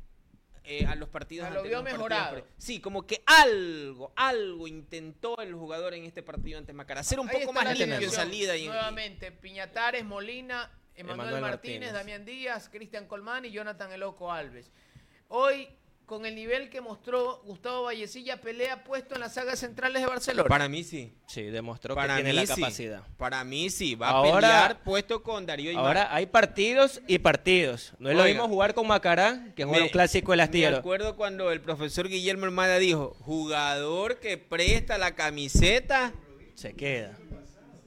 eh, 0.64 0.86
a 0.86 0.96
los 0.96 1.10
partidos 1.10 1.48
Ah, 1.48 1.50
lo 1.52 1.64
vio 1.64 1.78
anteriores, 1.80 1.94
mejorado. 1.94 2.22
partidos 2.24 2.48
pre- 2.50 2.54
Sí, 2.58 2.80
como 2.80 3.06
que 3.08 3.24
algo, 3.26 4.14
algo 4.16 4.68
intentó 4.68 5.40
el 5.42 5.54
jugador 5.54 5.94
en 5.94 6.06
este 6.06 6.22
partido 6.24 6.58
ante 6.60 6.74
Macará. 6.74 7.04
Ser 7.04 7.20
un 7.20 7.30
Ahí 7.30 7.40
poco 7.40 7.54
más 7.54 7.78
limpio 7.78 7.98
en 8.08 8.12
salida. 8.12 8.56
Y, 8.56 8.68
Nuevamente, 8.68 9.32
Piñatares, 9.32 10.04
Molina, 10.06 10.70
Emanuel 10.96 11.30
Emanuel 11.30 11.42
Martínez, 11.42 11.80
Martínez. 11.80 11.94
Damián 11.94 12.26
Díaz, 12.26 12.70
Cristian 12.70 13.08
Colmán 13.08 13.46
y 13.46 13.52
Jonathan 13.52 13.92
Eloco 13.92 14.32
Alves. 14.32 14.72
Hoy, 15.30 15.68
con 16.12 16.26
el 16.26 16.36
nivel 16.36 16.70
que 16.70 16.82
mostró 16.82 17.42
Gustavo 17.46 17.84
Vallecilla, 17.84 18.42
pelea 18.42 18.84
puesto 18.84 19.16
en 19.16 19.22
las 19.22 19.34
sagas 19.36 19.60
centrales 19.60 20.02
de 20.02 20.08
Barcelona. 20.10 20.50
para 20.50 20.68
mí 20.68 20.84
sí. 20.84 21.14
Sí, 21.26 21.44
demostró 21.44 21.96
Para 21.96 22.18
que 22.18 22.24
tiene 22.24 22.38
mí 22.42 22.46
la 22.46 22.54
sí. 22.54 22.62
capacidad. 22.62 23.04
Para 23.16 23.46
mí 23.46 23.70
sí. 23.70 23.96
Va 23.96 24.10
Ahora- 24.10 24.30
a 24.30 24.34
pelear 24.68 24.84
puesto 24.84 25.24
con 25.24 25.46
Darío 25.46 25.70
Aymar. 25.70 25.86
Ahora 25.86 26.14
hay 26.14 26.26
partidos 26.26 27.00
y 27.08 27.20
partidos. 27.20 27.94
No 27.98 28.10
es 28.10 28.18
lo 28.18 28.24
Oiga. 28.24 28.34
mismo 28.34 28.50
jugar 28.50 28.74
con 28.74 28.88
Macará 28.88 29.54
que 29.56 29.64
jugar 29.64 29.80
Me- 29.80 29.86
un 29.86 29.90
clásico 29.94 30.34
del 30.34 30.40
Me 30.40 30.44
astillero. 30.44 30.76
acuerdo 30.80 31.16
cuando 31.16 31.50
el 31.50 31.62
profesor 31.62 32.10
Guillermo 32.10 32.44
Hermada 32.44 32.78
dijo, 32.78 33.16
jugador 33.22 34.20
que 34.20 34.38
presta 34.38 34.98
la 34.98 35.16
camiseta 35.16 36.12
Se 36.56 36.74
queda. 36.74 37.18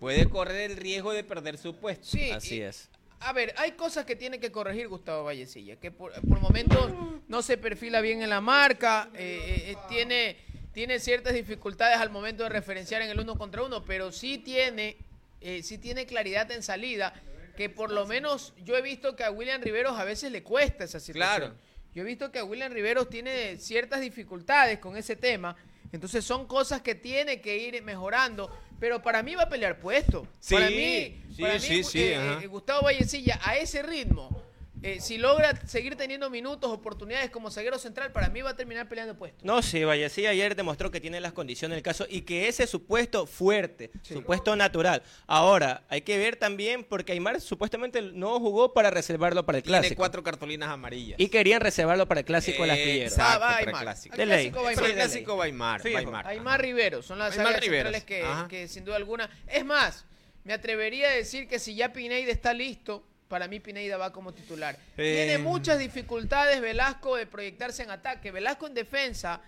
puede 0.01 0.31
correr 0.31 0.71
el 0.71 0.79
riesgo 0.79 1.13
de 1.13 1.25
perder 1.25 1.59
su 1.59 1.77
puesto. 1.77 2.07
Sí, 2.07 2.31
Así 2.31 2.55
y- 2.57 2.61
es. 2.63 2.89
A 3.25 3.33
ver, 3.33 3.55
hay 3.57 3.73
cosas 3.73 4.05
que 4.05 4.17
tiene 4.17 4.39
que 4.39 4.53
corregir 4.53 4.87
Gustavo 4.87 5.25
Vallecilla, 5.25 5.77
que 5.77 5.91
por, 5.91 6.13
por 6.29 6.41
momentos 6.41 6.93
no 7.27 7.41
se 7.41 7.57
perfila 7.57 8.03
bien 8.03 8.21
en 8.21 8.29
la 8.29 8.43
marca, 8.43 9.09
eh, 9.15 9.73
eh, 9.73 9.77
tiene, 9.89 10.37
tiene 10.73 11.01
ciertas 11.01 11.33
dificultades 11.33 11.97
al 11.97 12.11
momento 12.11 12.43
de 12.43 12.51
referenciar 12.51 13.01
en 13.01 13.09
el 13.09 13.19
uno 13.19 13.37
contra 13.37 13.63
uno, 13.63 13.83
pero 13.83 14.13
sí 14.13 14.37
tiene, 14.37 14.99
eh, 15.41 15.63
sí 15.63 15.79
tiene 15.79 16.05
claridad 16.05 16.51
en 16.51 16.63
salida, 16.63 17.15
que 17.57 17.71
por 17.71 17.91
lo 17.91 18.05
menos 18.05 18.53
yo 18.63 18.77
he 18.77 18.83
visto 18.83 19.17
que 19.17 19.25
a 19.25 19.31
William 19.31 19.63
Riveros 19.63 19.99
a 19.99 20.05
veces 20.05 20.31
le 20.31 20.43
cuesta 20.43 20.85
esa 20.85 21.01
situación. 21.01 21.39
Claro. 21.39 21.55
Yo 21.95 22.03
he 22.03 22.05
visto 22.05 22.31
que 22.31 22.41
a 22.41 22.45
William 22.45 22.73
Riveros 22.73 23.09
tiene 23.09 23.57
ciertas 23.57 24.03
dificultades 24.03 24.81
con 24.81 24.99
ese 24.99 25.17
tema. 25.17 25.57
Entonces 25.95 26.25
son 26.25 26.47
cosas 26.47 26.83
que 26.83 26.95
tiene 26.95 27.41
que 27.41 27.57
ir 27.57 27.81
mejorando. 27.83 28.51
Pero 28.81 29.01
para 29.01 29.23
mí 29.23 29.35
va 29.35 29.45
a 29.45 29.49
pelear 29.49 29.79
puesto. 29.79 30.27
Sí, 30.41 30.55
para 30.55 30.69
mí, 30.69 31.23
sí, 31.35 31.41
para 31.41 31.55
mí, 31.55 31.61
sí, 31.61 31.85
sí, 31.85 32.03
eh, 32.03 32.39
eh, 32.43 32.47
Gustavo 32.49 32.83
Vallecilla 32.83 33.39
a 33.43 33.57
ese 33.57 33.83
ritmo, 33.83 34.43
eh, 34.85 35.01
si 35.01 35.19
logra 35.19 35.55
seguir 35.67 35.97
teniendo 35.97 36.29
minutos, 36.31 36.71
oportunidades 36.71 37.31
como 37.31 37.51
zaguero 37.51 37.79
central, 37.79 38.13
para 38.13 38.29
mí 38.29 38.43
va 38.43 38.51
a 38.51 38.57
terminar 38.57 38.89
peleando 38.89 39.17
puesto. 39.17 39.45
No, 39.45 39.63
sí, 39.63 39.83
Vallecilla 39.83 40.31
ayer 40.31 40.55
demostró 40.55 40.91
que 40.91 41.01
tiene 41.01 41.21
las 41.21 41.33
condiciones 41.33 41.77
del 41.77 41.83
caso 41.83 42.07
y 42.09 42.21
que 42.23 42.49
ese 42.49 42.65
es 42.65 42.71
su 42.71 42.85
puesto 42.85 43.27
fuerte, 43.27 43.91
su 44.03 44.23
puesto 44.23 44.55
natural. 44.57 45.03
Ahora, 45.27 45.85
hay 45.89 46.03
que 46.03 46.19
ver 46.19 46.37
también, 46.37 46.85
porque 46.85 47.13
Aymar 47.13 47.41
supuestamente 47.41 48.03
no 48.03 48.39
jugó 48.41 48.73
para 48.75 48.91
reservarlo 48.91 49.47
para 49.47 49.59
el 49.59 49.65
Tiene 49.65 49.79
clásico. 49.81 49.99
cuatro 49.99 50.23
cartulinas 50.23 50.69
amarillas. 50.69 51.19
Y 51.19 51.29
querían 51.29 51.61
reservarlo 51.61 52.07
para 52.07 52.21
el 52.21 52.27
clásico 52.27 52.65
Eh, 52.67 52.71
astillero. 52.71 53.07
exacto, 53.09 53.33
Ah, 53.33 53.39
va 53.39 53.57
Aymar. 53.57 53.83
clásico. 53.83 54.17
De 54.17 54.27
ley. 54.27 54.51
clásico 54.51 54.57
va 54.59 54.63
Para 54.63 54.73
el 54.73 54.79
Aymar. 54.79 54.89
de 54.89 54.95
clásico 54.95 55.37
va 55.37 55.45
Aymar, 55.45 55.81
Fijo. 55.81 55.95
va 55.95 55.99
Aymar. 56.01 56.27
Aymar 56.27 56.61
Rivero, 56.61 57.03
son 57.03 57.19
las 57.19 57.37
Aymar 57.39 57.61
centrales 57.61 58.05
que, 58.05 58.23
que 58.51 58.69
sin 58.69 58.85
duda 58.85 58.97
alguna. 58.97 59.31
Es 59.47 59.65
más, 59.65 60.05
me 60.45 60.53
atrevería 60.53 61.09
a 61.09 61.13
decir 61.13 61.49
que 61.49 61.59
si 61.59 61.75
ya 61.75 61.93
Pineida 61.93 62.31
está 62.31 62.53
listo, 62.53 63.07
para 63.35 63.49
mí 63.49 63.59
Pineida 63.59 63.97
va 63.97 64.13
como 64.13 64.33
titular. 64.33 64.77
Eh. 64.97 65.25
Tiene 65.27 65.39
muchas 65.39 65.77
dificultades 65.77 66.61
Velasco 66.61 67.17
de 67.17 67.27
proyectarse 67.27 67.83
en 67.83 67.91
ataque. 67.91 68.31
Velasco 68.31 68.69
en 68.69 68.75
defensa. 68.75 69.41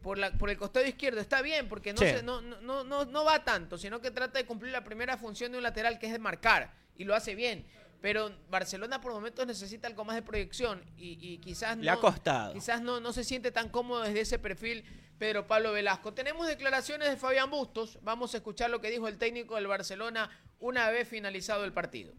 Por, 0.00 0.16
la, 0.16 0.30
por 0.32 0.48
el 0.48 0.56
costado 0.56 0.86
izquierdo 0.86 1.20
está 1.20 1.42
bien 1.42 1.68
porque 1.68 1.92
no, 1.92 1.98
Sí. 1.98 2.06
se- 2.06 2.22
no, 2.22 2.40
no, 2.40 2.84
no, 2.84 3.04
no, 3.04 3.24
va 3.24 3.44
tanto, 3.44 3.76
sino 3.76 4.00
que 4.00 4.10
trata 4.10 4.38
de 4.38 4.46
cumplir 4.46 4.72
la 4.72 4.82
primera 4.82 5.18
función 5.18 5.52
de 5.52 5.58
un 5.58 5.62
lateral 5.62 5.98
que 5.98 6.06
es 6.06 6.12
de 6.12 6.18
marcar 6.18 6.72
y 6.96 7.04
lo 7.04 7.14
hace 7.14 7.34
bien. 7.34 7.66
Pero 8.00 8.30
Barcelona 8.48 9.02
por 9.02 9.12
momentos 9.12 9.46
necesita 9.46 9.88
algo 9.88 10.06
más 10.06 10.16
de 10.16 10.22
proyección 10.22 10.82
y, 10.96 11.18
y 11.20 11.36
quizás 11.38 11.76
Le 11.76 11.90
ha 11.90 11.96
costado. 11.96 12.54
Quizás 12.54 12.80
no, 12.80 12.98
no 12.98 13.12
se 13.12 13.24
siente 13.24 13.50
tan 13.52 13.68
cómodo 13.68 14.02
desde 14.04 14.20
ese 14.20 14.38
perfil 14.38 14.84
Pedro 15.18 15.46
Pablo 15.46 15.70
Velasco. 15.72 16.14
Tenemos 16.14 16.46
declaraciones 16.46 17.10
de 17.10 17.18
Fabián 17.18 17.50
Bustos. 17.50 17.98
Vamos 18.02 18.32
a 18.32 18.38
escuchar 18.38 18.70
lo 18.70 18.80
que 18.80 18.88
dijo 18.90 19.06
el 19.06 19.18
técnico 19.18 19.56
del 19.56 19.66
Barcelona 19.66 20.30
una 20.60 20.88
vez 20.90 21.06
finalizado 21.08 21.64
el 21.66 21.74
partido. 21.74 22.14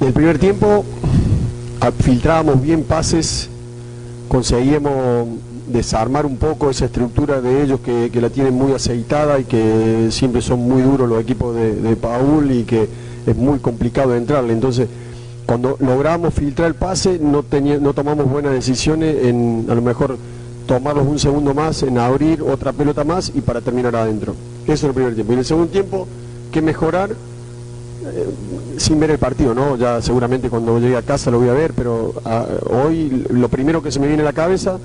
En 0.00 0.08
el 0.08 0.12
primer 0.12 0.38
tiempo 0.38 0.84
ah, 1.80 1.90
filtrábamos 1.90 2.60
bien 2.60 2.82
pases, 2.84 3.48
conseguíamos 4.28 5.28
desarmar 5.68 6.26
un 6.26 6.36
poco 6.36 6.68
esa 6.68 6.84
estructura 6.84 7.40
de 7.40 7.62
ellos 7.62 7.80
que, 7.80 8.10
la 8.20 8.28
tienen 8.28 8.54
muy 8.54 8.72
aceitada 8.72 9.38
y 9.38 9.44
que 9.44 10.08
siempre 10.10 10.42
son 10.42 10.60
muy 10.60 10.82
duros 10.82 11.08
los 11.08 11.20
equipos 11.22 11.56
de, 11.56 11.96
Paul 11.96 12.50
y 12.50 12.64
que 12.64 12.86
es 13.26 13.36
muy 13.36 13.58
complicado 13.60 14.14
entrarle. 14.14 14.52
Entonces, 14.52 14.88
cuando 15.46 15.76
logramos 15.80 16.34
filtrar 16.34 16.68
el 16.68 16.74
pase, 16.74 17.18
no, 17.18 17.42
tenía- 17.42 17.78
tomamos 17.94 18.30
buenas 18.30 18.52
decisiones 18.52 19.24
en 19.24 19.66
a 19.70 19.74
lo 19.74 19.80
mejor 19.80 20.18
tomarlos 20.66 21.06
un 21.06 21.18
segundo 21.18 21.54
más, 21.54 21.82
en 21.82 21.98
abrir 21.98 22.42
otra 22.42 22.72
pelota 22.72 23.04
más 23.04 23.32
y 23.34 23.40
para 23.40 23.60
terminar 23.62 23.96
adentro. 23.96 24.34
Eso 24.64 24.72
es 24.72 24.84
el 24.84 24.92
primer 24.92 25.14
tiempo. 25.14 25.32
Y 25.32 25.34
en 25.34 25.38
el 25.38 25.44
segundo 25.46 25.72
tiempo, 25.72 26.06
que 26.52 26.60
mejorar 26.60 27.10
sin 28.76 29.00
ver 29.00 29.10
el 29.10 29.18
partido, 29.18 29.54
¿no? 29.54 29.76
Ya 29.76 30.00
seguramente 30.02 30.50
cuando 30.50 30.78
llegue 30.78 30.96
a 30.96 31.02
casa 31.02 31.30
lo 31.30 31.38
voy 31.38 31.48
a 31.48 31.52
ver, 31.52 31.72
pero 31.74 32.14
ah, 32.24 32.46
hoy 32.70 33.24
lo 33.30 33.48
primero 33.48 33.82
que 33.82 33.90
se 33.90 34.00
me 34.00 34.06
viene 34.06 34.22
a 34.22 34.26
la 34.26 34.32
cabeza 34.32 34.78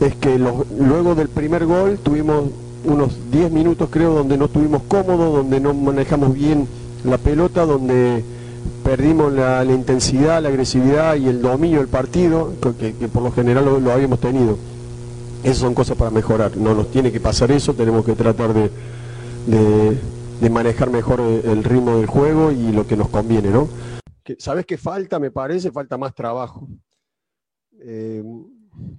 es 0.00 0.14
que 0.16 0.38
luego 0.38 1.14
del 1.14 1.28
primer 1.28 1.66
gol 1.66 1.98
tuvimos 2.02 2.44
unos 2.84 3.16
10 3.30 3.50
minutos 3.50 3.88
creo 3.90 4.14
donde 4.14 4.36
no 4.36 4.46
estuvimos 4.46 4.82
cómodos, 4.88 5.34
donde 5.34 5.60
no 5.60 5.72
manejamos 5.74 6.34
bien 6.34 6.66
la 7.04 7.18
pelota, 7.18 7.64
donde 7.64 8.24
perdimos 8.82 9.32
la, 9.32 9.64
intensidad, 9.64 10.42
la 10.42 10.48
agresividad 10.48 11.16
y 11.16 11.28
el 11.28 11.40
dominio 11.40 11.78
del 11.78 11.88
partido, 11.88 12.52
que, 12.78 12.92
por 13.08 13.22
lo 13.22 13.32
general 13.32 13.64
lo, 13.82 13.92
habíamos 13.92 14.20
tenido. 14.20 14.58
Esas 15.42 15.58
son 15.58 15.74
cosas 15.74 15.96
para 15.96 16.10
mejorar, 16.10 16.56
no 16.56 16.74
nos 16.74 16.90
tiene 16.90 17.12
que 17.12 17.20
pasar 17.20 17.50
eso, 17.50 17.74
tenemos 17.74 18.04
que 18.04 18.12
tratar 18.12 18.52
de- 18.54 18.70
de 20.40 20.50
manejar 20.50 20.90
mejor 20.90 21.20
el 21.20 21.64
ritmo 21.64 21.96
del 21.96 22.06
juego 22.06 22.50
y 22.50 22.72
lo 22.72 22.86
que 22.86 22.96
nos 22.96 23.08
conviene, 23.08 23.50
¿no? 23.50 23.68
¿Sabes 24.38 24.66
qué 24.66 24.76
falta? 24.76 25.18
Me 25.18 25.30
parece, 25.30 25.70
falta 25.70 25.98
más 25.98 26.14
trabajo. 26.14 26.68
Eh, 27.80 28.22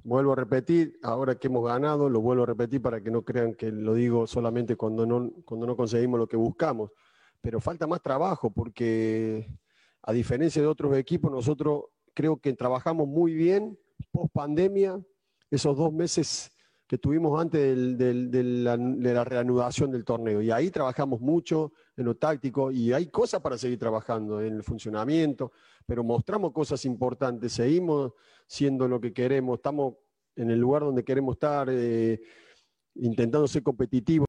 vuelvo 0.04 0.34
a 0.34 0.36
repetir, 0.36 1.00
ahora 1.04 1.36
que 1.36 1.48
hemos 1.48 1.66
ganado, 1.66 2.10
lo 2.10 2.22
vuelvo 2.22 2.44
a 2.44 2.48
repetir 2.48 2.82
para 2.82 3.02
que 3.02 3.12
no 3.12 3.24
crean 3.24 3.54
que 3.54 3.72
lo 3.72 3.94
digo 3.94 4.28
solamente 4.28 4.76
cuando 4.76 5.06
no, 5.06 5.32
cuando 5.44 5.66
no 5.66 5.76
conseguimos 5.76 6.20
lo 6.20 6.28
que 6.28 6.38
buscamos, 6.38 6.92
pero 7.42 7.60
falta 7.60 7.88
más 7.88 8.02
trabajo 8.02 8.52
porque 8.52 9.50
a 10.04 10.14
diferencia 10.14 10.62
de 10.62 10.68
otros 10.68 10.96
equipos, 10.96 11.32
nosotros 11.32 11.86
creo 12.14 12.38
que 12.38 12.54
trabajamos 12.54 13.08
muy 13.08 13.34
bien 13.34 13.78
post 14.12 14.32
pandemia, 14.34 15.00
esos 15.50 15.76
dos 15.76 15.92
meses 15.92 16.52
que 16.88 16.98
tuvimos 16.98 17.40
antes 17.42 17.60
del- 17.62 17.98
del- 17.98 18.30
de, 18.32 18.44
la, 18.44 18.78
de 18.78 19.14
la 19.14 19.24
reanudación 19.24 19.92
del 19.92 20.06
torneo. 20.06 20.42
Y 20.42 20.52
ahí 20.52 20.70
trabajamos 20.70 21.20
mucho 21.20 21.74
en 21.98 22.06
lo 22.06 22.16
táctico 22.16 22.72
y 22.72 22.94
hay 22.94 23.08
cosas 23.08 23.42
para 23.42 23.58
seguir 23.58 23.80
trabajando 23.80 24.42
en 24.42 24.54
el 24.56 24.64
funcionamiento, 24.64 25.52
pero 25.86 26.04
mostramos 26.04 26.52
cosas 26.52 26.86
importantes, 26.86 27.54
seguimos 27.54 28.14
siendo 28.48 28.88
lo 28.88 29.02
que 29.02 29.14
queremos, 29.14 29.58
estamos 29.58 29.96
en 30.36 30.52
el 30.52 30.60
lugar 30.60 30.84
donde 30.84 31.04
queremos 31.04 31.36
estar, 31.36 31.68
eh, 31.72 32.22
intentando 32.96 33.48
ser 33.48 33.64
competitivos. 33.64 34.28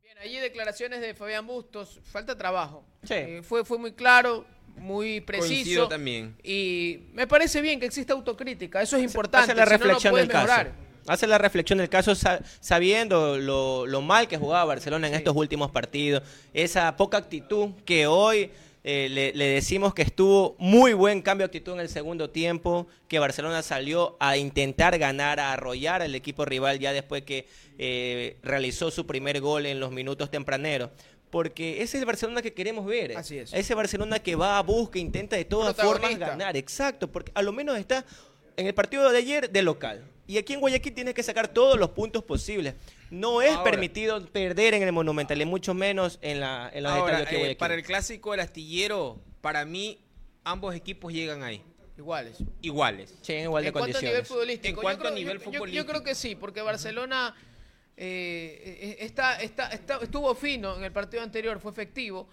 Bien, 0.00 0.16
allí 0.18 0.38
declaraciones 0.38 1.00
de 1.00 1.12
Fabián 1.14 1.46
Bustos. 1.46 2.00
Falta 2.04 2.36
trabajo. 2.36 2.84
Sí. 3.02 3.14
Eh, 3.14 3.42
fue, 3.42 3.64
fue 3.64 3.78
muy 3.78 3.92
claro, 3.92 4.46
muy 4.76 5.20
preciso. 5.20 5.48
Coincido 5.54 5.88
también. 5.88 6.36
Y 6.42 7.00
me 7.12 7.26
parece 7.26 7.60
bien 7.60 7.78
que 7.80 7.86
exista 7.86 8.12
autocrítica. 8.12 8.82
Eso 8.82 8.96
es 8.96 9.04
importante. 9.04 9.52
Hace 9.52 9.54
la 9.60 9.64
si 9.66 9.70
no, 9.72 9.76
no 9.78 9.84
reflexión 9.84 10.14
del 10.14 10.28
caso. 10.28 10.46
mejorar. 10.46 10.72
Hace 11.08 11.26
la 11.26 11.38
reflexión 11.38 11.78
del 11.78 11.88
caso 11.88 12.14
sa- 12.14 12.40
sabiendo 12.60 13.36
lo, 13.38 13.86
lo 13.86 14.02
mal 14.02 14.28
que 14.28 14.36
jugaba 14.36 14.64
Barcelona 14.66 15.08
en 15.08 15.14
Sí. 15.14 15.18
estos 15.18 15.34
últimos 15.36 15.70
partidos, 15.72 16.22
esa 16.54 16.96
poca 16.96 17.16
actitud 17.18 17.70
que 17.84 18.06
hoy 18.06 18.50
eh, 18.84 19.08
le, 19.10 19.32
le 19.34 19.46
decimos 19.46 19.94
que 19.94 20.02
estuvo 20.02 20.56
muy 20.58 20.92
buen 20.92 21.22
cambio 21.22 21.44
de 21.44 21.50
actitud 21.50 21.72
en 21.74 21.80
el 21.80 21.88
segundo 21.88 22.30
tiempo, 22.30 22.86
que 23.08 23.18
Barcelona 23.20 23.62
salió 23.62 24.16
a 24.20 24.36
intentar 24.36 24.98
ganar, 24.98 25.38
a 25.40 25.52
arrollar 25.52 26.02
al 26.02 26.14
equipo 26.16 26.44
rival 26.44 26.78
ya 26.80 26.92
después 26.92 27.22
que 27.22 27.46
eh, 27.78 28.36
realizó 28.42 28.90
su 28.90 29.06
primer 29.06 29.40
gol 29.40 29.66
en 29.66 29.78
los 29.80 29.90
minutos 29.92 30.30
tempraneros. 30.30 30.90
Porque 31.32 31.76
ese 31.82 31.96
es 31.96 32.02
el 32.02 32.04
Barcelona 32.04 32.42
que 32.42 32.52
queremos 32.52 32.84
ver. 32.84 33.16
Así 33.16 33.38
es. 33.38 33.54
Ese 33.54 33.74
Barcelona 33.74 34.18
que 34.18 34.36
va 34.36 34.58
a 34.58 34.62
busca, 34.62 34.98
intenta 34.98 35.34
de 35.34 35.46
todas 35.46 35.74
formas 35.74 36.18
ganar. 36.18 36.58
Exacto, 36.58 37.10
porque 37.10 37.32
a 37.34 37.40
lo 37.40 37.52
menos 37.52 37.78
está 37.78 38.04
en 38.58 38.66
el 38.66 38.74
partido 38.74 39.10
de 39.10 39.16
ayer 39.16 39.50
de 39.50 39.62
local. 39.62 40.04
Y 40.26 40.36
aquí 40.36 40.52
en 40.52 40.60
Guayaquil 40.60 40.92
tienes 40.92 41.14
que 41.14 41.22
sacar 41.22 41.48
todos 41.48 41.78
los 41.78 41.88
puntos 41.92 42.22
posibles. 42.22 42.74
No 43.10 43.40
es 43.40 43.52
Ahora. 43.52 43.64
permitido 43.70 44.24
perder 44.26 44.74
en 44.74 44.82
el 44.82 44.92
Monumental, 44.92 45.40
y 45.40 45.46
mucho 45.46 45.72
menos 45.72 46.18
en, 46.20 46.38
la, 46.40 46.70
en 46.72 46.82
los 46.82 46.92
Ahora, 46.92 47.20
estadios 47.20 47.32
eh, 47.32 47.36
Guayaquil. 47.38 47.56
para 47.56 47.74
el 47.76 47.82
clásico 47.82 48.32
del 48.32 48.40
astillero, 48.40 49.18
para 49.40 49.64
mí, 49.64 49.98
ambos 50.44 50.74
equipos 50.74 51.14
llegan 51.14 51.42
ahí, 51.42 51.62
Iguales. 51.96 52.36
iguales. 52.60 53.14
Sí, 53.22 53.32
en 53.32 53.44
igual 53.44 53.62
de 53.62 53.68
en 53.68 53.72
cuanto 53.72 53.96
a 53.96 54.00
nivel 54.00 54.02
condiciones. 54.22 54.28
futbolístico. 54.28 54.80
En 54.82 54.84
yo 54.84 54.88
a 54.94 54.98
creo- 54.98 55.10
nivel 55.14 55.38
yo- 55.38 55.44
yo- 55.44 55.50
Yo, 55.50 55.52
futbolístico. 55.58 55.86
creo 55.90 56.02
que 56.04 56.14
sí, 56.14 56.34
porque 56.36 56.60
Barcelona 56.62 57.34
eh, 57.38 57.51
eh, 57.96 58.96
está, 59.00 59.40
está, 59.42 59.68
está- 59.68 59.98
estuvo 60.02 60.34
fino 60.34 60.76
en 60.76 60.84
el 60.84 60.92
partido 60.92 61.22
anterior, 61.22 61.58
fue 61.60 61.70
efectivo. 61.72 62.28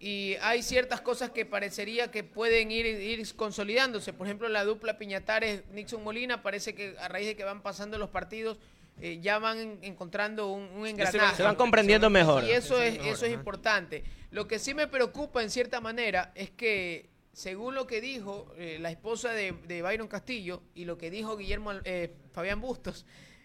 Y 0.00 0.36
hay 0.42 0.62
ciertas 0.62 1.00
cosas 1.00 1.30
que 1.30 1.44
parecería 1.44 2.10
que 2.12 2.22
pueden 2.22 2.70
ir, 2.70 2.86
ir 2.86 3.34
consolidándose. 3.34 4.12
Por 4.12 4.26
ejemplo, 4.28 4.48
la 4.48 4.64
dupla 4.64 4.96
Piñatares-Nixon 4.96 6.02
Molina 6.04 6.40
parece 6.42 6.74
que 6.74 6.94
a 7.00 7.08
raíz 7.08 7.26
de 7.26 7.34
que 7.36 7.42
van 7.42 7.62
pasando 7.62 7.98
los 7.98 8.08
partidos 8.10 8.58
eh, 9.00 9.18
ya 9.20 9.38
van 9.40 9.58
en- 9.58 9.78
encontrando 9.82 10.52
un, 10.52 10.64
un 10.70 10.86
engranaje. 10.86 11.36
Se 11.36 11.42
van 11.42 11.56
comprendiendo 11.56 12.10
mejor. 12.10 12.44
Y 12.44 12.50
eso 12.52 12.80
es, 12.80 12.94
eso 13.06 13.26
es 13.26 13.32
importante. 13.32 14.04
Lo 14.30 14.46
que 14.46 14.58
sí 14.60 14.72
me 14.74 14.86
preocupa 14.86 15.42
en 15.42 15.50
cierta 15.50 15.80
manera 15.80 16.30
es 16.36 16.50
que, 16.50 17.08
según 17.32 17.74
lo 17.74 17.86
que 17.88 18.00
dijo 18.00 18.52
eh, 18.56 18.78
la 18.80 18.90
esposa 18.90 19.32
de, 19.32 19.52
de 19.66 19.82
Byron 19.82 20.06
Castillo 20.08 20.62
y 20.76 20.84
lo 20.84 20.96
que 20.98 21.10
dijo 21.10 21.36
Guillermo 21.36 21.72
eh, 21.84 22.12
Fabián 22.32 22.60
Bustos, 22.60 23.04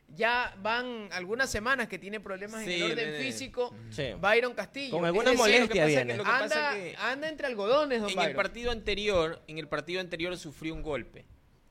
ya 0.10 0.56
van 0.62 1.10
algunas 1.12 1.50
semanas 1.50 1.88
que 1.88 1.98
tiene 1.98 2.20
problemas 2.20 2.64
en 2.64 2.70
el 2.72 2.84
orden 2.92 3.12
nene. 3.12 3.24
físico 3.24 3.76
Sí. 3.90 4.10
Byron 4.20 4.54
Castillo. 4.54 4.96
Con 4.96 5.06
algunas 5.06 5.34
decir, 5.34 5.40
molestias 5.62 5.88
viene. 5.88 6.14
Anda, 6.24 6.78
es 6.78 6.92
que- 6.94 6.98
anda 6.98 7.30
entre 7.30 7.48
algodones, 7.48 8.02
don 8.02 8.12
En 8.12 8.20
el 8.20 8.36
partido 8.36 8.72
anterior, 8.72 9.42
en 9.48 9.58
el 9.58 9.68
partido 9.68 10.02
anterior 10.02 10.38
sufrió 10.38 10.74
un 10.74 10.84
golpe. 10.84 11.26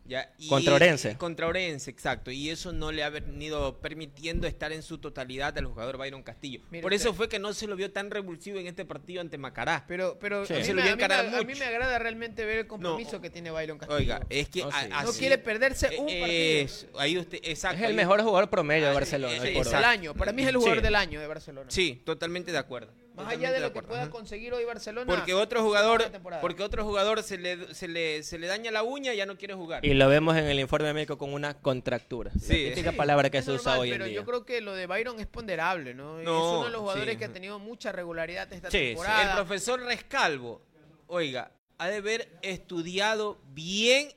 ¿Ya? 0.05 0.33
Y- 0.38 0.49
Contra 0.49 0.75
Orense. 0.75 1.17
Contra 1.17 1.47
Orense, 1.47 1.91
exacto. 1.91 2.31
Y 2.31 2.51
eso 2.51 2.73
no 2.73 2.93
le 2.93 3.03
ha 3.05 3.11
venido 3.11 3.79
permitiendo 3.81 4.47
estar 4.47 4.73
en 4.73 4.83
su 4.83 4.99
totalidad 4.99 5.57
al 5.57 5.67
jugador 5.67 5.97
Byron 5.99 6.23
Castillo. 6.23 6.61
Por 6.83 6.93
eso 6.93 7.11
usted. 7.11 7.17
fue 7.17 7.29
que 7.29 7.38
no 7.38 7.53
se 7.53 7.67
lo 7.67 7.77
vio 7.77 7.93
tan 7.93 8.11
revulsivo 8.11 8.59
en 8.59 8.67
este 8.67 8.85
partido 8.85 9.21
ante 9.21 9.38
Macará. 9.38 9.85
Pero, 9.87 10.19
pero 10.19 10.45
Sí. 10.47 10.55
a, 10.55 10.57
mí 10.59 10.65
Se 10.65 10.75
lo 10.75 10.77
me, 10.77 10.83
vio 10.83 10.93
a 10.93 10.97
mí 10.97 10.99
me- 10.99 11.05
encarar 11.05 11.27
a 11.27 11.31
mí 11.38 11.45
mucho. 11.45 11.59
me 11.59 11.65
agrada 11.65 11.99
realmente 11.99 12.45
ver 12.45 12.59
el 12.59 12.67
compromiso 12.67 13.21
que 13.21 13.31
tiene 13.31 13.51
Byron 13.51 13.79
Castillo. 13.79 13.99
Oiga, 13.99 14.21
es 14.29 14.49
que 14.49 14.61
No, 14.62 14.69
a- 14.69 14.83
sí. 14.83 14.88
así- 14.93 15.07
No 15.07 15.12
quiere 15.12 15.38
perderse 15.38 15.87
un 15.99 16.09
eh, 16.09 16.21
partido. 16.21 16.27
es- 16.65 16.87
ahí 16.99 17.19
usted, 17.19 17.38
exacto. 17.43 17.77
Es 17.79 17.83
el 17.83 17.91
ahí- 17.91 17.97
mejor 17.97 18.23
jugador 18.23 18.51
promedio 18.51 18.85
de 18.87 18.91
Ah, 18.91 18.95
Barcelona. 18.95 19.35
exacto. 19.49 19.87
año. 19.87 20.15
Para 20.15 20.33
mí 20.33 20.43
es 20.43 20.49
el 20.49 20.57
jugador 20.57 20.79
Sí. 20.79 20.83
del 20.85 20.95
año 20.95 21.21
de 21.21 21.27
Barcelona. 21.27 21.71
Sí, 21.71 22.03
totalmente 22.05 22.53
de 22.53 22.59
acuerdo. 22.59 22.93
Más 23.14 23.29
allá 23.29 23.53
de 23.53 23.61
lo 23.61 23.72
que 23.72 23.83
pueda 23.83 24.09
conseguir 24.11 24.55
hoy 24.55 24.64
Barcelona. 24.64 25.12
Porque 25.14 25.35
otro 25.35 25.62
jugador, 25.62 26.03
porque 26.40 26.62
otro 26.62 26.85
jugador 26.85 27.22
se 27.22 27.37
le, 27.38 27.75
se 27.75 27.87
le, 27.88 28.22
se 28.22 28.38
le 28.38 28.46
daña 28.46 28.70
la 28.70 28.83
uña 28.83 29.12
y 29.12 29.18
ya 29.18 29.27
no 29.27 29.37
quiere 29.37 29.55
jugar. 29.55 29.85
Y 29.85 29.92
lo 29.94 30.09
vemos 30.09 30.37
en 30.37 30.46
el 30.46 30.59
informe 30.59 30.92
médico 30.94 31.18
con 31.18 31.33
una 31.35 31.55
contractura. 31.61 32.31
Sí. 32.40 32.64
la 32.64 32.70
típica 32.70 32.90
Sí, 32.92 32.96
palabra 32.96 33.29
que 33.31 33.42
se 33.42 33.53
usa 33.53 33.79
hoy 33.79 33.88
en 33.90 33.94
pero 33.94 34.05
día. 34.07 34.14
yo 34.14 34.25
creo 34.25 34.44
que 34.46 34.61
lo 34.61 34.75
de 34.75 34.87
Byron 34.87 35.20
es 35.20 35.27
ponderable, 35.27 35.94
¿no? 35.94 36.18
es 36.20 36.25
No, 36.25 36.59
uno 36.59 36.64
de 36.66 36.70
los 36.70 36.81
jugadores 36.81 37.12
sí. 37.14 37.18
que 37.18 37.25
ha 37.27 37.33
tenido 37.33 37.59
mucha 37.59 37.92
regularidad 37.92 38.51
esta 38.53 38.70
Sí, 38.70 38.79
sí. 38.79 38.85
temporada. 38.87 39.22
El 39.31 39.37
profesor 39.37 39.81
Rescalvo, 39.83 40.62
oiga, 41.07 41.53
ha 41.79 41.88
de 41.88 41.96
haber 41.96 42.29
estudiado 42.42 43.38
bien 43.53 44.09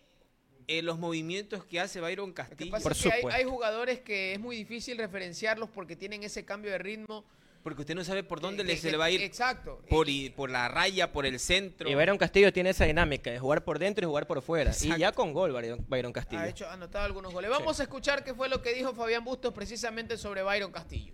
eh, 0.67 0.81
los 0.81 0.97
movimientos 0.97 1.63
que 1.65 1.79
hace 1.79 1.99
Byron 2.01 2.31
Castillo. 2.34 2.71
pasa 2.71 2.84
Por 2.84 2.91
es 2.93 3.01
que 3.03 3.10
hay, 3.12 3.19
supuesto. 3.21 3.38
hay 3.39 3.43
jugadores 3.45 3.99
que 3.99 4.34
es 4.34 4.39
muy 4.39 4.55
difícil 4.55 4.97
referenciarlos 4.97 5.69
porque 5.69 5.95
tienen 5.95 6.23
ese 6.23 6.45
cambio 6.45 6.71
de 6.71 6.77
ritmo. 6.77 7.25
Porque 7.65 7.82
usted 7.82 7.95
no 7.95 8.04
sabe 8.04 8.21
por 8.23 8.41
dónde 8.41 8.62
que- 8.62 8.67
le, 8.67 8.75
que- 8.75 8.80
se 8.82 8.91
le 8.91 8.97
va 8.97 9.06
a 9.06 9.10
ir. 9.10 9.21
Exacto. 9.21 9.80
Por, 9.89 10.08
Y- 10.08 10.28
y- 10.28 10.30
por 10.30 10.51
la 10.51 10.67
raya, 10.67 11.12
por 11.12 11.25
el 11.25 11.39
centro. 11.39 11.89
Y 11.89 11.95
Byron 11.95 12.19
Castillo 12.19 12.54
tiene 12.54 12.69
esa 12.69 12.86
dinámica 12.86 13.32
de 13.32 13.39
jugar 13.39 13.63
por 13.63 13.80
dentro 13.80 14.06
y 14.06 14.08
jugar 14.08 14.28
por 14.28 14.41
fuera. 14.43 14.69
Exacto. 14.69 14.95
Y 14.95 14.99
ya 14.99 15.12
con 15.13 15.34
gol 15.34 15.51
Byron, 15.51 15.84
Byron 15.89 16.13
Castillo. 16.13 16.41
ha 16.43 16.47
hecho, 16.47 16.69
anotado 16.69 17.06
algunos 17.06 17.34
goles. 17.34 17.49
Vamos 17.49 17.80
a 17.80 17.84
escuchar 17.84 18.23
qué 18.23 18.36
fue 18.36 18.49
lo 18.49 18.62
que 18.62 18.71
dijo 18.75 18.93
Fabián 18.93 19.23
Bustos 19.25 19.51
precisamente 19.51 20.15
sobre 20.15 20.43
Byron 20.43 20.71
Castillo. 20.71 21.12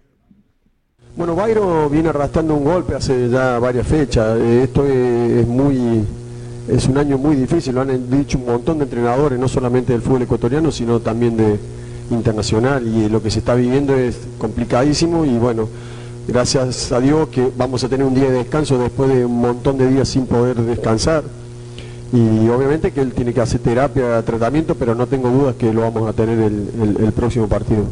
Bueno, 1.16 1.36
Bayro 1.36 1.90
viene 1.90 2.10
arrastrando 2.10 2.54
un 2.54 2.66
golpe 2.66 2.96
hace 2.96 3.30
ya 3.30 3.58
varias 3.58 3.88
fechas. 3.88 4.38
Eh, 4.40 4.64
Esto 4.64 4.86
es, 4.86 5.40
es 5.42 5.48
muy 5.48 6.06
es 6.70 6.86
un 6.86 6.98
año 6.98 7.18
muy 7.18 7.36
difícil, 7.38 7.74
lo 7.76 7.82
han 7.82 8.10
dicho 8.10 8.38
un 8.38 8.46
montón 8.46 8.78
de 8.78 8.84
entrenadores, 8.84 9.40
no 9.40 9.48
solamente 9.48 9.94
del 9.94 10.02
fútbol 10.02 10.22
ecuatoriano, 10.24 10.72
sino 10.72 11.00
también 11.00 11.36
de 11.38 11.58
internacional 12.12 12.86
y 12.88 13.08
lo 13.10 13.22
que 13.24 13.32
se 13.32 13.40
está 13.40 13.56
viviendo 13.56 13.96
es 13.96 14.18
complicadísimo 14.38 15.26
y 15.26 15.38
bueno, 15.38 15.70
gracias 16.28 16.92
a 16.92 17.00
Dios 17.00 17.30
que 17.30 17.52
vamos 17.56 17.84
a 17.84 17.90
tener 17.90 18.06
un 18.06 18.14
día 18.16 18.26
de 18.26 18.38
descanso 18.40 18.78
después 18.78 19.10
de 19.10 19.26
un 19.26 19.40
montón 19.40 19.78
de 19.78 19.88
días 19.90 20.08
sin 20.10 20.26
poder 20.28 20.56
descansar. 20.58 21.24
Y 22.14 22.50
obviamente 22.50 22.92
que 22.92 23.02
él 23.02 23.14
tiene 23.14 23.34
que 23.34 23.40
hacer 23.42 23.62
terapia, 23.62 24.22
tratamiento, 24.24 24.76
pero 24.76 24.94
no 24.96 25.08
tengo 25.08 25.30
dudas 25.30 25.56
que 25.56 25.72
lo 25.72 25.82
vamos 25.82 26.10
a 26.10 26.14
tener 26.14 26.38
el- 26.40 26.70
el- 26.82 27.04
el 27.06 27.14
próximo 27.14 27.48
partido. 27.48 27.86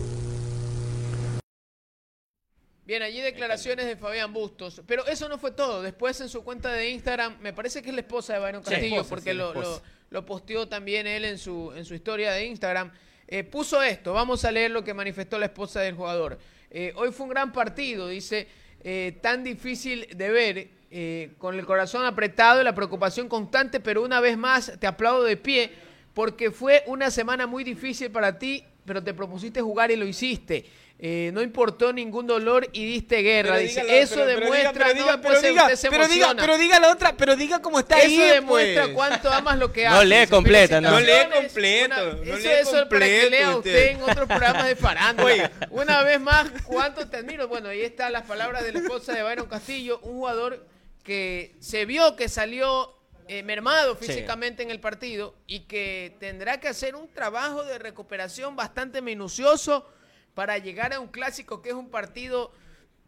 Bien, 2.86 3.04
allí 3.04 3.22
declaraciones 3.22 3.86
de 3.86 3.96
Fabián 3.96 4.34
Bustos. 4.34 4.82
Pero 4.88 5.06
eso 5.06 5.30
no 5.30 5.38
fue 5.38 5.52
todo. 5.52 5.82
Después 5.84 6.20
en 6.22 6.30
su 6.30 6.44
cuenta 6.44 6.72
de 6.74 6.89
Instagram, 6.89 7.36
me 7.39 7.54
parece 7.54 7.82
que 7.84 7.89
es 7.89 7.96
la 7.96 8.02
esposa 8.02 8.34
de 8.34 8.39
Byron 8.39 8.63
Sí, 8.63 8.72
Castillo, 8.72 8.96
esposa, 8.96 9.10
porque 9.10 9.32
sí, 9.32 9.38
lo, 9.38 9.54
lo, 9.54 9.82
lo 10.10 10.26
posteó 10.26 10.68
también 10.68 11.06
él 11.06 11.24
en 11.24 11.38
su, 11.38 11.72
en 11.76 11.86
su 11.86 11.94
historia 11.94 12.32
de 12.32 12.46
Instagram. 12.48 12.92
Eh, 13.28 13.44
puso 13.44 13.84
esto, 13.84 14.12
vamos 14.13 14.44
a 14.44 14.52
leer 14.52 14.72
lo 14.72 14.84
que 14.84 14.96
manifestó 14.96 15.38
la 15.38 15.46
esposa 15.46 15.82
del 15.82 15.94
jugador. 15.96 16.39
Eh, 16.71 16.93
hoy 16.95 17.12
fue 17.12 17.25
un 17.25 17.32
gran 17.32 17.51
partido, 17.51 18.08
dice, 18.08 18.47
eh, 18.84 19.17
tan 19.21 19.43
difícil 19.43 20.08
de 20.15 20.29
ver, 20.29 20.69
eh, 20.91 21.34
con 21.38 21.58
el 21.58 21.65
corazón 21.65 22.05
apretado 22.05 22.62
y 22.62 22.63
la 22.63 22.75
preocupación 22.75 23.27
constante, 23.27 23.79
pero 23.79 24.03
una 24.03 24.19
vez 24.19 24.38
más 24.38 24.73
te 24.79 24.88
aplaudo 24.88 25.23
de 25.23 25.38
pie, 25.38 25.71
porque 26.13 26.51
fue 26.51 26.84
una 26.88 27.10
semana 27.12 27.47
muy 27.47 27.63
difícil 27.63 28.12
para 28.12 28.38
ti, 28.38 28.63
pero 28.86 29.04
te 29.04 29.13
propusiste 29.13 29.62
jugar 29.62 29.92
y 29.92 29.96
lo 29.96 30.06
hiciste. 30.06 30.65
Eh, 31.02 31.32
no 31.34 31.42
importó 31.42 31.94
ningún 31.94 32.28
dolor 32.28 32.68
y 32.74 32.84
diste 32.86 33.22
guerra. 33.22 33.52
Pero 33.54 33.62
Dice, 33.63 34.00
eso 34.02 34.15
pero- 34.15 34.26
pero 34.26 34.39
demuestra, 34.42 34.72
diga, 34.72 34.84
pero 34.84 34.88
no, 34.89 34.94
diga, 35.00 35.22
pues, 35.22 35.38
pero 35.39 35.50
diga, 35.50 35.63
usted 35.63 35.76
se 35.78 35.89
pero 35.89 36.08
diga, 36.10 36.36
pero 36.36 36.58
diga 36.58 36.80
la 36.82 36.92
otra, 36.92 37.15
pero 37.15 37.36
diga 37.38 37.62
cómo 37.62 37.80
está 37.80 38.00
Eso 38.00 38.08
ahí. 38.22 38.30
demuestra 38.32 38.84
pues. 38.84 38.96
cuánto 38.96 39.32
amas 39.32 39.58
lo 39.58 39.72
que 39.72 39.86
No 39.86 39.92
haces. 39.96 40.10
lee 40.10 40.28
completa, 40.28 40.82
¿no? 40.82 40.92
No 40.92 41.00
lee 41.00 41.13
completo, 41.34 41.86
Una- 41.96 42.04
no 42.04 42.24
eso, 42.24 42.36
lee 42.38 42.48
eso 42.60 42.80
es 42.82 42.86
para 42.89 43.06
que 43.06 43.30
lea 43.30 43.56
usted. 43.56 43.58
usted 43.72 43.88
en 43.92 44.02
otros 44.02 44.28
programas 44.28 44.65
de 44.68 44.76
farándula. 44.76 45.52
Una 45.70 46.04
vez 46.04 46.20
más, 46.20 46.52
cuánto 46.65 47.08
te 47.08 47.15
admiro. 47.15 47.48
Bueno, 47.48 47.70
ahí 47.70 47.82
están 47.82 48.12
las 48.12 48.24
palabras 48.26 48.65
de 48.65 48.74
la 48.74 48.80
esposa 48.80 49.13
de 49.13 49.24
Byron 49.24 49.48
Castillo, 49.48 50.00
un 50.04 50.12
jugador 50.15 50.65
que 51.06 51.56
se 51.62 51.86
vio 51.86 52.18
que 52.18 52.28
salió 52.28 52.99
eh, 53.32 53.44
mermado 53.44 53.96
Sí. 53.96 54.08
físicamente 54.08 54.63
en 54.63 54.72
el 54.72 54.80
partido 54.80 55.36
y 55.46 55.62
que 55.62 56.15
tendrá 56.20 56.60
que 56.60 56.68
hacer 56.68 56.96
un 56.96 57.08
trabajo 57.13 57.63
de 57.63 57.78
recuperación 57.78 58.56
bastante 58.56 59.04
minucioso 59.04 59.88
para 60.34 60.58
llegar 60.58 60.94
a 60.94 61.00
un 61.00 61.08
clásico 61.10 61.62
que 61.62 61.70
es 61.70 61.76
un 61.76 61.92
partido 61.92 62.52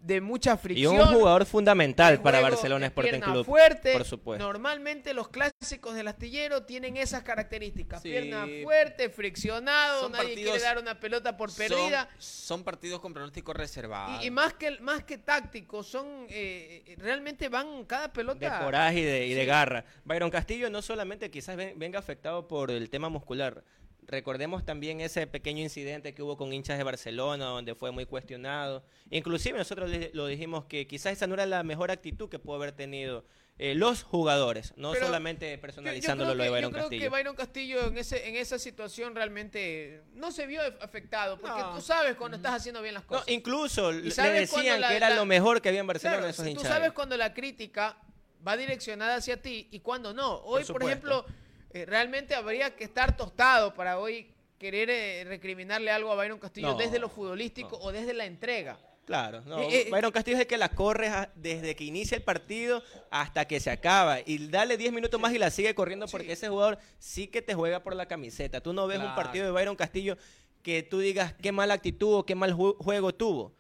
de 0.02 0.20
mucha 0.20 0.54
Y 0.54 0.58
fricción. 0.58 1.00
un 1.00 1.06
jugador 1.14 1.46
fundamental 1.46 2.18
de 2.18 2.24
para 2.24 2.42
Barcelona 2.42 2.82
de 2.82 2.88
Sporting 2.88 3.12
pierna 3.12 3.32
Club. 3.34 3.46
fuerte. 3.46 3.94
Por 3.94 4.04
supuesto. 4.06 4.44
Normalmente 4.44 5.14
los 5.14 5.28
clásicos 5.30 5.94
del 5.96 6.08
astillero 6.08 6.64
tienen 6.64 6.98
esas 6.98 7.22
características. 7.24 8.02
Sí. 8.02 8.10
Pierna 8.10 8.48
fuerte, 8.64 9.10
friccionado, 9.10 10.02
Son 10.02 10.12
nadie 10.12 10.30
partidos- 10.30 10.52
quiere 10.52 10.64
dar 10.64 10.78
una 10.80 11.00
pelota 11.00 11.38
por 11.38 11.54
perdida. 11.56 12.10
Son, 12.18 12.64
partidos 12.64 13.00
con 13.00 13.14
pronóstico 13.14 13.54
reservado. 13.54 14.22
Y, 14.24 14.28
y 14.28 14.32
más 14.32 14.54
que 14.54 14.80
más 14.80 15.04
que 15.04 15.18
tácticos, 15.18 15.88
son 15.88 16.26
eh, 16.30 16.96
realmente 16.98 17.48
van 17.50 17.86
cada 17.86 18.08
de 18.08 18.14
pelota. 18.14 18.60
coraje 18.64 19.00
y 19.00 19.04
de, 19.04 19.28
y 19.28 19.34
de 19.34 19.42
Sí. 19.42 19.48
garra. 19.48 19.86
Byron 20.04 20.30
Castillo 20.32 20.70
no 20.70 20.82
solamente 20.82 21.30
quizás 21.30 21.56
ven- 21.56 21.78
venga 21.78 22.00
afectado 22.00 22.48
por 22.48 22.72
el 22.72 22.90
tema 22.90 23.10
muscular. 23.10 23.64
Recordemos 24.08 24.66
también 24.66 25.00
ese 25.00 25.28
pequeño 25.28 25.62
incidente 25.62 26.14
que 26.14 26.24
hubo 26.24 26.36
con 26.36 26.52
hinchas 26.52 26.78
de 26.78 26.84
Barcelona, 26.84 27.46
donde 27.46 27.76
fue 27.76 27.92
muy 27.92 28.06
cuestionado. 28.06 28.84
Inclusive 29.10 29.58
nosotros 29.58 29.90
le- 29.90 30.10
lo 30.14 30.26
dijimos 30.28 30.66
que 30.66 30.88
quizás 30.88 31.14
esa 31.14 31.28
no 31.28 31.36
era 31.36 31.46
la 31.46 31.64
mejor 31.64 31.92
actitud 31.92 32.28
que 32.28 32.40
pudo 32.40 32.56
haber 32.56 32.72
tenido 32.72 33.24
eh, 33.60 33.76
los 33.76 34.02
jugadores, 34.02 34.74
no 34.76 34.92
Pero 34.94 35.06
solamente 35.06 35.56
personalizándolo 35.60 36.34
lo 36.34 36.44
de 36.44 36.50
Byron 36.50 36.72
yo 36.72 36.74
creo 36.74 36.84
Castillo. 36.86 37.02
que 37.04 37.10
Byron 37.10 37.36
Castillo 37.36 37.88
en, 37.90 37.98
ese, 38.00 38.28
en 38.28 38.36
esa 38.38 38.58
situación 38.58 39.14
realmente 39.14 40.02
no 40.14 40.32
se 40.32 40.48
vio 40.48 40.62
afectado, 40.82 41.40
porque 41.40 41.60
No. 41.62 41.76
tú 41.76 41.82
sabes 41.82 42.16
cuando 42.16 42.38
estás 42.38 42.54
haciendo 42.56 42.82
bien 42.82 42.96
las 42.96 43.04
No, 43.04 43.10
cosas. 43.10 43.28
incluso 43.28 43.92
¿Y 43.94 44.02
le 44.10 44.32
decían 44.32 44.82
la- 44.82 44.90
que 44.90 44.96
era 44.96 45.10
la- 45.12 45.16
lo 45.16 45.26
mejor 45.28 45.62
que 45.62 45.70
había 45.70 45.82
en 45.82 45.86
Barcelona 45.88 46.18
Claro, 46.18 46.32
esos 46.32 46.44
tú 46.44 46.50
hinchas. 46.52 46.68
sabes 46.68 46.92
cuando 46.94 47.16
la 47.18 47.36
crítica 47.36 47.98
va 48.48 48.58
direccionada 48.58 49.16
hacia 49.18 49.40
ti 49.40 49.68
y 49.70 49.82
cuando 49.82 50.12
no. 50.12 50.38
Hoy, 50.38 50.62
por, 50.64 50.66
supuesto. 50.66 50.88
ejemplo, 50.88 51.26
eh, 51.74 51.86
realmente 51.86 52.36
habría 52.36 52.76
que 52.76 52.84
estar 52.84 53.16
tostado 53.18 53.74
para 53.74 54.00
hoy 54.00 54.28
querer 54.58 54.90
eh, 54.90 55.24
recriminarle 55.26 55.92
algo 55.92 56.12
a 56.12 56.16
Byron 56.16 56.40
Castillo 56.40 56.72
No, 56.72 56.78
desde 56.78 57.00
lo 57.00 57.10
futbolístico 57.10 57.78
no. 57.80 57.86
o 57.86 57.92
desde 57.92 58.14
la 58.14 58.26
entrega. 58.26 58.78
Claro, 59.06 59.42
no, 59.42 59.60
Eh, 59.62 59.88
Byron 59.92 60.12
Castillo 60.12 60.38
es 60.38 60.42
el 60.42 60.48
que 60.48 60.58
la 60.58 60.70
corre 60.70 61.08
a- 61.08 61.32
desde 61.36 61.76
que 61.76 61.84
inicia 61.84 62.16
el 62.16 62.24
partido 62.24 62.84
hasta 63.10 63.46
que 63.46 63.60
se 63.60 63.72
acaba. 63.72 64.20
Y 64.26 64.48
dale 64.48 64.78
10 64.78 64.94
minutos 64.94 65.20
más 65.20 65.34
y 65.34 65.40
la 65.40 65.50
sigue 65.50 65.74
corriendo 65.74 66.06
porque 66.08 66.32
ese 66.32 66.48
jugador 66.50 66.78
sí 67.00 67.28
que 67.28 67.42
te 67.42 67.56
juega 67.56 67.82
por 67.84 67.96
la 67.96 68.06
camiseta. 68.08 68.62
Tú 68.62 68.74
no 68.74 68.86
ves 68.88 69.00
un 69.00 69.16
partido 69.16 69.46
de 69.46 69.52
Byron 69.52 69.76
Castillo 69.76 70.18
que 70.62 70.84
tú 70.84 71.00
digas 71.00 71.34
qué 71.42 71.52
mala 71.52 71.74
actitud 71.74 72.14
o 72.14 72.26
qué 72.26 72.36
mal 72.36 72.54
ju- 72.54 72.78
juego 72.78 73.14
tuvo. 73.14 73.54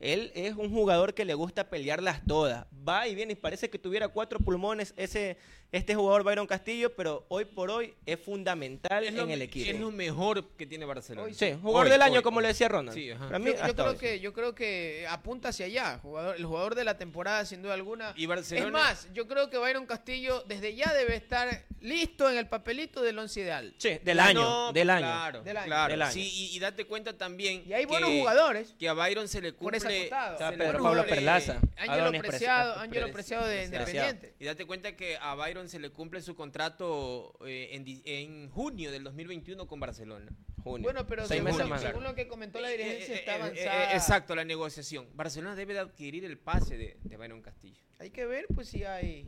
Él 0.00 0.30
es 0.34 0.54
un 0.56 0.70
jugador 0.72 1.14
que 1.14 1.24
le 1.24 1.34
gusta 1.34 1.70
pelearlas 1.70 2.20
todas. 2.26 2.66
Va 2.86 3.06
y 3.08 3.14
viene 3.14 3.32
y 3.32 3.36
parece 3.36 3.70
que 3.70 3.78
tuviera 3.78 4.08
cuatro 4.08 4.38
pulmones 4.40 4.92
ese 4.96 5.38
este 5.70 5.94
jugador 5.94 6.22
Byron 6.24 6.46
Castillo, 6.46 6.94
pero 6.96 7.26
hoy 7.28 7.44
por 7.44 7.70
hoy 7.70 7.94
es 8.06 8.18
fundamental 8.18 9.04
Es 9.04 9.12
lo, 9.12 9.24
en 9.24 9.30
el 9.32 9.42
equipo. 9.42 9.70
es 9.70 9.78
lo 9.78 9.90
mejor 9.90 10.48
que 10.56 10.66
tiene 10.66 10.84
Barcelona. 10.86 11.32
Sí, 11.34 11.54
jugador 11.60 11.84
Hoy, 11.86 11.90
del 11.90 12.02
año, 12.02 12.16
hoy, 12.16 12.22
como 12.22 12.38
hoy. 12.38 12.42
le 12.42 12.48
decía 12.48 12.68
Ronald. 12.68 12.96
Sí, 12.96 13.10
ajá. 13.10 13.26
Para 13.26 13.38
mí, 13.38 13.50
Yo, 13.66 13.74
creo 13.74 13.98
que, 13.98 14.20
yo 14.20 14.32
creo 14.32 14.54
que 14.54 15.06
apunta 15.10 15.50
hacia 15.50 15.66
allá, 15.66 15.98
jugador, 16.02 16.36
el 16.36 16.44
jugador 16.46 16.74
de 16.74 16.84
la 16.84 16.96
temporada 16.96 17.44
sin 17.44 17.60
duda 17.62 17.74
alguna. 17.74 18.14
Y 18.16 18.24
Barcelona- 18.26 18.66
Es 18.66 18.72
más, 18.72 19.08
yo 19.12 19.28
creo 19.28 19.50
que 19.50 19.58
Byron 19.58 19.84
Castillo 19.86 20.42
desde 20.46 20.74
ya 20.74 20.92
debe 20.94 21.16
estar 21.16 21.64
listo 21.80 22.30
en 22.30 22.38
el 22.38 22.46
papelito 22.48 23.02
del 23.02 23.18
once 23.18 23.40
ideal. 23.40 23.74
Sí, 23.78 23.98
del 24.02 24.20
Ah, 24.20 24.24
año, 24.26 24.40
no, 24.40 24.72
del 24.72 24.88
año. 24.90 25.06
Claro, 25.06 25.42
Del 25.42 25.56
año. 25.58 25.66
claro. 25.66 25.90
Del 25.92 26.02
año. 26.02 26.12
Sí, 26.12 26.30
y, 26.52 26.56
y 26.56 26.58
date 26.60 26.86
cuenta 26.86 27.16
también 27.16 27.62
Y 27.66 27.72
hay 27.74 27.84
buenos 27.84 28.08
que- 28.10 28.18
jugadores 28.20 28.74
que 28.78 28.88
a 28.88 28.94
Byron 28.94 29.28
se 29.28 29.40
le 29.42 29.52
por 29.52 29.72
cumple 29.72 29.80
se 29.80 29.88
le 29.88 30.10
Pedro 30.56 30.82
Pablo 30.82 31.04
Perlaza. 31.06 31.60
Ángelo 31.76 32.10
Preciado, 32.10 32.22
Preciado. 32.22 32.78
Ángelo 32.80 33.12
Preciado 33.12 33.46
de. 33.46 33.64
Independiente. 33.64 34.34
Y 34.40 34.44
date 34.46 34.64
cuenta 34.66 34.96
que 34.96 35.16
a 35.18 35.34
Byron 35.34 35.57
se 35.66 35.78
le 35.80 35.90
cumple 35.90 36.20
su 36.20 36.36
contrato 36.36 37.34
eh, 37.46 37.70
en, 37.72 37.84
en 38.04 38.50
junio 38.50 38.92
del 38.92 39.02
2021 39.04 39.66
con 39.66 39.80
Barcelona. 39.80 40.30
Junio. 40.62 40.84
Bueno, 40.84 41.06
pero 41.06 41.26
según, 41.26 41.44
meses 41.44 41.66
más. 41.66 41.80
según 41.80 42.04
lo 42.04 42.14
que 42.14 42.28
comentó 42.28 42.60
la 42.60 42.68
dirigencia, 42.68 43.14
Eh, 43.14 43.18
está 43.18 43.32
eh, 43.32 43.38
eh, 43.38 43.42
avanzada. 43.42 43.94
exacto, 43.94 44.34
la 44.36 44.44
negociación. 44.44 45.08
Barcelona 45.14 45.54
debe 45.56 45.72
de 45.74 45.80
adquirir 45.80 46.24
el 46.24 46.36
pase 46.38 46.76
de, 46.76 46.98
de 47.02 47.16
Byron 47.16 47.40
Castillo. 47.42 47.80
Hay 47.98 48.10
que 48.10 48.26
ver, 48.26 48.46
pues, 48.54 48.68
si 48.68 48.84
hay. 48.84 49.24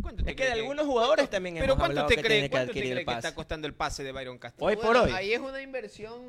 ¿Cuánto 0.00 0.24
te 0.24 0.30
Es 0.30 0.36
que 0.36 0.44
de 0.46 0.52
algunos 0.52 0.86
jugadores 0.86 1.28
también 1.30 1.54
Pero 1.56 1.74
hemos 1.74 1.78
¿cuánto 1.86 2.06
te 2.06 2.16
cree, 2.16 2.42
que 2.42 2.50
cuánto 2.50 2.72
te 2.72 2.80
cree 2.80 3.04
que 3.04 3.12
está 3.12 3.34
costando 3.34 3.66
el 3.68 3.74
pase 3.74 4.02
de 4.02 4.10
Byron 4.10 4.38
Castillo? 4.38 4.66
Hoy 4.66 4.76
por 4.76 4.96
hoy. 4.96 5.10
Ahí 5.12 5.32
es 5.32 5.38
una 5.40 5.60
inversión. 5.62 6.22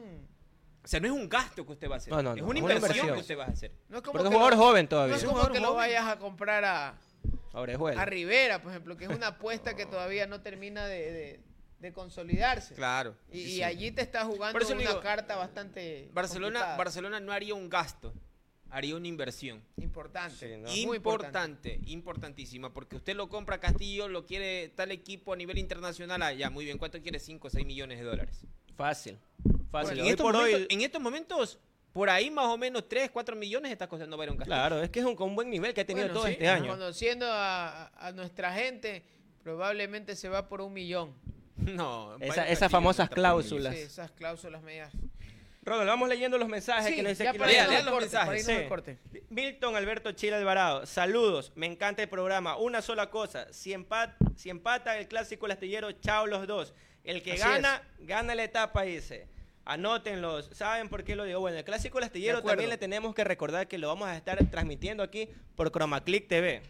O 0.83 0.87
sea, 0.87 0.99
no 0.99 1.07
es 1.07 1.13
un 1.13 1.29
gasto 1.29 1.65
que 1.65 1.71
usted 1.71 1.89
va 1.89 1.95
a 1.95 1.97
hacer. 1.97 2.11
No, 2.13 2.21
no, 2.21 2.33
es 2.35 2.41
no, 2.41 2.47
una 2.49 2.59
es 2.59 2.65
una 2.65 2.73
inversión, 2.75 3.05
inversión. 3.07 3.15
que 3.15 3.21
usted 3.21 3.37
va 3.37 3.45
a 3.45 3.47
hacer. 3.47 3.71
No 3.87 3.97
es 3.97 4.03
como 4.03 4.11
Porque 4.11 4.17
es 4.17 4.23
que 4.23 4.27
un 4.27 4.33
jugador 4.33 4.57
lo- 4.57 4.63
joven 4.65 4.85
No 4.85 4.89
todavía. 4.89 5.15
es 5.15 5.21
un 5.23 5.27
como 5.29 5.37
jugador 5.39 5.53
que 5.53 5.59
lo 5.61 5.73
vayas 5.75 6.05
a 6.07 6.19
comprar 6.19 6.65
a, 6.65 6.99
Orejuela. 7.53 8.01
a 8.01 8.05
Rivera, 8.05 8.61
por 8.61 8.71
ejemplo, 8.71 8.97
que 8.97 9.05
es 9.05 9.09
una 9.11 9.27
apuesta 9.27 9.75
que 9.75 9.85
todavía 9.85 10.27
no 10.27 10.41
termina 10.41 10.85
de, 10.87 11.11
de- 11.11 11.39
de 11.79 11.91
consolidarse. 11.91 12.75
Claro. 12.75 13.13
Y, 13.29 13.33
sí, 13.33 13.39
y 13.43 13.51
sí. 13.55 13.63
allí 13.63 13.91
te 13.91 14.01
está 14.01 14.23
jugando 14.25 14.57
una 14.65 14.75
digo, 14.77 15.01
carta 15.01 15.35
bastante 15.35 16.09
Barcelona, 16.13 16.59
complicada. 16.59 16.77
Barcelona 16.77 17.19
no 17.19 17.33
haría 17.33 17.53
un 17.55 17.69
gasto, 17.69 18.13
haría 18.69 18.95
una 18.95 19.07
inversión. 19.09 19.61
importante. 19.75 20.35
Sí, 20.47 20.57
¿no? 20.61 20.87
Muy 20.87 20.95
importante. 20.97 21.81
Importantísima, 21.87 22.71
porque 22.73 22.95
usted 22.95 23.15
lo 23.17 23.27
compra 23.27 23.57
a 23.57 23.59
Castillo, 23.59 24.07
lo 24.07 24.25
quiere 24.25 24.69
tal 24.69 24.91
equipo 24.91 25.33
a 25.33 25.35
nivel 25.35 25.57
internacional, 25.57 26.21
ah, 26.21 26.31
ya, 26.31 26.49
muy 26.49 26.63
bien, 26.63 26.77
¿cuánto 26.77 27.01
quiere? 27.01 27.19
5 27.19 27.47
o 27.47 27.49
6 27.51 27.65
millones 27.65 27.99
de 27.99 28.05
dólares. 28.05 28.39
Fácil. 28.77 29.19
Fácil. 29.69 29.99
en, 29.99 30.05
hoy 30.05 30.09
estos 30.11 30.23
por 30.23 30.35
momentos, 30.35 30.61
hoy. 30.61 30.67
en 30.69 30.81
estos 30.81 31.01
momentos, 31.01 31.59
por 31.93 32.09
ahí 32.09 32.29
más 32.31 32.47
o 32.47 32.57
menos 32.57 32.89
3, 32.89 33.09
4 33.11 33.35
millones 33.35 33.71
está 33.71 33.87
costando 33.87 34.17
Byron 34.17 34.35
Castillo. 34.35 34.55
Claro, 34.55 34.81
es 34.83 34.89
que 34.89 34.99
es 34.99 35.05
un, 35.05 35.15
con 35.15 35.29
un 35.29 35.35
buen 35.35 35.49
nivel 35.49 35.73
que 35.73 35.81
ha 35.81 35.85
tenido 35.85 36.07
Bueno, 36.07 36.19
todo 36.19 36.27
sí, 36.27 36.33
este 36.33 36.49
año. 36.49 36.71
Conociendo 36.71 37.27
a, 37.31 37.87
a 37.95 38.11
nuestra 38.11 38.51
gente, 38.53 39.03
probablemente 39.43 40.15
se 40.15 40.27
va 40.29 40.47
por 40.49 40.61
un 40.61 40.73
millón. 40.73 41.13
No, 41.55 42.17
Esa- 42.19 42.49
esas 42.49 42.71
famosas 42.71 43.09
cláusulas. 43.09 43.75
Sí, 43.75 43.81
esas 43.81 44.11
cláusulas 44.11 44.61
medias. 44.63 44.91
Ronald, 45.61 45.87
vamos 45.87 46.09
leyendo 46.09 46.37
los 46.37 46.49
mensajes 46.49 46.87
Sí, 46.87 46.95
que 46.95 47.03
nos 47.03 47.11
dice 47.11 47.27
aquí 47.27 47.37
para 47.37 47.51
los 47.51 47.83
corte, 47.85 48.01
mensajes, 48.01 48.25
para 48.27 48.37
irnos 48.39 48.45
sí. 48.57 48.63
al 48.63 48.67
corte. 48.67 48.97
Milton 49.29 49.75
Alberto 49.77 50.11
Chile 50.11 50.35
Alvarado, 50.35 50.85
saludos, 50.85 51.53
me 51.55 51.67
encanta 51.67 52.01
el 52.01 52.09
programa. 52.09 52.57
Una 52.57 52.81
sola 52.81 53.09
cosa, 53.09 53.47
si, 53.53 53.71
empat- 53.71 54.15
si 54.35 54.49
empata 54.49 54.97
el 54.97 55.07
clásico 55.07 55.45
el 55.45 55.53
astillero, 55.53 55.91
chao 55.93 56.25
los 56.27 56.47
dos. 56.47 56.73
El 57.05 57.21
que 57.23 57.33
Así 57.33 57.41
gana, 57.41 57.81
gana 57.99 58.35
la 58.35 58.43
etapa, 58.43 58.81
dice. 58.81 59.27
Anótenlos. 59.65 60.49
¿Saben 60.53 60.89
por 60.89 61.03
qué 61.03 61.15
lo 61.15 61.23
digo? 61.23 61.39
Bueno, 61.39 61.57
el 61.57 61.63
clásico 61.63 61.97
el 61.97 62.03
De 62.03 62.05
astillero 62.07 62.37
acuerdo. 62.39 62.51
también 62.55 62.69
le 62.69 62.77
tenemos 62.77 63.15
que 63.15 63.23
recordar 63.23 63.67
que 63.67 63.77
lo 63.77 63.87
vamos 63.87 64.07
a 64.07 64.15
estar 64.17 64.37
transmitiendo 64.49 65.03
aquí 65.03 65.29
por 65.55 65.71
ChromaClick 65.71 66.27
TV. 66.27 66.61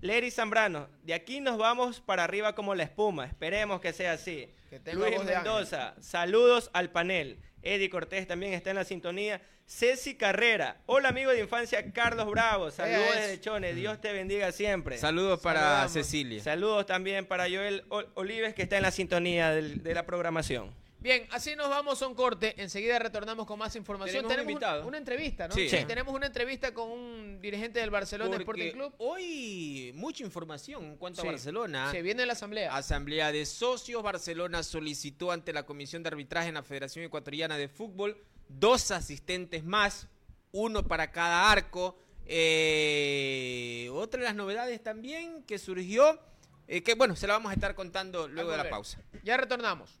Lery 0.00 0.30
Zambrano, 0.30 0.88
de 1.04 1.14
aquí 1.14 1.40
nos 1.40 1.58
vamos 1.58 2.00
para 2.00 2.24
arriba 2.24 2.54
como 2.54 2.74
la 2.74 2.82
espuma. 2.82 3.26
Esperemos 3.26 3.80
que 3.80 3.92
sea 3.92 4.12
así. 4.12 4.48
Que 4.70 4.80
Luis 4.94 5.22
Mendoza, 5.24 5.94
saludos 6.00 6.70
al 6.72 6.90
panel. 6.90 7.38
Eddie 7.62 7.88
Cortés 7.90 8.26
también 8.26 8.52
está 8.52 8.70
en 8.70 8.76
la 8.76 8.84
sintonía. 8.84 9.40
Ceci 9.68 10.14
Carrera, 10.16 10.76
hola 10.86 11.08
amigo 11.08 11.32
de 11.32 11.40
infancia 11.40 11.92
Carlos 11.92 12.30
Bravo, 12.30 12.70
saludos 12.70 13.00
Vea 13.14 13.22
desde. 13.26 13.40
Chone, 13.40 13.74
Dios 13.74 14.00
te 14.00 14.12
bendiga 14.12 14.52
siempre. 14.52 14.96
Saludos 14.98 15.40
para 15.40 15.60
Saludamos. 15.60 15.92
Cecilia. 15.92 16.42
Saludos 16.42 16.86
también 16.86 17.26
para 17.26 17.44
Joel 17.44 17.84
Ol- 17.88 18.08
Olives 18.14 18.54
que 18.54 18.62
está 18.62 18.76
en 18.76 18.82
la 18.82 18.92
sintonía 18.92 19.50
del- 19.50 19.82
de 19.82 19.94
la 19.94 20.06
programación. 20.06 20.72
Bien, 20.98 21.28
así 21.30 21.54
nos 21.54 21.68
vamos 21.68 22.00
a 22.02 22.06
un 22.06 22.14
corte. 22.14 22.54
Enseguida 22.60 22.98
retornamos 22.98 23.46
con 23.46 23.58
más 23.58 23.76
información. 23.76 24.22
Tenemos 24.26 24.34
un 24.34 24.44
un- 24.46 24.50
invitado. 24.52 24.86
una 24.88 24.98
entrevista, 24.98 25.46
¿no? 25.46 25.54
Sí. 25.54 25.68
Sí. 25.68 25.84
Tenemos 25.86 26.12
una 26.14 26.26
entrevista 26.26 26.72
con 26.74 26.90
un 26.90 27.40
dirigente 27.40 27.78
del 27.80 27.90
Barcelona 27.90 28.36
Sporting 28.36 28.72
Club. 28.72 28.94
hoy 28.98 29.92
mucha 29.94 30.24
información 30.24 30.84
en 30.84 30.96
cuanto 30.96 31.20
Sí. 31.20 31.28
a 31.28 31.30
Barcelona. 31.30 31.90
Se 31.92 32.02
viene 32.02 32.24
la 32.26 32.32
asamblea. 32.32 32.74
Asamblea 32.74 33.30
de 33.30 33.44
Socios 33.46 34.02
Barcelona 34.02 34.62
solicitó 34.62 35.30
ante 35.32 35.52
la 35.52 35.64
Comisión 35.64 36.02
de 36.02 36.08
Arbitraje 36.08 36.48
en 36.48 36.54
la 36.54 36.62
Federación 36.62 37.04
Ecuatoriana 37.04 37.56
de 37.56 37.68
Fútbol 37.68 38.16
dos 38.48 38.90
asistentes 38.90 39.62
más, 39.64 40.08
uno 40.52 40.82
para 40.82 41.12
cada 41.12 41.50
arco. 41.52 41.98
Eh, 42.26 43.88
otra 43.92 44.20
de 44.20 44.24
las 44.26 44.34
novedades 44.34 44.82
también 44.82 45.42
que 45.44 45.58
surgió, 45.58 46.18
eh, 46.68 46.82
que 46.82 46.94
bueno, 46.94 47.14
se 47.16 47.26
la 47.26 47.34
vamos 47.34 47.50
a 47.50 47.54
estar 47.54 47.74
contando 47.74 48.26
luego 48.28 48.50
de 48.50 48.56
la 48.56 48.68
pausa. 48.70 49.00
Ya 49.22 49.36
retornamos. 49.36 50.00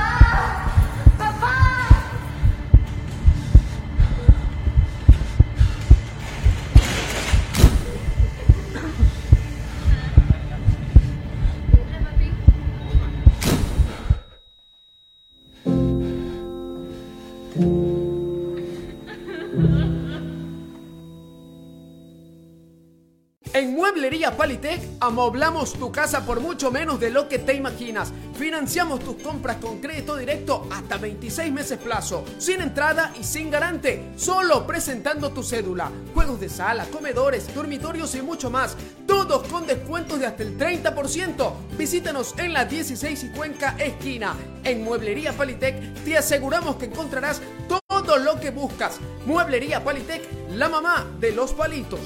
Mueblería 23.91 24.37
Palitec 24.37 24.81
amoblamos 25.01 25.73
tu 25.73 25.91
casa 25.91 26.25
por 26.25 26.39
mucho 26.39 26.71
menos 26.71 26.97
de 26.97 27.09
lo 27.09 27.27
que 27.27 27.39
te 27.39 27.53
imaginas. 27.55 28.13
Financiamos 28.39 29.01
tus 29.01 29.17
compras 29.17 29.57
con 29.57 29.81
crédito 29.81 30.15
directo 30.15 30.65
hasta 30.71 30.97
26 30.97 31.51
meses 31.51 31.77
plazo, 31.77 32.23
sin 32.37 32.61
entrada 32.61 33.13
y 33.19 33.25
sin 33.25 33.51
garante, 33.51 34.13
solo 34.15 34.65
presentando 34.65 35.31
tu 35.31 35.43
cédula. 35.43 35.91
Juegos 36.13 36.39
de 36.39 36.47
sala, 36.47 36.85
comedores, 36.85 37.53
dormitorios 37.53 38.15
y 38.15 38.21
mucho 38.21 38.49
más. 38.49 38.77
Todos 39.05 39.45
con 39.49 39.67
descuentos 39.67 40.19
de 40.19 40.25
hasta 40.25 40.43
el 40.43 40.57
30%. 40.57 41.53
Visítanos 41.77 42.33
en 42.37 42.53
la 42.53 42.63
16 42.63 43.25
y 43.25 43.29
Cuenca 43.31 43.75
esquina. 43.77 44.37
En 44.63 44.85
Mueblería 44.85 45.33
Palitec 45.33 46.03
te 46.05 46.17
aseguramos 46.17 46.77
que 46.77 46.85
encontrarás 46.85 47.41
todo 47.67 48.17
lo 48.17 48.39
que 48.39 48.51
buscas. 48.51 48.99
Mueblería 49.25 49.83
Palitec, 49.83 50.23
la 50.55 50.69
mamá 50.69 51.05
de 51.19 51.33
los 51.33 51.51
palitos. 51.51 51.99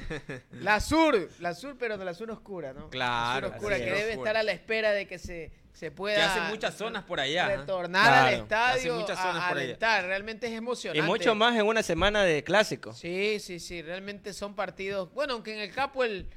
La 0.52 0.80
sur, 0.80 1.30
la 1.40 1.54
sur, 1.54 1.76
pero 1.78 1.98
de 1.98 2.06
la 2.06 2.14
sur 2.14 2.32
oscura, 2.32 2.72
¿no? 2.74 2.90
Claro, 2.90 3.48
La 3.48 3.54
sur 3.54 3.56
oscura, 3.58 3.78
que 3.78 3.90
es. 3.90 3.94
debe 3.98 4.14
estar 4.14 4.38
a 4.38 4.44
la 4.44 4.54
espera 4.54 4.92
de 4.94 5.08
que 5.08 5.20
se, 5.20 5.52
se 5.74 5.92
pueda. 5.92 6.16
Que 6.16 6.22
hace 6.22 6.40
muchas 6.50 6.76
zonas 6.76 7.04
por 7.04 7.20
allá. 7.20 7.54
¿eh? 7.54 7.58
Retornar 7.58 8.08
Claro. 8.08 8.28
al 8.28 8.34
estadio 8.36 8.94
Hace 8.94 9.02
muchas 9.02 9.20
zonas 9.20 9.44
a, 9.44 9.50
por 9.50 9.58
allá. 9.58 9.66
alentar. 9.66 10.06
Realmente 10.06 10.48
es 10.48 10.54
emocionante. 10.54 11.00
Y 11.00 11.02
mucho 11.10 11.36
más 11.36 11.58
en 11.58 11.66
una 11.66 11.84
semana 11.84 12.24
de 12.24 12.42
clásico. 12.46 12.94
Sí, 12.94 13.38
sí, 13.42 13.60
sí. 13.60 13.82
Realmente 13.82 14.32
son 14.32 14.56
partidos. 14.56 15.14
Bueno, 15.14 15.34
aunque 15.34 15.54
en 15.54 15.60
el 15.60 15.74
Capo 15.74 16.06
el, 16.06 16.30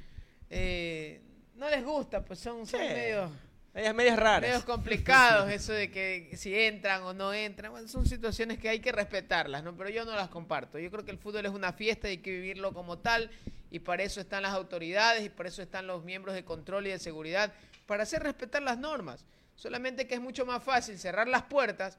eh, 0.49 1.21
no 1.55 1.69
les 1.69 1.81
gusta, 1.85 2.25
pues 2.25 2.39
son, 2.39 2.67
son 2.67 2.81
Sí. 2.81 2.85
medios, 2.87 3.31
Ellas 3.75 3.93
medias 3.93 4.17
raras. 4.17 4.41
medios 4.41 4.63
complicados 4.63 5.51
eso 5.51 5.73
de 5.73 5.91
que 5.91 6.29
si 6.37 6.57
entran 6.57 7.03
o 7.03 7.13
no 7.13 7.33
entran. 7.33 7.71
Bueno, 7.71 7.87
son 7.89 8.05
situaciones 8.05 8.57
que 8.57 8.69
hay 8.69 8.79
que 8.79 8.91
respetarlas, 8.93 9.63
¿no? 9.63 9.75
Pero 9.75 9.89
yo 9.89 10.05
no 10.05 10.15
las 10.15 10.29
comparto. 10.29 10.79
Yo 10.79 10.89
creo 10.89 11.03
que 11.03 11.11
el 11.11 11.17
fútbol 11.17 11.45
es 11.45 11.51
una 11.51 11.73
fiesta 11.73 12.07
y 12.07 12.11
hay 12.11 12.17
que 12.19 12.31
vivirlo 12.31 12.73
como 12.73 12.97
tal. 12.99 13.29
Y 13.71 13.79
para 13.79 14.03
eso 14.03 14.21
están 14.21 14.43
las 14.43 14.53
autoridades 14.53 15.25
y 15.25 15.29
para 15.29 15.49
eso 15.49 15.61
están 15.61 15.87
los 15.87 16.03
miembros 16.05 16.33
de 16.35 16.45
control 16.45 16.87
y 16.87 16.91
de 16.91 16.99
seguridad, 16.99 17.51
para 17.85 18.03
hacer 18.03 18.23
respetar 18.23 18.61
las 18.61 18.77
normas. 18.77 19.25
Solamente 19.55 20.07
que 20.07 20.15
es 20.15 20.21
mucho 20.21 20.45
más 20.45 20.63
fácil 20.63 20.97
cerrar 20.97 21.27
las 21.27 21.43
puertas 21.43 21.97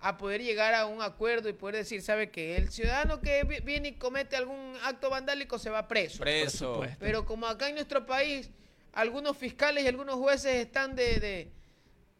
a 0.00 0.16
poder 0.18 0.42
llegar 0.42 0.74
a 0.74 0.86
un 0.86 1.00
acuerdo 1.00 1.48
y 1.48 1.52
poder 1.52 1.76
decir, 1.76 2.02
sabe 2.02 2.30
que 2.30 2.56
el 2.56 2.70
ciudadano 2.70 3.20
que 3.20 3.44
vi- 3.44 3.60
viene 3.60 3.88
y 3.88 3.92
comete 3.92 4.34
algún 4.36 4.74
acto 4.82 5.08
vandálico 5.08 5.58
se 5.58 5.70
va 5.70 5.86
preso. 5.86 6.18
Preso. 6.18 6.82
Pero 6.98 7.24
como 7.24 7.46
acá 7.46 7.68
en 7.68 7.76
nuestro 7.76 8.04
país, 8.04 8.50
algunos 8.94 9.36
fiscales 9.36 9.84
y 9.84 9.88
algunos 9.88 10.16
jueces 10.16 10.54
están 10.56 10.94
de, 10.94 11.20
de- 11.20 11.52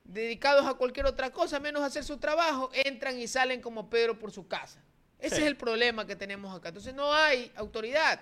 dedicados 0.05 0.67
a 0.67 0.75
cualquier 0.75 1.07
otra 1.07 1.31
cosa, 1.31 1.61
menos 1.61 1.83
hacer 1.83 2.05
su 2.05 2.19
trabajo, 2.19 2.71
entran 2.73 3.19
y 3.19 3.27
salen 3.27 3.61
como 3.61 3.89
Pedro 3.89 4.19
por 4.19 4.31
su 4.33 4.47
casa. 4.47 4.83
Ese 5.19 5.37
Sí. 5.37 5.43
es 5.43 5.47
el 5.49 5.57
problema 5.57 6.07
que 6.07 6.17
tenemos 6.17 6.55
acá. 6.55 6.69
Entonces 6.69 6.95
no 6.95 7.15
hay 7.15 7.51
autoridad, 7.57 8.21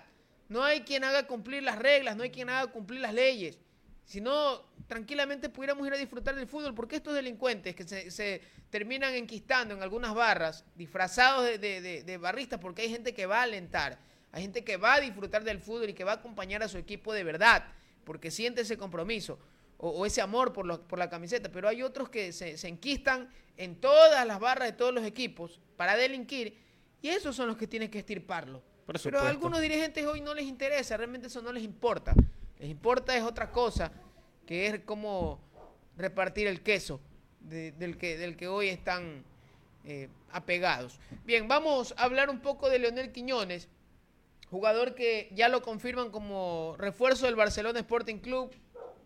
no 0.48 0.62
hay 0.62 0.82
quien 0.82 1.02
haga 1.04 1.26
cumplir 1.26 1.62
las 1.62 1.78
reglas, 1.78 2.14
no 2.16 2.22
hay 2.22 2.30
quien 2.30 2.48
haga 2.50 2.70
cumplir 2.70 3.00
las 3.00 3.12
leyes. 3.14 3.58
Si 4.04 4.20
no, 4.20 4.62
tranquilamente 4.86 5.48
pudiéramos 5.48 5.86
ir 5.86 5.94
a 5.94 5.96
disfrutar 5.96 6.34
del 6.34 6.46
fútbol, 6.46 6.74
porque 6.74 6.96
estos 6.96 7.14
delincuentes 7.14 7.74
que 7.74 7.84
se, 7.84 8.10
se 8.10 8.42
terminan 8.70 9.14
enquistando 9.14 9.74
en 9.74 9.82
algunas 9.82 10.14
barras, 10.14 10.64
disfrazados 10.76 11.44
de, 11.44 11.58
de- 11.58 11.80
de- 11.80 12.02
de 12.02 12.18
barristas, 12.18 12.60
porque 12.60 12.82
hay 12.82 12.90
gente 12.90 13.14
que 13.14 13.26
va 13.26 13.40
a 13.40 13.42
alentar, 13.44 13.98
hay 14.30 14.42
gente 14.42 14.62
que 14.64 14.76
va 14.76 14.94
a 14.94 15.00
disfrutar 15.00 15.42
del 15.44 15.58
fútbol 15.60 15.90
y 15.90 15.94
que 15.94 16.04
va 16.04 16.12
a 16.12 16.16
acompañar 16.16 16.62
a 16.62 16.68
su 16.68 16.78
equipo 16.78 17.12
de 17.12 17.24
verdad, 17.24 17.64
porque 18.04 18.30
siente 18.30 18.62
ese 18.62 18.76
compromiso 18.76 19.38
o, 19.78 19.90
o 19.90 20.06
ese 20.06 20.20
amor 20.20 20.52
por, 20.52 20.66
lo- 20.66 20.82
por 20.86 20.98
la 20.98 21.08
camiseta, 21.10 21.50
pero 21.50 21.68
hay 21.68 21.82
otros 21.82 22.08
que 22.08 22.32
se, 22.32 22.56
se 22.56 22.68
enquistan 22.68 23.28
en 23.56 23.76
todas 23.80 24.26
las 24.26 24.38
barras 24.40 24.68
de 24.68 24.72
todos 24.76 24.94
los 24.94 25.04
equipos 25.04 25.60
para 25.76 25.96
delinquir, 25.96 26.56
y 27.00 27.08
esos 27.08 27.34
son 27.36 27.48
los 27.48 27.56
que 27.56 27.66
tienen 27.66 27.90
que 27.90 27.98
estirparlo. 27.98 28.62
Pero 29.02 29.18
a 29.18 29.28
algunos 29.30 29.60
dirigentes 29.60 30.04
hoy 30.06 30.20
no 30.20 30.34
les 30.34 30.46
interesa, 30.46 30.96
realmente 30.96 31.26
eso 31.28 31.42
no 31.42 31.52
les 31.52 31.62
importa. 31.62 32.14
Les 32.58 32.68
importa 32.70 33.16
es 33.16 33.22
otra 33.22 33.50
cosa, 33.50 33.90
que 34.46 34.66
es 34.66 34.80
cómo 34.84 35.40
repartir 35.96 36.46
el 36.46 36.62
queso 36.62 37.00
de- 37.40 37.72
del, 37.72 37.96
que, 37.98 38.16
del 38.18 38.36
que 38.36 38.48
hoy 38.48 38.68
están 38.68 39.24
eh, 39.84 40.08
apegados. 40.30 40.98
Bien, 41.24 41.48
vamos 41.48 41.92
a 41.96 42.04
hablar 42.04 42.30
un 42.30 42.40
poco 42.40 42.68
de 42.70 42.78
Leonel 42.78 43.10
Quiñones, 43.12 43.68
jugador 44.52 44.94
que 44.94 45.30
ya 45.32 45.48
lo 45.48 45.62
confirman 45.62 46.10
como 46.10 46.76
refuerzo 46.78 47.24
del 47.24 47.36
Barcelona 47.36 47.80
Sporting 47.80 48.18
Club. 48.18 48.54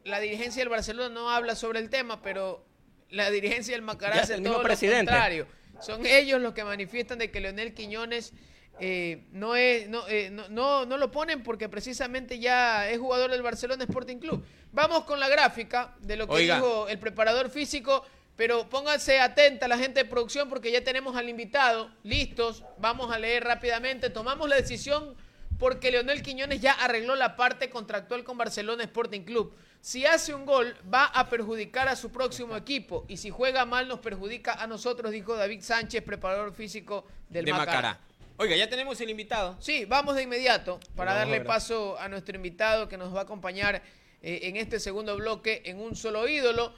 La 0.03 0.19
dirigencia 0.19 0.61
del 0.61 0.69
Barcelona 0.69 1.09
no 1.09 1.31
habla 1.31 1.55
sobre 1.55 1.79
el 1.79 1.89
tema, 1.89 2.21
pero 2.21 2.67
la 3.11 3.31
dirigencia 3.31 3.73
del 3.75 3.83
Macará 3.83 4.23
hace 4.23 4.35
el 4.35 4.41
mismo 4.41 4.55
todo 4.55 4.63
lo 4.65 4.69
presidente. 4.69 5.07
contrario. 5.07 5.47
Son 5.81 6.05
ellos 6.05 6.41
los 6.41 6.53
que 6.53 6.65
manifiestan 6.65 7.19
de 7.19 7.31
que 7.31 7.41
Leonel 7.41 7.75
Quiñones 7.75 8.33
eh, 8.81 9.25
no, 9.31 9.55
es, 9.55 9.89
no, 9.89 10.09
eh, 10.09 10.31
no, 10.31 10.49
no, 10.49 10.85
no 10.85 10.99
lo 10.99 11.13
ponen 11.13 11.45
porque 11.45 11.69
precisamente 11.69 12.41
ya 12.41 12.91
es 12.91 12.99
jugador 12.99 13.31
del 13.31 13.43
Barcelona 13.43 13.85
Sporting 13.85 14.19
Club. 14.19 14.45
Vamos 14.73 15.05
con 15.05 15.21
la 15.21 15.29
gráfica 15.29 15.95
de 16.01 16.17
lo 16.17 16.27
que 16.27 16.35
Oiga. 16.35 16.57
dijo 16.57 16.89
el 16.89 16.99
preparador 16.99 17.51
físico, 17.51 18.05
pero 18.35 18.69
pónganse 18.69 19.21
atenta 19.21 19.69
la 19.69 19.79
gente 19.79 20.03
de 20.03 20.11
producción 20.11 20.49
porque 20.49 20.73
ya 20.73 20.83
tenemos 20.83 21.15
al 21.15 21.29
invitado 21.29 21.89
listos. 22.03 22.65
Vamos 22.79 23.13
a 23.13 23.19
leer 23.21 23.45
rápidamente. 23.45 24.11
Tomamos 24.11 24.49
la 24.49 24.57
decisión 24.57 25.15
porque 25.59 25.91
Leonel 25.91 26.23
Quiñones 26.23 26.61
ya 26.61 26.73
arregló 26.73 27.15
la 27.17 27.37
parte 27.37 27.71
contractual 27.71 28.25
con 28.25 28.37
Barcelona 28.37 28.85
Sporting 28.85 29.23
Club. 29.23 29.55
Si 29.81 30.05
hace 30.05 30.35
un 30.35 30.45
gol, 30.45 30.77
va 30.93 31.05
a 31.07 31.29
perjudicar 31.29 31.89
a 31.89 31.97
su 31.97 32.11
próximo 32.11 32.57
equipo. 32.57 33.05
Y 33.09 33.19
si 33.19 33.31
juega 33.31 33.65
mal, 33.65 33.89
nos 33.89 34.01
perjudica 34.01 34.55
a 34.55 34.67
nosotros, 34.67 35.13
dijo 35.13 35.37
David 35.37 35.63
Sánchez, 35.63 36.03
preparador 36.03 36.53
físico 36.53 37.07
del 37.29 37.45
de 37.45 37.53
Macará. 37.53 37.73
Macará. 37.73 38.01
Oiga, 38.39 38.57
ya 38.57 38.69
tenemos 38.69 39.01
el 39.01 39.09
invitado. 39.09 39.57
Sí, 39.61 39.87
vamos 39.87 40.15
de 40.15 40.23
inmediato 40.23 40.79
para 40.95 41.15
Vamos 41.15 41.31
darle 41.31 41.45
paso 41.45 41.99
a 41.99 42.09
nuestro 42.09 42.37
invitado 42.37 42.89
que 42.89 42.99
nos 42.99 43.15
va 43.15 43.21
a 43.21 43.23
acompañar 43.23 43.83
eh, 44.23 44.41
en 44.43 44.57
este 44.57 44.79
segundo 44.79 45.17
bloque 45.17 45.63
en 45.65 45.81
un 45.81 45.97
solo 45.97 46.29
ídolo. 46.29 46.75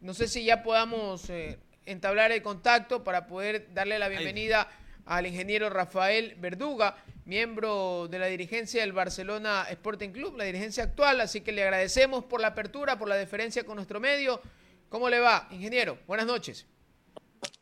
No 0.00 0.14
sé 0.14 0.26
si 0.26 0.44
ya 0.44 0.62
podamos 0.62 1.28
eh, 1.28 1.58
entablar 1.84 2.32
el 2.32 2.42
contacto 2.42 3.04
para 3.04 3.26
poder 3.26 3.74
darle 3.74 3.98
la 3.98 4.08
bienvenida 4.08 4.68
al 5.06 5.26
ingeniero 5.26 5.68
Rafael 5.70 6.36
Verduga, 6.38 6.96
miembro 7.24 8.08
de 8.08 8.18
la 8.18 8.26
dirigencia 8.26 8.82
del 8.82 8.92
Barcelona 8.92 9.66
Sporting 9.70 10.10
Club, 10.10 10.36
la 10.36 10.44
dirigencia 10.44 10.84
actual. 10.84 11.20
Así 11.20 11.40
que 11.40 11.52
le 11.52 11.62
agradecemos 11.62 12.24
por 12.24 12.40
la 12.40 12.48
apertura, 12.48 12.98
por 12.98 13.08
la 13.08 13.16
deferencia 13.16 13.64
con 13.64 13.76
nuestro 13.76 14.00
medio. 14.00 14.40
¿Cómo 14.88 15.08
le 15.08 15.20
va, 15.20 15.48
ingeniero? 15.50 15.98
Buenas 16.06 16.26
noches. 16.26 16.66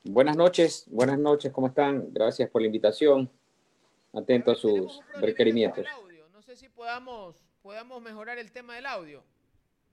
Buenas 0.02 0.36
noches, 0.36 0.84
buenas 0.88 1.18
noches, 1.18 1.52
¿cómo 1.52 1.68
están? 1.68 2.12
Gracias 2.12 2.48
por 2.50 2.62
la 2.62 2.66
invitación. 2.66 3.30
Atento 4.12 4.50
a 4.50 4.54
sus 4.54 5.00
requerimientos. 5.20 5.86
No 6.32 6.42
sé 6.42 6.56
si 6.56 6.68
podamos, 6.68 7.36
podamos 7.62 8.02
mejorar 8.02 8.38
el 8.38 8.50
tema 8.50 8.74
del 8.74 8.86
audio. 8.86 9.22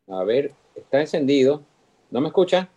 A 0.07 0.23
ver, 0.23 0.53
está 0.75 1.01
encendido. 1.01 1.63
¿No 2.09 2.21
me 2.21 2.27
escucha? 2.27 2.69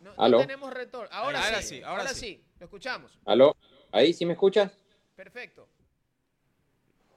No, 0.00 0.38
tenemos 0.38 0.72
retorno. 0.74 1.08
Ahora, 1.12 1.42
Ahora 1.42 1.62
sí, 1.62 1.76
sí, 1.76 1.82
ahora, 1.82 2.02
ahora 2.02 2.14
sí. 2.14 2.42
Lo 2.60 2.66
escuchamos. 2.66 3.18
¿Aló? 3.24 3.56
¿Ahí 3.90 4.12
sí 4.12 4.26
me 4.26 4.34
escuchas? 4.34 4.70
Perfecto. 5.16 5.66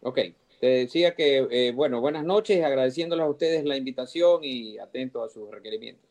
Ok. 0.02 0.20
Te 0.62 0.68
decía 0.68 1.14
que, 1.16 1.46
eh, 1.52 1.74
bueno, 1.74 2.00
buenas 2.00 2.24
noches, 2.24 2.64
agradeciéndoles 2.64 3.26
a 3.26 3.30
ustedes 3.30 3.66
la 3.66 3.76
invitación 3.76 4.40
y 4.42 4.78
atento 4.78 5.22
a 5.22 5.28
sus 5.28 5.52
requerimientos. 5.52 6.10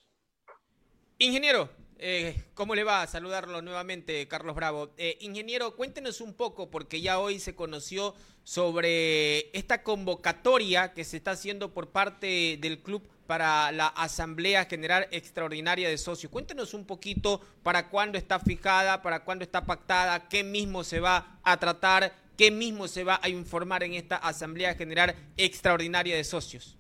Ingeniero, 1.17 1.71
eh, 1.99 2.45
¿cómo 2.53 2.75
le 2.75 2.85
va? 2.85 3.07
Saludarlo 3.07 3.63
nuevamente, 3.63 4.29
Carlos 4.29 4.55
Bravo. 4.55 4.91
Eh, 4.99 5.17
ingeniero, 5.23 5.77
cuéntenos 5.77 6.21
un 6.21 6.35
poco, 6.35 6.69
porque 6.71 7.01
ya 7.01 7.19
hoy 7.19 7.39
se 7.39 7.55
conoció 7.55 8.15
sobre 8.45 9.57
esta 9.57 9.83
convocatoria 9.83 10.93
que 10.93 11.05
se 11.05 11.17
está 11.17 11.31
haciendo 11.31 11.73
por 11.73 11.89
parte 11.89 12.59
del 12.61 12.83
club 12.83 13.09
para 13.33 13.73
la 13.73 13.87
Asamblea 13.87 14.67
General 14.67 15.09
Extraordinaria 15.11 15.89
de 15.89 15.97
Socios. 15.97 16.31
Cuéntenos 16.31 16.75
un 16.75 16.85
poquito 16.85 17.41
para 17.63 17.89
cuándo 17.89 18.19
está 18.19 18.39
fijada, 18.39 19.01
para 19.01 19.25
cuándo 19.25 19.43
está 19.43 19.65
pactada, 19.65 20.29
qué 20.29 20.45
mismo 20.45 20.85
se 20.85 21.01
va 21.01 21.39
a 21.43 21.57
tratar, 21.59 22.13
qué 22.37 22.51
mismo 22.51 22.87
se 22.89 23.05
va 23.05 23.19
a 23.23 23.31
informar 23.31 23.85
en 23.85 23.95
esta 23.95 24.17
Asamblea 24.17 24.75
General 24.75 25.15
Extraordinaria 25.39 26.15
de 26.15 26.25
Socios. 26.25 26.77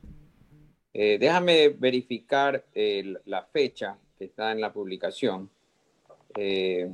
Eh, 0.92 1.16
déjame 1.18 1.70
verificar 1.70 2.62
eh, 2.74 3.14
la 3.24 3.44
fecha 3.44 3.96
que 4.18 4.26
está 4.26 4.52
en 4.52 4.60
la 4.60 4.74
publicación. 4.74 5.48
Eh, 6.36 6.86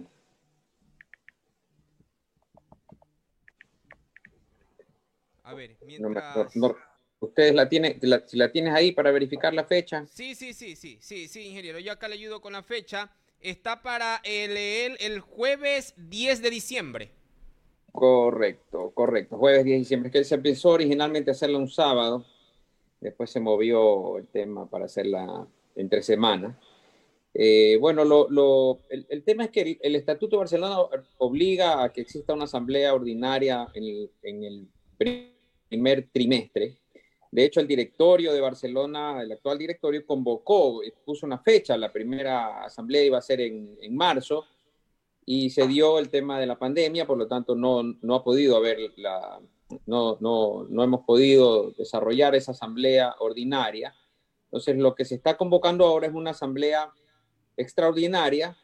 A 5.42 5.52
ver, 5.54 5.76
no 5.80 5.86
mientras... 5.86 6.54
no- 6.54 6.68
no- 6.68 6.87
¿Ustedes 7.20 7.54
la 7.54 7.68
tienen, 7.68 7.98
la- 8.02 8.26
si 8.26 8.36
la 8.36 8.50
tienes 8.52 8.74
ahí 8.74 8.92
para 8.92 9.10
verificar 9.10 9.52
la 9.52 9.64
fecha? 9.64 10.06
Sí, 10.06 10.34
sí, 10.34 10.52
sí, 10.52 10.76
sí, 10.76 10.98
sí, 11.00 11.28
sí, 11.28 11.46
ingeniero. 11.46 11.78
Yo 11.78 11.92
acá 11.92 12.08
le 12.08 12.14
ayudo 12.14 12.40
con 12.40 12.52
la 12.52 12.62
fecha. 12.62 13.10
Está 13.40 13.82
para 13.82 14.20
el, 14.24 14.56
el, 14.56 14.96
el 15.00 15.20
jueves 15.20 15.94
10 15.96 16.42
de 16.42 16.50
diciembre. 16.50 17.10
Correcto, 17.92 18.92
correcto. 18.94 19.36
Jueves 19.36 19.64
10 19.64 19.74
de 19.74 19.78
diciembre. 19.78 20.08
Es 20.08 20.12
que 20.12 20.24
se 20.24 20.38
pensó 20.38 20.70
originalmente 20.70 21.30
hacerla 21.30 21.58
un 21.58 21.68
sábado. 21.68 22.24
Después 23.00 23.30
se 23.30 23.40
movió 23.40 24.18
el 24.18 24.26
tema 24.28 24.68
para 24.68 24.84
hacerla 24.84 25.46
entre 25.74 26.02
semana. 26.02 26.58
Eh, 27.34 27.76
bueno, 27.80 28.04
lo, 28.04 28.80
el, 28.88 29.22
tema 29.22 29.44
es 29.44 29.50
que 29.50 29.78
el, 29.80 29.94
Estatuto 29.94 30.36
de 30.36 30.40
Barcelona 30.40 30.78
obliga 31.18 31.84
a 31.84 31.92
que 31.92 32.00
exista 32.00 32.32
una 32.32 32.44
asamblea 32.44 32.94
ordinaria 32.94 33.68
en 33.74 34.44
el, 34.44 34.68
primer 35.68 36.08
trimestre. 36.10 36.78
De 37.30 37.44
hecho, 37.44 37.60
el 37.60 37.66
directorio 37.66 38.32
de 38.32 38.40
Barcelona, 38.40 39.22
el 39.22 39.32
actual 39.32 39.58
directorio, 39.58 40.06
convocó, 40.06 40.80
puso 41.04 41.26
una 41.26 41.38
fecha, 41.38 41.76
la 41.76 41.92
primera 41.92 42.64
asamblea 42.64 43.04
iba 43.04 43.18
a 43.18 43.22
ser 43.22 43.40
en, 43.40 43.76
en 43.80 43.96
marzo, 43.96 44.46
y 45.26 45.50
se 45.50 45.66
dio 45.68 45.98
el 45.98 46.08
tema 46.08 46.40
de 46.40 46.46
la 46.46 46.58
pandemia, 46.58 47.06
por 47.06 47.18
lo 47.18 47.28
tanto 47.28 47.54
no, 47.54 47.82
no 47.82 48.14
ha 48.14 48.24
podido 48.24 48.56
haber 48.56 48.78
la, 48.96 49.38
no, 49.86 50.16
no, 50.20 50.66
no 50.68 50.82
hemos 50.82 51.04
podido 51.04 51.72
desarrollar 51.72 52.34
esa 52.34 52.52
asamblea 52.52 53.14
ordinaria. 53.18 53.94
Entonces, 54.44 54.78
lo 54.78 54.94
que 54.94 55.04
se 55.04 55.16
está 55.16 55.36
convocando 55.36 55.84
ahora 55.86 56.06
es 56.06 56.14
una 56.14 56.30
asamblea 56.30 56.90
extraordinaria 57.56 58.56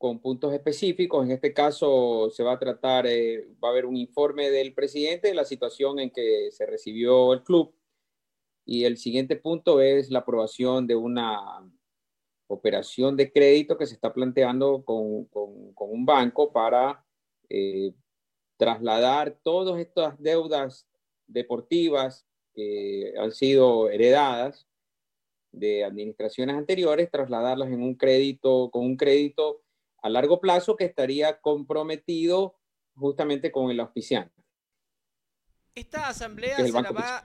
con 0.00 0.18
puntos 0.18 0.54
específicos. 0.54 1.26
En 1.26 1.32
este 1.32 1.52
caso 1.52 2.30
se 2.30 2.42
va 2.42 2.54
a 2.54 2.58
tratar, 2.58 3.06
eh, 3.06 3.46
va 3.62 3.68
a 3.68 3.70
haber 3.70 3.84
un 3.84 3.98
informe 3.98 4.50
del 4.50 4.72
presidente 4.72 5.28
de 5.28 5.34
la 5.34 5.44
situación 5.44 5.98
en 5.98 6.10
que 6.10 6.48
se 6.52 6.64
recibió 6.64 7.34
el 7.34 7.42
club. 7.42 7.74
Y 8.64 8.84
el 8.84 8.96
siguiente 8.96 9.36
punto 9.36 9.82
es 9.82 10.10
la 10.10 10.20
aprobación 10.20 10.86
de 10.86 10.96
una 10.96 11.70
operación 12.46 13.14
de 13.14 13.30
crédito 13.30 13.76
que 13.76 13.84
se 13.84 13.92
está 13.92 14.10
planteando 14.10 14.82
con, 14.86 15.26
con, 15.26 15.74
un 15.76 16.06
banco 16.06 16.50
para 16.50 17.04
eh, 17.50 17.92
trasladar 18.56 19.38
todas 19.42 19.78
estas 19.78 20.18
deudas 20.18 20.88
deportivas 21.26 22.26
que 22.54 23.12
han 23.18 23.32
sido 23.32 23.90
heredadas 23.90 24.66
de 25.52 25.84
administraciones 25.84 26.56
anteriores, 26.56 27.10
trasladarlas 27.10 27.68
en 27.68 27.82
un 27.82 27.96
crédito, 27.96 28.70
con 28.70 28.86
un 28.86 28.96
crédito 28.96 29.60
a 30.02 30.08
largo 30.08 30.40
plazo 30.40 30.76
que 30.76 30.84
estaría 30.84 31.40
comprometido 31.40 32.56
justamente 32.96 33.50
con 33.50 33.70
el 33.70 33.80
auspiciante. 33.80 34.42
Esta 35.74 36.08
asamblea 36.08 36.56
se 36.56 36.72
la 36.72 36.90
va, 36.90 37.24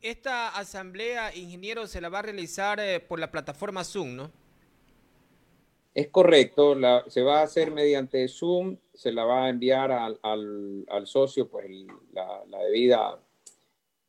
esta 0.00 0.48
asamblea, 0.48 1.34
ingeniero, 1.34 1.86
se 1.86 2.00
la 2.00 2.08
va 2.08 2.20
a 2.20 2.22
realizar 2.22 2.80
eh, 2.80 3.00
por 3.00 3.18
la 3.18 3.30
plataforma 3.30 3.84
Zoom, 3.84 4.16
¿no? 4.16 4.30
Es 5.94 6.08
correcto, 6.08 6.76
se 7.08 7.22
va 7.22 7.40
a 7.40 7.44
hacer 7.44 7.70
mediante 7.70 8.28
Zoom, 8.28 8.76
se 8.92 9.12
la 9.12 9.24
va 9.24 9.44
a 9.44 9.48
enviar 9.48 9.90
al, 9.90 10.20
al, 10.22 11.06
socio 11.06 11.48
pues 11.48 11.70
la, 12.12 12.44
la, 12.50 12.58
debida, 12.64 13.18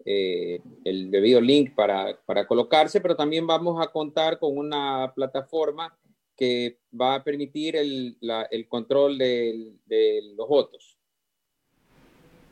eh, 0.03 0.59
el 0.83 1.09
debido 1.09 1.39
link 1.39 1.73
para, 1.73 2.19
para, 2.25 2.45
colocarse, 2.45 2.99
pero 2.99 3.15
también 3.15 3.47
vamos 3.47 3.81
a 3.81 3.89
contar 3.89 4.37
con 4.37 4.57
una 4.57 5.13
plataforma 5.15 5.97
que 6.37 6.77
va 6.99 7.15
a 7.15 7.23
permitir 7.23 7.75
el, 7.75 8.15
la, 8.21 8.43
el 8.43 8.67
control 8.67 9.17
de, 9.17 9.73
de, 9.85 10.21
los 10.35 10.47
votos. 10.47 10.97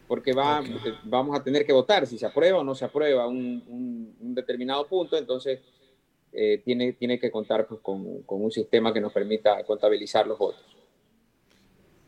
Porque 0.08 0.34
va, 0.34 0.64
vamos 1.04 1.40
a 1.40 1.44
tener 1.44 1.66
que 1.66 1.74
votar 1.74 2.06
si 2.06 2.18
se 2.18 2.26
aprueba 2.26 2.60
o 2.60 2.64
no 2.64 2.76
se 2.76 2.86
aprueba 2.86 3.28
un, 3.28 3.64
un, 3.68 4.16
un 4.20 4.36
determinado 4.36 4.88
punto, 4.88 5.18
entonces 5.18 5.62
eh, 6.34 6.62
tiene, 6.66 6.94
tiene 6.94 7.20
que 7.20 7.32
contar 7.32 7.68
pues, 7.68 7.80
con, 7.82 8.24
con, 8.24 8.44
un 8.44 8.52
sistema 8.52 8.94
que 8.94 9.02
nos 9.02 9.14
permita 9.14 9.64
contabilizar 9.64 10.28
los 10.28 10.38
votos. 10.38 10.64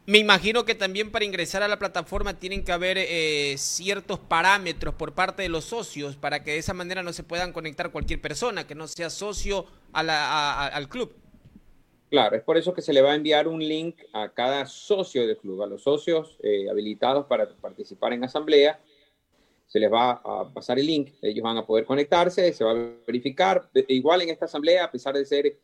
Me 0.05 0.19
imagino 0.19 0.63
que 0.63 0.73
también 0.73 1.11
para 1.11 1.25
ingresar 1.25 1.63
a 1.63 1.67
la 1.67 1.79
plataforma 1.79 2.39
tienen 2.39 2.63
que 2.63 2.71
haber 2.71 2.97
eh, 2.97 3.55
ciertos 3.57 4.19
parámetros 4.19 4.95
por 4.95 5.13
parte 5.13 5.43
de 5.43 5.49
los 5.49 5.65
socios 5.65 6.15
para 6.15 6.43
que 6.43 6.51
de 6.51 6.57
esa 6.59 6.73
manera 6.73 7.03
no 7.03 7.13
se 7.13 7.23
puedan 7.23 7.51
conectar 7.51 7.91
cualquier 7.91 8.21
persona 8.21 8.65
que 8.65 8.73
no 8.73 8.87
sea 8.87 9.09
socio 9.09 9.65
a 9.91 10.03
la, 10.03 10.67
al 10.67 10.87
club. 10.87 11.13
Claro, 12.09 12.37
es 12.37 12.43
por 12.43 12.57
eso 12.57 12.73
que 12.73 12.81
se 12.81 12.93
le 12.93 13.01
va 13.01 13.11
a 13.11 13.15
enviar 13.15 13.47
un 13.47 13.59
link 13.59 13.97
a 14.13 14.29
cada 14.29 14.65
socio 14.65 15.27
del 15.27 15.37
club, 15.37 15.61
a 15.61 15.67
los 15.67 15.83
socios 15.83 16.37
eh, 16.41 16.69
habilitados 16.69 17.25
para 17.25 17.49
participar 17.49 18.13
en 18.13 18.23
asamblea 18.23 18.79
se 19.67 19.79
les 19.79 19.91
va 19.91 20.11
a 20.23 20.51
pasar 20.53 20.79
el 20.79 20.87
link, 20.87 21.11
ellos 21.21 21.43
van 21.43 21.57
a 21.57 21.65
poder 21.65 21.85
conectarse, 21.85 22.53
se 22.53 22.63
va 22.63 22.71
a 22.71 22.91
verificar. 23.05 23.69
Igual 23.89 24.21
en 24.21 24.29
esta 24.29 24.45
asamblea, 24.45 24.85
a 24.85 24.91
pesar 24.91 25.13
de 25.13 25.25
ser 25.25 25.59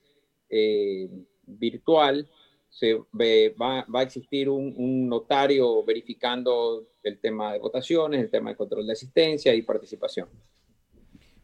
eh, 0.49 1.09
virtual, 1.43 2.29
se 2.69 2.95
va, 2.95 3.85
a 3.87 4.03
existir 4.03 4.49
un, 4.49 4.73
un, 4.75 5.07
notario 5.07 5.83
verificando 5.85 6.87
el 7.01 7.19
tema 7.19 7.53
de 7.53 7.59
votaciones, 7.59 8.21
el 8.21 8.29
tema 8.29 8.49
de 8.49 8.55
control 8.57 8.85
de 8.85 8.93
asistencia 8.93 9.53
y 9.53 9.61
participación. 9.61 10.27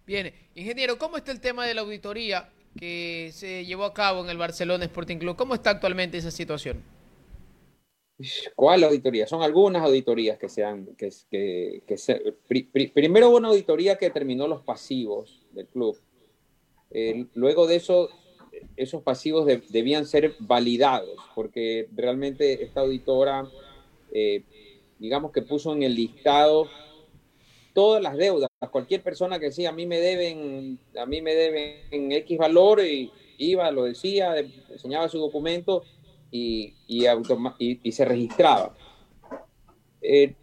Bien, 0.06 0.34
ingeniero, 0.56 0.98
¿cómo 0.98 1.18
está 1.18 1.32
el 1.32 1.40
tema 1.40 1.66
de 1.66 1.76
la 1.76 1.82
auditoría 1.82 2.50
que 2.80 3.32
se 3.34 3.66
llevó 3.66 3.84
a 3.84 3.94
cabo 3.94 4.24
en 4.24 4.30
el 4.30 4.38
Barcelona 4.38 4.86
Sporting 4.86 5.18
Club? 5.18 5.36
¿Cómo 5.36 5.54
está 5.54 5.72
actualmente 5.72 6.18
esa 6.18 6.32
situación? 6.32 6.82
¿Cuál 8.56 8.84
auditoría? 8.84 9.28
Son 9.28 9.42
algunas 9.42 9.84
auditorías 9.84 10.38
que 10.38 10.50
se 10.50 10.64
han... 10.64 10.88
Que, 10.96 11.12
que, 11.86 11.98
se, 11.98 12.36
primero 12.94 13.30
una 13.30 13.50
auditoría 13.50 13.98
que 13.98 14.08
determinó 14.08 14.48
los 14.48 14.62
pasivos 14.62 15.46
del 15.52 15.68
club. 15.68 15.98
Luego 17.34 17.68
de 17.68 17.76
eso, 17.76 18.10
esos 18.76 19.04
pasivos 19.04 19.46
debían 19.70 20.06
ser 20.06 20.36
validados, 20.40 21.18
porque 21.36 21.88
realmente 21.96 22.64
esta 22.64 22.82
auditora, 22.82 23.48
eh, 24.12 24.44
digamos 24.98 25.32
que 25.32 25.42
puso 25.42 25.74
en 25.74 25.84
el 25.84 25.96
listado 25.96 26.68
todas 27.74 28.02
las 28.02 28.18
deudas. 28.18 28.49
Cualquier 28.68 29.02
persona 29.02 29.40
que 29.40 29.46
decía, 29.46 29.70
a 29.70 29.72
mí 29.72 29.86
me 29.86 30.00
deben, 30.00 30.80
a 31.00 31.06
mí 31.06 31.22
me 31.22 31.34
deben 31.34 32.12
X 32.12 32.38
valor, 32.38 32.82
y 32.82 33.10
iba, 33.38 33.72
lo 33.72 33.86
decía, 33.86 34.36
enseñaba 34.38 35.08
su 35.08 35.18
documento 35.18 35.84
y, 36.30 36.76
y, 36.88 37.92
se 37.92 38.04
registraba. 38.04 38.76
Eh, 40.02 40.36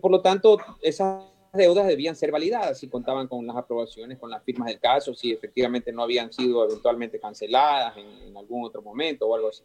por 0.00 0.10
lo 0.10 0.20
tanto, 0.20 0.58
esas 0.82 1.24
deudas 1.52 1.86
debían 1.86 2.16
ser 2.16 2.30
validadas 2.30 2.78
si 2.78 2.88
contaban 2.88 3.28
con 3.28 3.46
las 3.46 3.56
aprobaciones, 3.56 4.18
con 4.18 4.30
las 4.30 4.42
firmas 4.42 4.68
del 4.68 4.80
caso, 4.80 5.14
si 5.14 5.32
efectivamente 5.32 5.92
no 5.92 6.02
habían 6.02 6.32
sido 6.32 6.64
eventualmente 6.64 7.20
canceladas 7.20 7.96
en, 7.96 8.36
algún 8.36 8.64
otro 8.64 8.82
momento 8.82 9.26
o 9.26 9.34
algo 9.34 9.48
así. 9.48 9.62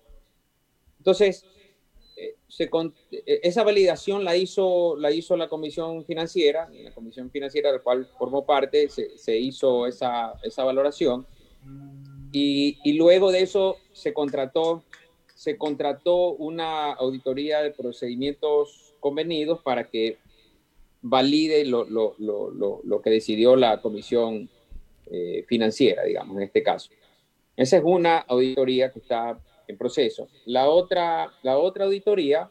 Entonces, 0.99 1.45
eh, 2.59 2.69
eh, 3.11 3.39
esa 3.43 3.63
validación 3.63 4.23
la 4.23 4.35
hizo, 4.35 4.95
la 4.97 5.11
hizo 5.11 5.35
la 5.35 5.47
Comisión 5.47 6.05
Financiera, 6.05 6.69
la 6.69 6.93
Comisión 6.93 7.29
Financiera 7.31 7.71
de 7.71 7.77
la 7.77 7.83
cual 7.83 8.07
formó 8.17 8.45
parte, 8.45 8.89
se, 8.89 9.17
se 9.17 9.37
hizo 9.37 9.87
esa, 9.87 10.33
esa 10.43 10.63
valoración, 10.63 11.25
y, 12.31 12.77
y, 12.83 12.93
luego 12.93 13.31
de 13.31 13.41
eso 13.41 13.77
se 13.93 14.13
contrató 14.13 14.83
se 15.35 15.57
contrató 15.57 16.31
una 16.33 16.93
auditoría 16.93 17.61
de 17.61 17.71
procedimientos 17.71 18.93
convenidos 18.99 19.61
para 19.61 19.89
que 19.89 20.17
valide 21.01 21.65
lo, 21.65 21.85
lo, 21.85 22.15
lo, 22.17 22.81
lo 22.83 23.01
que 23.01 23.09
decidió 23.09 23.55
la 23.55 23.81
comisión 23.81 24.49
eh, 25.11 25.45
financiera, 25.47 26.03
digamos, 26.03 26.37
en 26.37 26.43
este 26.43 26.63
caso. 26.63 26.89
Esa 27.55 27.77
es 27.77 27.83
una 27.85 28.17
auditoría 28.19 28.91
que 28.91 28.99
está 28.99 29.37
en 29.67 29.77
proceso. 29.77 30.27
La 30.45 30.69
otra, 30.69 31.31
la 31.43 31.57
otra 31.57 31.85
auditoría 31.85 32.49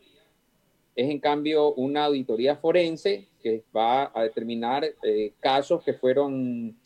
es, 0.94 1.10
en 1.10 1.18
cambio, 1.18 1.74
una 1.74 2.04
auditoría 2.04 2.56
forense 2.56 3.28
que 3.42 3.64
va 3.76 4.10
a 4.14 4.22
determinar 4.22 4.84
eh, 5.02 5.32
casos 5.40 5.82
que 5.82 5.94
fueron 5.94 6.76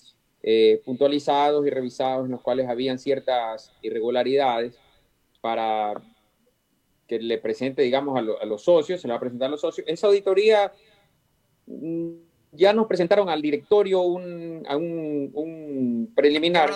eh, 0.42 0.80
puntualizados 0.84 1.66
y 1.66 1.70
revisados 1.70 2.26
en 2.26 2.32
los 2.32 2.40
cuales 2.40 2.68
habían 2.68 2.98
ciertas 2.98 3.72
irregularidades 3.82 4.78
para 5.40 5.94
que 7.06 7.18
le 7.18 7.38
presente, 7.38 7.82
digamos, 7.82 8.18
a, 8.18 8.44
los 8.44 8.62
socios, 8.62 9.00
se 9.00 9.08
le 9.08 9.12
va 9.12 9.16
a 9.16 9.20
presentar 9.20 9.48
a 9.48 9.50
los 9.50 9.60
socios. 9.60 9.86
Esa 9.88 10.06
auditoría 10.06 10.72
mm, 11.66 12.10
ya 12.52 12.72
nos 12.72 12.86
presentaron 12.86 13.28
al 13.28 13.42
directorio 13.42 14.02
un, 14.02 14.64
un, 15.34 16.12
preliminar, 16.14 16.70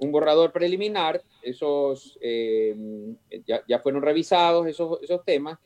un 0.00 0.12
borrador 0.12 0.50
preliminar, 0.50 1.22
esos 1.42 2.18
eh, 2.20 2.74
ya, 3.46 3.78
fueron 3.80 4.02
revisados 4.02 4.66
esos, 4.66 5.00
esos 5.02 5.24
temas, 5.24 5.58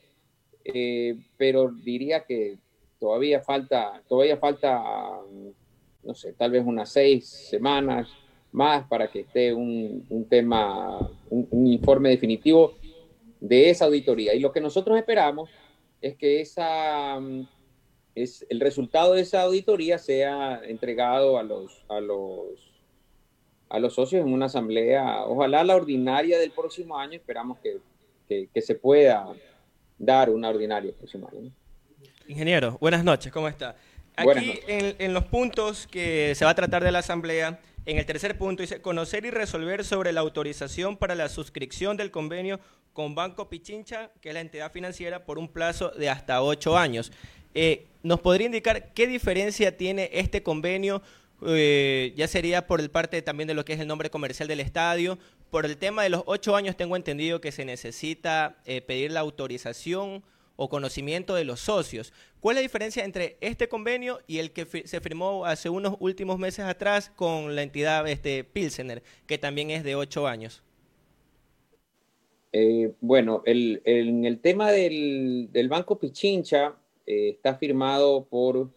eh, 0.63 1.17
pero 1.37 1.71
diría 1.71 2.25
que 2.25 2.57
todavía 2.99 3.41
falta, 3.41 4.01
todavía 4.07 4.37
falta, 4.37 4.81
no 6.03 6.13
sé, 6.13 6.33
tal 6.33 6.51
vez 6.51 6.63
unas 6.65 6.89
seis 6.89 7.27
semanas 7.27 8.09
más 8.51 8.87
para 8.87 9.09
que 9.09 9.21
esté 9.21 9.53
un, 9.53 10.05
un 10.09 10.25
tema, 10.25 10.97
un, 11.29 11.67
informe 11.67 12.09
definitivo 12.09 12.75
de 13.39 13.69
esa 13.69 13.85
auditoría. 13.85 14.33
Y 14.33 14.39
lo 14.39 14.51
que 14.51 14.61
nosotros 14.61 14.97
esperamos 14.97 15.49
es 16.01 16.15
que 16.15 16.41
esa, 16.41 17.19
es, 18.15 18.45
el 18.49 18.59
resultado 18.59 19.13
de 19.13 19.21
esa 19.21 19.41
auditoría 19.43 19.97
sea 19.97 20.61
entregado 20.65 21.37
a 21.37 21.43
los, 21.43 21.83
a 21.89 21.99
los, 21.99 22.74
a 23.69 23.79
los 23.79 23.93
socios 23.93 24.25
en 24.25 24.31
una 24.31 24.45
asamblea, 24.45 25.23
ojalá 25.25 25.63
la 25.63 25.75
ordinaria 25.75 26.37
del 26.37 26.51
próximo 26.51 26.97
año, 26.97 27.13
esperamos 27.13 27.57
que, 27.59 28.47
que, 28.53 28.61
se 28.61 28.75
pueda 28.75 29.27
dar 29.97 30.29
una 30.29 30.49
ordinaria 30.49 30.89
el 30.89 30.95
próximo 30.95 31.29
año. 31.31 31.51
Ingeniero, 32.27 32.77
buenas 32.79 33.03
noches, 33.03 33.31
¿cómo 33.31 33.47
está? 33.47 33.75
Aquí 34.15 34.59
en, 34.67 34.95
en, 34.99 35.13
los 35.13 35.25
puntos 35.25 35.87
que 35.87 36.33
se 36.35 36.45
va 36.45 36.51
a 36.51 36.55
tratar 36.55 36.83
de 36.83 36.91
la 36.91 36.99
asamblea 36.99 37.59
En 37.85 37.97
el 37.99 38.05
tercer 38.05 38.37
punto 38.37 38.63
dice, 38.63 38.81
conocer 38.81 39.25
y 39.25 39.29
resolver 39.29 39.83
sobre 39.83 40.11
la 40.11 40.21
autorización 40.21 40.97
para 40.97 41.13
la 41.13 41.29
suscripción 41.29 41.97
del 41.97 42.09
convenio 42.09 42.59
con 42.93 43.13
Banco 43.13 43.47
Pichincha, 43.47 44.09
que 44.21 44.29
es 44.29 44.33
la 44.33 44.41
entidad 44.41 44.71
financiera, 44.71 45.25
por 45.25 45.37
un 45.37 45.49
plazo 45.49 45.89
de 45.89 46.09
hasta 46.09 46.41
ocho 46.41 46.77
años. 46.77 47.11
Eh, 47.53 47.85
¿Nos 48.01 48.21
podría 48.21 48.47
indicar 48.47 48.93
qué 48.93 49.05
diferencia 49.05 49.77
tiene 49.77 50.09
este 50.13 50.41
convenio? 50.41 51.01
Eh, 51.47 52.13
ya 52.15 52.27
sería 52.27 52.67
por 52.67 52.79
el 52.79 52.89
parte 52.89 53.21
también 53.21 53.47
de 53.47 53.53
lo 53.53 53.65
que 53.65 53.73
es 53.73 53.79
el 53.79 53.87
nombre 53.87 54.09
comercial 54.09 54.47
del 54.47 54.59
estadio. 54.59 55.17
Por 55.49 55.65
el 55.65 55.77
tema 55.77 56.03
de 56.03 56.09
los 56.09 56.23
ocho 56.25 56.55
años 56.55 56.75
tengo 56.75 56.95
entendido 56.95 57.41
que 57.41 57.51
se 57.51 57.65
necesita 57.65 58.57
eh, 58.65 58.81
pedir 58.81 59.11
la 59.11 59.19
autorización 59.21 60.23
o 60.55 60.69
conocimiento 60.69 61.35
de 61.35 61.43
los 61.43 61.59
socios. 61.59 62.13
¿Cuál 62.39 62.57
es 62.57 62.61
la 62.61 62.63
diferencia 62.63 63.03
entre 63.03 63.37
este 63.41 63.67
convenio 63.67 64.19
y 64.27 64.39
el 64.39 64.51
que 64.51 64.65
se 64.85 65.01
firmó 65.01 65.45
hace 65.45 65.69
unos 65.69 65.95
últimos 65.99 66.39
meses 66.39 66.65
atrás 66.65 67.11
con 67.15 67.55
la 67.55 67.63
entidad 67.63 68.07
este, 68.07 68.43
Pilsener, 68.43 69.03
que 69.27 69.37
también 69.37 69.69
es 69.71 69.83
de 69.83 69.95
ocho 69.95 70.27
años? 70.27 70.63
Eh, 72.57 72.93
bueno, 73.01 73.43
el, 73.45 73.81
en 73.83 74.23
el 74.23 74.39
tema 74.39 74.71
del, 74.71 75.49
Banco 75.69 75.99
Pichincha 75.99 76.75
eh, 77.05 77.31
está 77.31 77.55
firmado 77.55 78.25
por, 78.25 78.69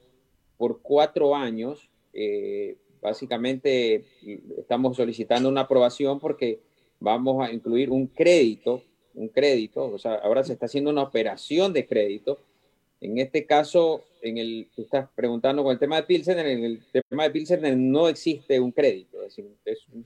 por 0.56 0.82
cuatro 0.82 1.36
años. 1.36 1.88
Eh, 2.20 2.76
básicamente 3.00 4.04
estamos 4.58 4.96
solicitando 4.96 5.48
una 5.48 5.60
aprobación 5.60 6.18
porque 6.18 6.58
vamos 6.98 7.46
a 7.46 7.52
incluir 7.52 7.90
un 7.90 8.08
crédito, 8.08 8.82
un 9.14 9.28
crédito, 9.28 9.84
o 9.84 9.98
sea, 10.00 10.16
ahora 10.16 10.42
se 10.42 10.54
está 10.54 10.66
haciendo 10.66 10.90
una 10.90 11.04
operación 11.04 11.72
de 11.72 11.86
crédito. 11.86 12.40
En 13.00 13.18
este 13.18 13.46
caso, 13.46 14.02
en 14.20 14.36
el, 14.36 14.68
tú 14.74 14.82
estás 14.82 15.08
preguntando 15.14 15.62
con 15.62 15.70
el 15.70 15.78
tema 15.78 15.94
de 15.94 16.02
Pilsen, 16.02 16.40
en 16.40 16.64
el 16.64 16.82
tema 17.08 17.22
de 17.22 17.30
Pilsen 17.30 17.92
no 17.92 18.08
existe 18.08 18.58
un 18.58 18.72
crédito, 18.72 19.22
es, 19.22 19.36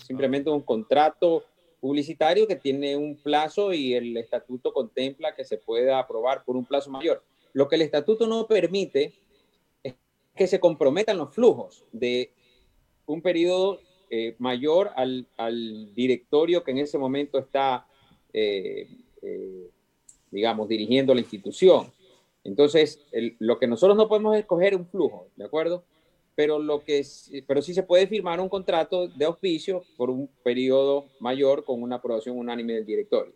simplemente 0.07 0.51
un 0.51 0.61
contrato 0.61 1.45
publicitario 1.81 2.47
que 2.47 2.57
tiene 2.57 2.95
un 2.95 3.17
plazo 3.17 3.73
y 3.73 3.95
el 3.95 4.19
estatuto 4.19 4.75
contempla 4.75 5.35
que 5.35 5.45
se 5.45 5.57
pueda 5.57 5.99
aprobar 5.99 6.45
por 6.45 6.57
un 6.57 6.67
plazo 6.67 6.91
mayor. 6.91 7.25
Lo 7.55 7.69
que 7.69 7.77
el 7.77 7.83
estatuto 7.83 8.27
no 8.27 8.47
permite 8.47 9.15
que 10.35 10.47
se 10.47 10.61
comprometan 10.61 11.19
los 11.19 11.35
flujos 11.35 11.85
de 11.93 12.33
un 13.07 13.23
periodo 13.23 13.81
eh, 14.11 14.35
mayor 14.39 14.91
al, 14.97 15.27
directorio 15.95 16.65
que 16.65 16.71
en 16.71 16.79
ese 16.79 16.99
momento 16.99 17.39
está, 17.39 17.87
eh, 18.33 18.89
eh, 19.23 19.71
digamos, 20.31 20.69
dirigiendo 20.69 21.15
la 21.15 21.21
institución. 21.21 21.93
Entonces, 22.45 23.01
lo 23.39 23.59
que 23.59 23.67
nosotros 23.67 23.97
no 23.97 24.09
podemos 24.09 24.37
escoger 24.37 24.75
un 24.75 24.87
flujo, 24.87 25.29
¿de 25.37 25.45
acuerdo? 25.45 25.85
pero, 26.35 26.59
lo 26.59 26.83
que, 26.85 27.03
pero 27.47 27.63
sí 27.63 27.75
se 27.75 27.83
puede 27.83 28.07
firmar 28.07 28.41
un 28.41 28.49
contrato 28.49 29.09
de 29.09 29.25
auspicio 29.25 29.85
por 29.97 30.11
un 30.11 30.29
periodo 30.43 31.07
mayor 31.21 31.65
con 31.65 31.83
una 31.83 31.97
aprobación 31.97 32.39
unánime 32.39 32.75
del 32.75 32.87
directorio. 32.87 33.35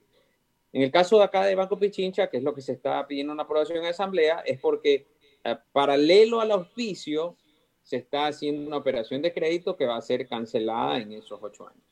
En 0.73 0.83
el 0.83 0.91
caso 0.91 1.19
de 1.19 1.25
acá 1.25 1.45
de 1.45 1.55
Banco 1.55 1.79
Pichincha, 1.79 2.29
que 2.29 2.39
es 2.39 2.43
lo 2.43 2.55
que 2.55 2.61
se 2.61 2.73
está 2.73 3.07
pidiendo 3.07 3.33
una 3.33 3.45
aprobación 3.45 3.79
en 3.79 3.87
asamblea, 3.87 4.43
es 4.45 4.59
porque 4.59 5.07
paralelo 5.73 6.41
al 6.41 6.51
auspicio 6.51 7.37
se 7.83 7.97
está 7.97 8.27
haciendo 8.27 8.67
una 8.67 8.79
operación 8.79 9.23
de 9.23 9.33
crédito 9.33 9.77
que 9.77 9.87
va 9.87 9.97
a 9.97 10.03
ser 10.03 10.27
cancelada 10.29 10.99
en 10.99 11.13
esos 11.13 11.39
ocho 11.41 11.69
años. 11.69 11.83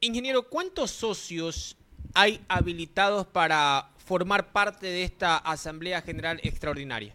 Ingeniero, 0.00 0.48
¿cuántos 0.48 0.90
socios 0.90 1.76
hay 2.14 2.40
habilitados 2.48 3.26
para 3.26 3.90
formar 3.98 4.50
parte 4.50 4.86
de 4.86 5.04
esta 5.04 5.36
Asamblea 5.36 6.02
General 6.02 6.40
Extraordinaria? 6.42 7.14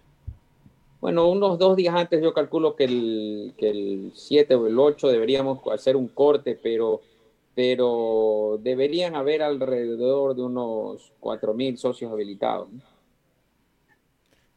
Bueno, 1.02 1.28
unos 1.28 1.60
dos 1.60 1.76
días 1.76 1.94
antes 1.94 2.24
yo 2.24 2.34
calculo 2.34 2.76
que 2.76 2.86
el, 2.86 3.54
que 3.58 3.70
el 3.70 4.12
7 4.16 4.56
o 4.56 4.68
el 4.68 4.80
8 4.80 5.10
deberíamos 5.10 5.60
hacer 5.72 5.96
un 5.96 6.08
corte, 6.08 6.58
pero, 6.62 7.02
pero 7.54 8.60
deberían 8.64 9.16
haber 9.16 9.44
alrededor 9.44 10.36
de 10.36 10.44
unos 10.44 11.12
4.000 11.20 11.76
socios 11.76 12.12
habilitados. 12.12 12.70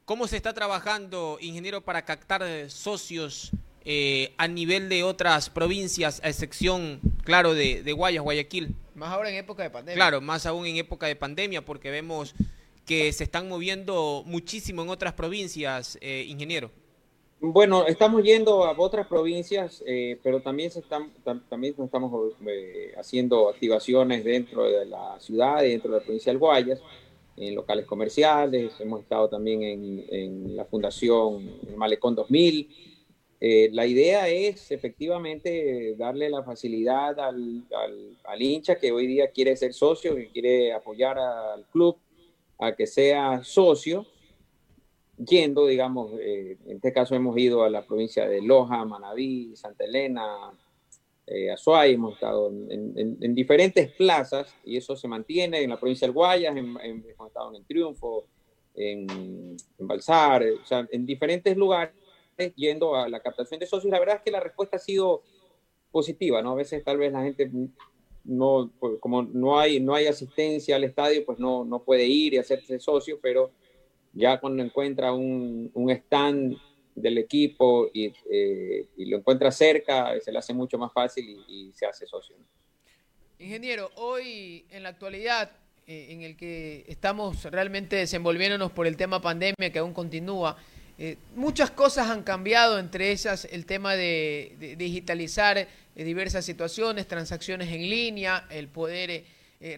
¿Cómo 0.09 0.27
se 0.27 0.37
está 0.39 0.55
trabajando, 0.55 1.37
ingeniero, 1.39 1.83
para 1.83 2.07
captar 2.07 2.43
socios 2.71 3.51
eh, 3.85 4.33
a 4.39 4.49
nivel 4.49 4.89
de 4.89 5.03
otras 5.03 5.51
provincias, 5.51 6.23
a 6.25 6.31
excepción, 6.31 6.99
claro, 7.25 7.53
de, 7.53 7.83
de 7.83 7.93
Guayas, 7.93 8.25
Guayaquil? 8.25 8.75
Más 8.95 9.11
ahora 9.13 9.29
en 9.29 9.37
época 9.37 9.65
de 9.65 9.69
pandemia. 9.69 9.97
Claro, 9.97 10.23
más 10.23 10.47
aún 10.47 10.65
en 10.65 10.79
época 10.79 11.07
de 11.09 11.15
pandemia, 11.15 11.63
porque 11.63 11.91
vemos 11.91 12.35
que 12.87 13.13
se 13.13 13.25
están 13.25 13.51
moviendo 13.51 14.23
muchísimo 14.25 14.81
en 14.81 14.89
otras 14.89 15.13
provincias, 15.13 15.99
eh, 16.01 16.25
ingeniero? 16.27 16.71
Bueno, 17.41 17.87
estamos 17.87 18.23
yendo 18.23 18.65
a 18.65 18.73
otras 18.79 19.07
provincias, 19.09 19.85
eh, 19.87 20.19
pero 20.23 20.41
también, 20.41 20.71
se 20.71 20.81
están, 20.81 21.13
también 21.51 21.75
estamos 21.79 22.33
eh, 22.47 22.95
haciendo 22.99 23.51
activaciones 23.51 24.25
dentro 24.25 24.65
de 24.65 24.87
la 24.87 25.21
ciudad 25.21 25.63
y 25.65 25.69
dentro 25.69 25.93
de 25.93 25.99
la 25.99 26.03
provincia 26.03 26.33
del 26.33 26.39
Guayas, 26.39 26.81
en 27.41 27.55
locales 27.55 27.87
comerciales, 27.87 28.73
hemos 28.81 29.01
estado 29.01 29.29
también 29.29 29.63
en, 29.63 30.57
la 30.57 30.65
Fundación 30.65 31.49
Malecón 31.77 32.15
2000. 32.15 32.69
la 33.73 33.87
idea 33.87 34.29
es 34.29 34.71
efectivamente 34.71 35.95
darle 35.97 36.29
la 36.31 36.43
facilidad 36.43 37.19
al, 37.21 37.65
al 38.25 38.43
hincha 38.43 38.77
que 38.77 38.93
hoy 38.93 39.07
día 39.07 39.31
quiere 39.31 39.57
ser 39.57 39.73
socio, 39.73 40.17
que 40.17 40.29
quiere 40.29 40.73
apoyar 40.73 41.19
al 41.19 41.65
club, 41.67 41.97
a 42.59 42.75
que 42.75 42.87
sea 42.87 43.43
socio, 43.45 44.07
yendo, 45.19 45.67
digamos, 45.67 46.13
eh, 46.21 46.57
en 46.67 46.77
este 46.77 46.93
caso 46.93 47.15
hemos 47.15 47.37
ido 47.39 47.65
a 47.65 47.71
la 47.71 47.87
provincia 47.87 48.29
de 48.29 48.43
Loja, 48.43 48.85
Manabí, 48.85 49.55
Santa 49.57 49.85
Elena, 49.85 50.53
eh, 51.31 51.51
Azuay, 51.51 51.93
hemos 51.93 52.15
estado 52.15 52.49
en, 52.49 53.35
diferentes 53.35 53.93
plazas 53.93 54.55
y 54.65 54.77
eso 54.77 54.97
se 54.97 55.07
mantiene 55.07 55.63
en 55.63 55.71
la 55.71 55.79
provincia 55.79 56.07
del 56.07 56.15
Guayas, 56.15 56.57
hemos 56.57 56.83
estado 57.27 57.55
en 57.55 57.65
Triunfo, 57.65 58.27
en, 58.75 59.57
Balsar, 59.79 60.43
o 60.63 60.65
sea, 60.65 60.89
en 60.91 61.05
diferentes 61.05 61.57
lugares 61.57 61.93
yendo 62.57 62.97
a 62.97 63.09
la 63.09 63.21
captación 63.21 63.61
de 63.61 63.67
socios. 63.67 63.91
La 63.91 63.99
verdad 63.99 64.17
es 64.17 64.23
que 64.23 64.31
la 64.31 64.41
respuesta 64.41 64.77
ha 64.77 64.81
sido 64.81 65.23
positiva, 65.91 66.41
¿no? 66.41 66.53
A 66.53 66.57
veces 66.57 66.83
tal 66.83 66.97
vez 66.97 67.13
la 67.13 67.23
gente 67.23 67.51
no, 68.25 68.71
pues, 68.79 68.99
como 69.01 69.23
no 69.23 69.59
hay, 69.59 69.81
no 69.81 69.95
hay 69.95 70.07
asistencia 70.07 70.77
al 70.77 70.85
estadio, 70.85 71.25
pues 71.27 71.39
no, 71.39 71.65
no 71.65 71.83
puede 71.83 72.07
ir 72.07 72.35
y 72.35 72.39
hacerse 72.39 72.79
socio, 72.79 73.19
pero 73.21 73.51
ya 74.13 74.41
cuando 74.41 74.63
encuentra 74.63 75.13
un, 75.13 75.71
un 75.75 75.91
stand 75.91 76.57
del 77.01 77.19
equipo 77.19 77.91
y, 77.93 78.13
eh, 78.31 78.89
y, 78.97 79.07
lo 79.07 79.19
encuentra 79.19 79.51
cerca, 79.51 80.19
se 80.21 80.33
le 80.33 80.39
hace 80.39 80.53
mucho 80.53 80.79
más 80.79 80.93
fácil 80.93 81.45
y, 81.49 81.73
se 81.75 81.87
hace 81.87 82.07
socio. 82.07 82.37
Ingeniero, 83.39 83.91
hoy 83.97 84.65
en 84.71 84.83
la 84.83 84.91
actualidad 84.91 85.51
eh, 85.87 86.09
en 86.11 86.23
el 86.23 86.37
que 86.37 86.85
estamos 86.89 87.45
realmente 87.45 87.97
desenvolviéndonos 87.97 88.73
por 88.73 88.87
el 88.87 88.97
tema 88.97 89.21
pandemia 89.21 89.71
que 89.73 89.79
aún 89.79 89.95
continúa, 89.95 90.57
eh, 90.99 91.17
muchas 91.37 91.71
cosas 91.71 92.09
han 92.09 92.25
cambiado, 92.25 92.79
entre 92.79 93.13
ellas 93.13 93.47
el 93.51 93.65
tema 93.65 93.95
de, 93.95 94.77
digitalizar 94.77 95.69
diversas 95.95 96.45
situaciones, 96.45 97.07
transacciones 97.07 97.69
en 97.69 97.89
línea, 97.89 98.47
el 98.51 98.69
poder 98.69 99.25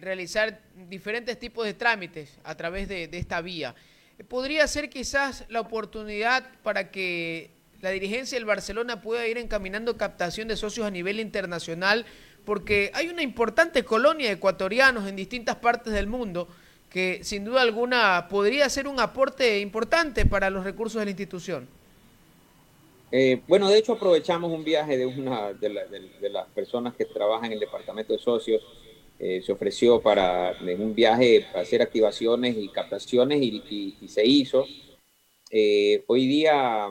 realizar 0.01 0.61
diferentes 0.87 1.39
tipos 1.39 1.65
de 1.65 1.73
trámites 1.73 2.37
a 2.43 2.55
través 2.55 2.87
de, 2.87 3.09
esta 3.11 3.41
vía. 3.41 3.73
¿Podría 4.27 4.67
ser 4.67 4.89
quizás 4.89 5.45
la 5.49 5.61
oportunidad 5.61 6.43
para 6.63 6.91
que 6.91 7.51
la 7.81 7.89
dirigencia 7.89 8.37
del 8.37 8.45
Barcelona 8.45 9.01
pueda 9.01 9.27
ir 9.27 9.37
encaminando 9.37 9.97
captación 9.97 10.47
de 10.47 10.57
socios 10.57 10.85
a 10.85 10.91
nivel 10.91 11.19
internacional? 11.19 12.05
Porque 12.45 12.91
hay 12.93 13.07
una 13.07 13.21
importante 13.21 13.83
colonia 13.83 14.27
de 14.27 14.33
ecuatorianos 14.33 15.07
en 15.07 15.15
distintas 15.15 15.57
partes 15.57 15.93
del 15.93 16.07
mundo 16.07 16.47
que 16.91 17.23
sin 17.23 17.45
duda 17.45 17.61
alguna 17.61 18.27
podría 18.29 18.67
ser 18.69 18.87
un 18.87 18.99
aporte 18.99 19.59
importante 19.59 20.25
para 20.25 20.49
los 20.49 20.63
recursos 20.63 20.99
de 20.99 21.05
la 21.05 21.11
institución. 21.11 21.67
Eh, 23.13 23.41
bueno, 23.47 23.69
de 23.69 23.77
hecho 23.77 23.93
aprovechamos 23.93 24.51
un 24.51 24.63
viaje 24.63 24.97
de 24.97 25.05
una 25.05 25.53
de, 25.53 25.69
las 26.29 26.47
personas 26.49 26.93
que 26.95 27.05
trabajan 27.05 27.45
en 27.45 27.53
el 27.53 27.59
departamento 27.59 28.13
de 28.13 28.19
socios. 28.19 28.61
Eh, 29.23 29.39
se 29.43 29.51
ofreció 29.51 30.01
para 30.01 30.57
en 30.67 30.81
un 30.81 30.95
viaje 30.95 31.45
hacer 31.53 31.83
activaciones 31.83 32.57
y 32.57 32.69
captaciones 32.69 33.39
y, 33.39 33.95
se 34.07 34.25
hizo. 34.25 34.65
Eh, 35.51 36.03
hoy 36.07 36.25
día 36.25 36.89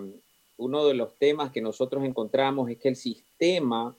uno 0.56 0.86
de 0.86 0.94
los 0.94 1.18
temas 1.18 1.50
que 1.50 1.60
nosotros 1.60 2.04
encontramos 2.04 2.70
es 2.70 2.78
que 2.78 2.86
el 2.86 2.94
sistema 2.94 3.96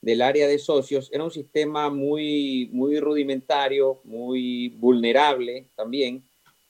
del 0.00 0.20
área 0.20 0.48
de 0.48 0.58
socios 0.58 1.10
era 1.12 1.22
un 1.22 1.30
sistema 1.30 1.90
muy, 1.90 2.70
muy 2.72 2.98
rudimentario, 2.98 4.00
muy 4.02 4.70
vulnerable 4.70 5.66
también. 5.76 6.24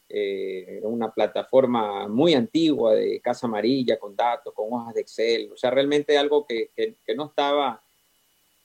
Eh, 0.06 0.80
era 0.80 0.88
una 0.88 1.10
plataforma 1.14 2.08
muy 2.08 2.34
antigua 2.34 2.94
de 2.94 3.22
casa 3.22 3.46
amarilla, 3.46 3.98
con 3.98 4.14
datos, 4.14 4.52
con 4.52 4.66
hojas 4.70 4.92
de 4.92 5.00
Excel. 5.00 5.50
O 5.50 5.56
sea, 5.56 5.70
realmente 5.70 6.18
algo 6.18 6.44
que, 6.44 6.68
no 7.16 7.28
estaba 7.28 7.82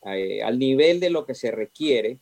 al 0.02 0.60
nivel 0.60 1.00
de 1.00 1.10
lo 1.10 1.26
que 1.26 1.34
se 1.34 1.50
requiere. 1.50 2.20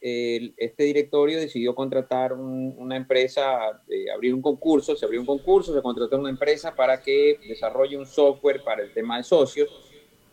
Este 0.00 0.84
directorio 0.84 1.38
decidió 1.38 1.74
contratar 1.74 2.32
una 2.32 2.96
empresa, 2.96 3.80
abrir 4.14 4.32
un 4.32 4.42
concurso, 4.42 4.94
se 4.94 5.04
abrió 5.04 5.20
un 5.20 5.26
concurso, 5.26 5.74
se 5.74 5.82
contrató 5.82 6.18
una 6.18 6.30
empresa 6.30 6.74
para 6.74 7.02
que 7.02 7.38
desarrolle 7.48 7.96
un 7.96 8.06
software 8.06 8.62
para 8.62 8.82
el 8.82 8.92
tema 8.92 9.16
de 9.16 9.24
socios 9.24 9.68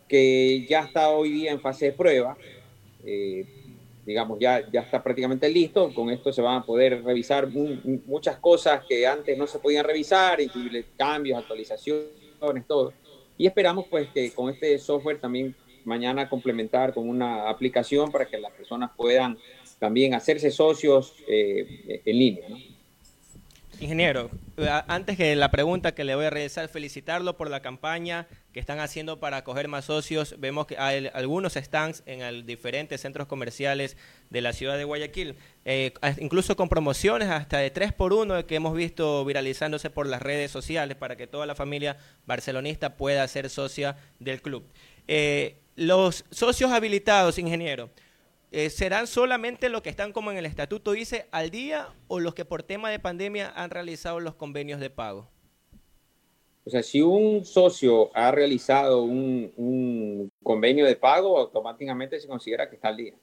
que 0.08 0.66
ya 0.68 0.80
está 0.80 1.10
hoy 1.10 1.30
día 1.30 1.52
en 1.52 1.60
fase 1.60 1.86
de 1.86 1.92
prueba. 1.92 2.36
Eh, 3.04 3.44
digamos, 4.04 4.38
ya, 4.38 4.70
ya 4.70 4.82
está 4.82 5.02
prácticamente 5.02 5.48
listo. 5.48 5.92
Con 5.92 6.10
esto 6.10 6.32
se 6.32 6.42
van 6.42 6.62
a 6.62 6.64
poder 6.64 7.02
revisar 7.02 7.48
muchas 7.48 8.36
cosas 8.38 8.84
que 8.88 9.06
antes 9.06 9.36
no 9.36 9.46
se 9.46 9.58
podían 9.58 9.84
revisar, 9.84 10.40
incluir 10.40 10.86
cambios, 10.96 11.38
actualizaciones, 11.38 12.12
todo. 12.66 12.92
Y 13.36 13.46
esperamos 13.46 13.86
pues 13.90 14.08
que 14.08 14.32
con 14.32 14.48
este 14.50 14.78
software 14.78 15.20
también 15.20 15.54
mañana 15.84 16.28
complementar 16.28 16.94
con 16.94 17.08
una 17.08 17.48
aplicación 17.48 18.10
para 18.10 18.26
que 18.26 18.38
las 18.38 18.52
personas 18.52 18.90
puedan 18.96 19.38
también 19.78 20.14
hacerse 20.14 20.50
socios 20.50 21.14
eh, 21.28 22.02
en 22.04 22.18
línea. 22.18 22.48
Ingeniero, 23.78 24.30
antes 24.88 25.18
que 25.18 25.36
la 25.36 25.50
pregunta 25.50 25.94
que 25.94 26.04
le 26.04 26.14
voy 26.14 26.24
a 26.24 26.30
realizar, 26.30 26.66
felicitarlo 26.68 27.36
por 27.36 27.50
la 27.50 27.60
campaña 27.60 28.26
que 28.54 28.60
están 28.60 28.80
haciendo 28.80 29.20
para 29.20 29.38
acoger 29.38 29.68
más 29.68 29.84
socios. 29.84 30.36
Vemos 30.38 30.66
que 30.66 30.78
hay 30.78 31.10
algunos 31.12 31.54
stands 31.54 32.02
en 32.06 32.46
diferentes 32.46 33.02
centros 33.02 33.26
comerciales 33.26 33.98
de 34.30 34.40
la 34.40 34.54
ciudad 34.54 34.78
de 34.78 34.84
Guayaquil, 34.84 35.34
eh, 35.66 35.92
incluso 36.20 36.56
con 36.56 36.70
promociones 36.70 37.28
hasta 37.28 37.58
de 37.58 37.70
3 37.70 37.92
por 37.92 38.14
1 38.14 38.46
que 38.46 38.54
hemos 38.54 38.74
visto 38.74 39.22
viralizándose 39.26 39.90
por 39.90 40.06
las 40.06 40.22
redes 40.22 40.50
sociales 40.50 40.96
para 40.96 41.16
que 41.16 41.26
toda 41.26 41.44
la 41.44 41.54
familia 41.54 41.98
barcelonista 42.24 42.96
pueda 42.96 43.28
ser 43.28 43.50
socia 43.50 43.98
del 44.20 44.40
club. 44.40 44.64
Eh, 45.06 45.56
los 45.76 46.24
socios 46.30 46.72
habilitados, 46.72 47.38
ingeniero, 47.38 47.90
eh, 48.52 48.70
¿serán 48.70 49.06
solamente 49.06 49.68
los 49.68 49.82
que 49.82 49.90
están 49.90 50.12
como 50.12 50.30
en 50.30 50.36
el 50.36 50.46
estatuto 50.46 50.92
dice 50.92 51.26
al 51.32 51.50
día 51.50 51.88
o 52.08 52.20
los 52.20 52.34
que 52.34 52.44
por 52.44 52.62
tema 52.62 52.90
de 52.90 52.98
pandemia 52.98 53.52
han 53.54 53.70
realizado 53.70 54.20
los 54.20 54.34
convenios 54.34 54.80
de 54.80 54.90
pago? 54.90 55.28
O 56.64 56.70
sea, 56.70 56.82
si 56.82 57.00
un 57.00 57.44
socio 57.44 58.10
ha 58.12 58.32
realizado 58.32 59.02
un, 59.02 60.32
convenio 60.42 60.84
de 60.84 60.96
pago, 60.96 61.38
automáticamente 61.38 62.18
se 62.18 62.26
considera 62.26 62.68
que 62.68 62.74
está 62.76 62.88
al 62.88 62.96
día. 62.96 63.14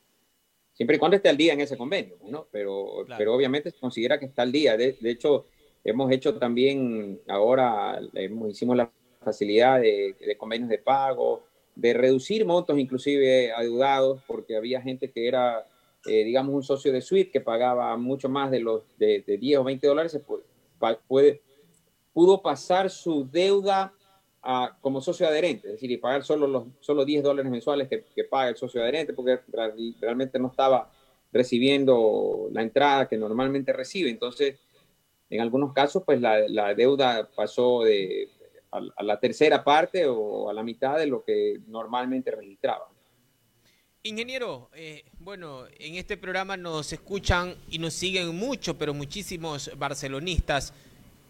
Siempre 0.73 0.95
y 0.95 0.99
cuando 0.99 1.17
esté 1.17 1.29
al 1.29 1.37
día 1.37 1.53
en 1.53 1.61
ese 1.61 1.77
convenio, 1.77 2.17
¿no? 2.23 2.47
Pero, 2.51 3.05
pero 3.17 3.35
obviamente 3.35 3.69
se 3.69 3.79
considera 3.79 4.17
que 4.17 4.25
está 4.25 4.43
al 4.43 4.51
día. 4.51 4.77
De, 4.77 4.97
hecho, 5.03 5.45
hemos 5.83 6.11
hecho 6.11 6.37
también, 6.39 7.19
ahora 7.27 7.99
hemos, 8.13 8.49
hicimos 8.49 8.77
la 8.77 8.89
facilidad 9.21 9.81
de, 9.81 10.15
de 10.19 10.37
convenios 10.37 10.69
de 10.69 10.77
pago, 10.77 11.45
de 11.75 11.93
reducir 11.93 12.45
montos 12.45 12.77
inclusive 12.77 13.51
adeudados, 13.51 14.21
porque 14.27 14.55
había 14.55 14.81
gente 14.81 15.11
que 15.11 15.27
era, 15.27 15.67
eh, 16.05 16.23
digamos, 16.23 16.53
un 16.53 16.63
socio 16.63 16.91
de 16.91 17.01
suite 17.01 17.31
que 17.31 17.41
pagaba 17.41 17.95
mucho 17.97 18.29
más 18.29 18.51
de 18.51 18.59
los 18.59 18.83
de, 18.97 19.23
10 19.25 19.59
o 19.59 19.63
20 19.63 19.87
dólares, 19.87 20.19
puede, 21.07 21.41
pudo 22.13 22.41
pasar 22.41 22.89
su 22.89 23.27
deuda 23.29 23.93
a, 24.41 24.77
como 24.81 25.01
socio 25.01 25.27
adherente, 25.27 25.67
es 25.67 25.73
decir, 25.73 25.89
y 25.89 25.97
pagar 25.97 26.23
solo 26.23 26.47
los 26.47 26.65
solo 26.81 27.05
10 27.05 27.23
dólares 27.23 27.51
mensuales 27.51 27.87
que, 27.87 28.23
paga 28.25 28.49
el 28.49 28.57
socio 28.57 28.81
adherente, 28.81 29.13
porque 29.13 29.39
realmente 30.01 30.37
no 30.37 30.47
estaba 30.49 30.91
recibiendo 31.31 32.49
la 32.51 32.61
entrada 32.61 33.07
que 33.07 33.17
normalmente 33.17 33.73
recibe. 33.73 34.09
Entonces, 34.09 34.59
en 35.29 35.41
algunos 35.41 35.73
casos, 35.73 36.03
pues 36.05 36.21
la, 36.21 36.47
la 36.47 36.75
deuda 36.75 37.27
pasó 37.35 37.81
de 37.83 38.29
a, 38.73 39.03
la 39.03 39.19
tercera 39.19 39.63
parte 39.63 40.05
o 40.07 40.49
a 40.49 40.53
la 40.53 40.63
mitad 40.63 40.97
de 40.97 41.07
lo 41.07 41.23
que 41.23 41.59
normalmente 41.67 42.31
registraba. 42.31 42.89
Ingeniero, 44.03 44.69
eh, 44.73 45.05
bueno, 45.19 45.65
en 45.79 45.95
este 45.95 46.17
programa 46.17 46.57
nos 46.57 46.91
escuchan 46.91 47.55
y 47.69 47.79
nos 47.79 47.93
siguen 47.93 48.35
mucho, 48.35 48.77
pero 48.77 48.93
muchísimos 48.93 49.71
barcelonistas. 49.77 50.73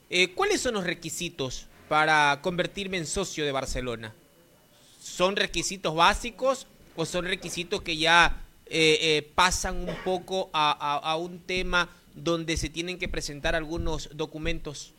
Eh, 0.10 0.34
¿Cuáles 0.34 0.62
son 0.62 0.74
los 0.76 0.84
requisitos 0.84 1.68
para 1.88 2.40
convertirme 2.42 2.98
en 2.98 3.06
socio 3.06 3.46
de 3.46 3.52
Barcelona? 3.52 4.16
¿Son 5.00 5.36
requisitos 5.36 5.94
básicos 5.94 6.66
o 6.96 7.06
son 7.06 7.26
requisitos 7.26 7.82
que 7.84 7.98
ya 7.98 8.42
eh, 8.66 9.30
pasan 9.36 9.88
un 9.88 9.96
poco 10.04 10.50
a 10.54 11.16
un 11.18 11.40
tema 11.40 11.90
donde 12.16 12.58
se 12.58 12.70
tienen 12.70 12.98
que 12.98 13.08
presentar 13.08 13.54
algunos 13.54 14.10
documentos? 14.16 14.94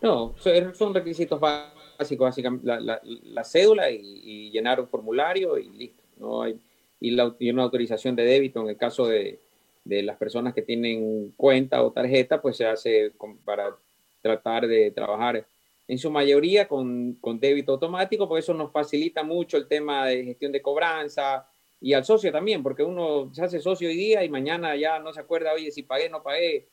No, 0.00 0.34
son 0.74 0.94
requisitos 0.94 1.40
básicos, 1.40 2.26
básicamente 2.28 2.66
la, 2.66 3.44
cédula 3.44 3.90
y, 3.90 4.50
llenar 4.50 4.80
un 4.80 4.88
formulario 4.88 5.58
y 5.58 5.68
listo. 5.70 6.02
No 6.18 6.42
hay, 6.42 6.58
y, 7.00 7.10
la, 7.12 7.34
una 7.40 7.62
autorización 7.64 8.14
de 8.14 8.24
débito 8.24 8.60
en 8.60 8.68
el 8.68 8.76
caso 8.76 9.06
de, 9.06 9.40
las 9.84 10.16
personas 10.18 10.52
que 10.52 10.62
tienen 10.62 11.32
cuenta 11.36 11.82
o 11.82 11.90
tarjeta, 11.90 12.42
pues 12.42 12.58
se 12.58 12.66
hace 12.66 13.12
para 13.44 13.74
tratar 14.20 14.66
de 14.66 14.90
trabajar 14.90 15.46
en 15.86 15.98
su 15.98 16.10
mayoría 16.10 16.68
con, 16.68 17.14
con 17.14 17.40
débito 17.40 17.72
automático, 17.72 18.28
porque 18.28 18.40
eso 18.40 18.52
nos 18.52 18.70
facilita 18.70 19.22
mucho 19.22 19.56
el 19.56 19.66
tema 19.66 20.06
de 20.06 20.24
gestión 20.24 20.52
de 20.52 20.60
cobranza 20.60 21.48
y 21.80 21.94
al 21.94 22.04
socio 22.04 22.30
también, 22.30 22.62
porque 22.62 22.82
uno 22.82 23.30
se 23.32 23.42
hace 23.42 23.60
socio 23.60 23.88
hoy 23.88 23.96
día 23.96 24.22
y 24.24 24.28
mañana 24.28 24.76
ya 24.76 24.98
no 24.98 25.12
se 25.12 25.20
acuerda, 25.20 25.54
oye, 25.54 25.70
si 25.70 25.84
pagué, 25.84 26.10
no 26.10 26.22
pagué 26.22 26.66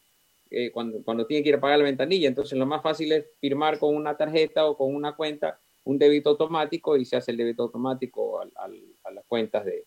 eh, 0.51 0.71
cuando, 0.71 1.03
cuando 1.03 1.25
tiene 1.25 1.43
que 1.43 1.49
ir 1.49 1.55
a 1.55 1.59
pagar 1.59 1.79
la 1.79 1.85
ventanilla. 1.85 2.27
Entonces 2.27 2.57
lo 2.57 2.65
más 2.65 2.81
fácil 2.81 3.11
es 3.11 3.25
firmar 3.39 3.79
con 3.79 3.95
una 3.95 4.15
tarjeta 4.15 4.65
o 4.65 4.77
con 4.77 4.93
una 4.93 5.15
cuenta 5.15 5.59
un 5.85 5.97
débito 5.99 6.31
automático 6.31 6.97
y 6.97 7.05
se 7.05 7.15
hace 7.15 7.31
el 7.31 7.37
débito 7.37 7.63
automático 7.63 8.39
a 8.39 9.11
las 9.11 9.25
cuentas 9.27 9.65
de, 9.65 9.85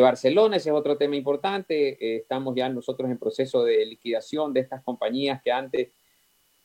Barcelona. 0.00 0.56
Ese 0.56 0.70
es 0.70 0.74
otro 0.74 0.96
tema 0.96 1.16
importante. 1.16 1.90
Eh, 2.00 2.16
estamos 2.18 2.54
ya 2.54 2.68
nosotros 2.68 3.10
en 3.10 3.18
proceso 3.18 3.64
de 3.64 3.84
liquidación 3.84 4.52
de 4.52 4.60
estas 4.60 4.82
compañías 4.82 5.42
que 5.42 5.50
antes 5.50 5.90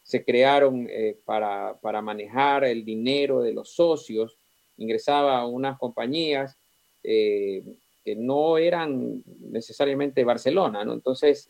se 0.03 0.23
crearon 0.23 0.87
eh, 0.89 1.19
para, 1.25 1.77
para, 1.81 2.01
manejar 2.01 2.63
el 2.63 2.85
dinero 2.85 3.41
de 3.41 3.53
los 3.53 3.73
socios. 3.73 4.37
Ingresaba 4.77 5.39
a 5.39 5.47
unas 5.47 5.77
compañías 5.77 6.57
que 7.03 8.15
no 8.17 8.57
eran 8.57 9.23
necesariamente 9.39 10.23
Barcelona, 10.23 10.83
¿no? 10.83 10.93
Entonces, 10.93 11.49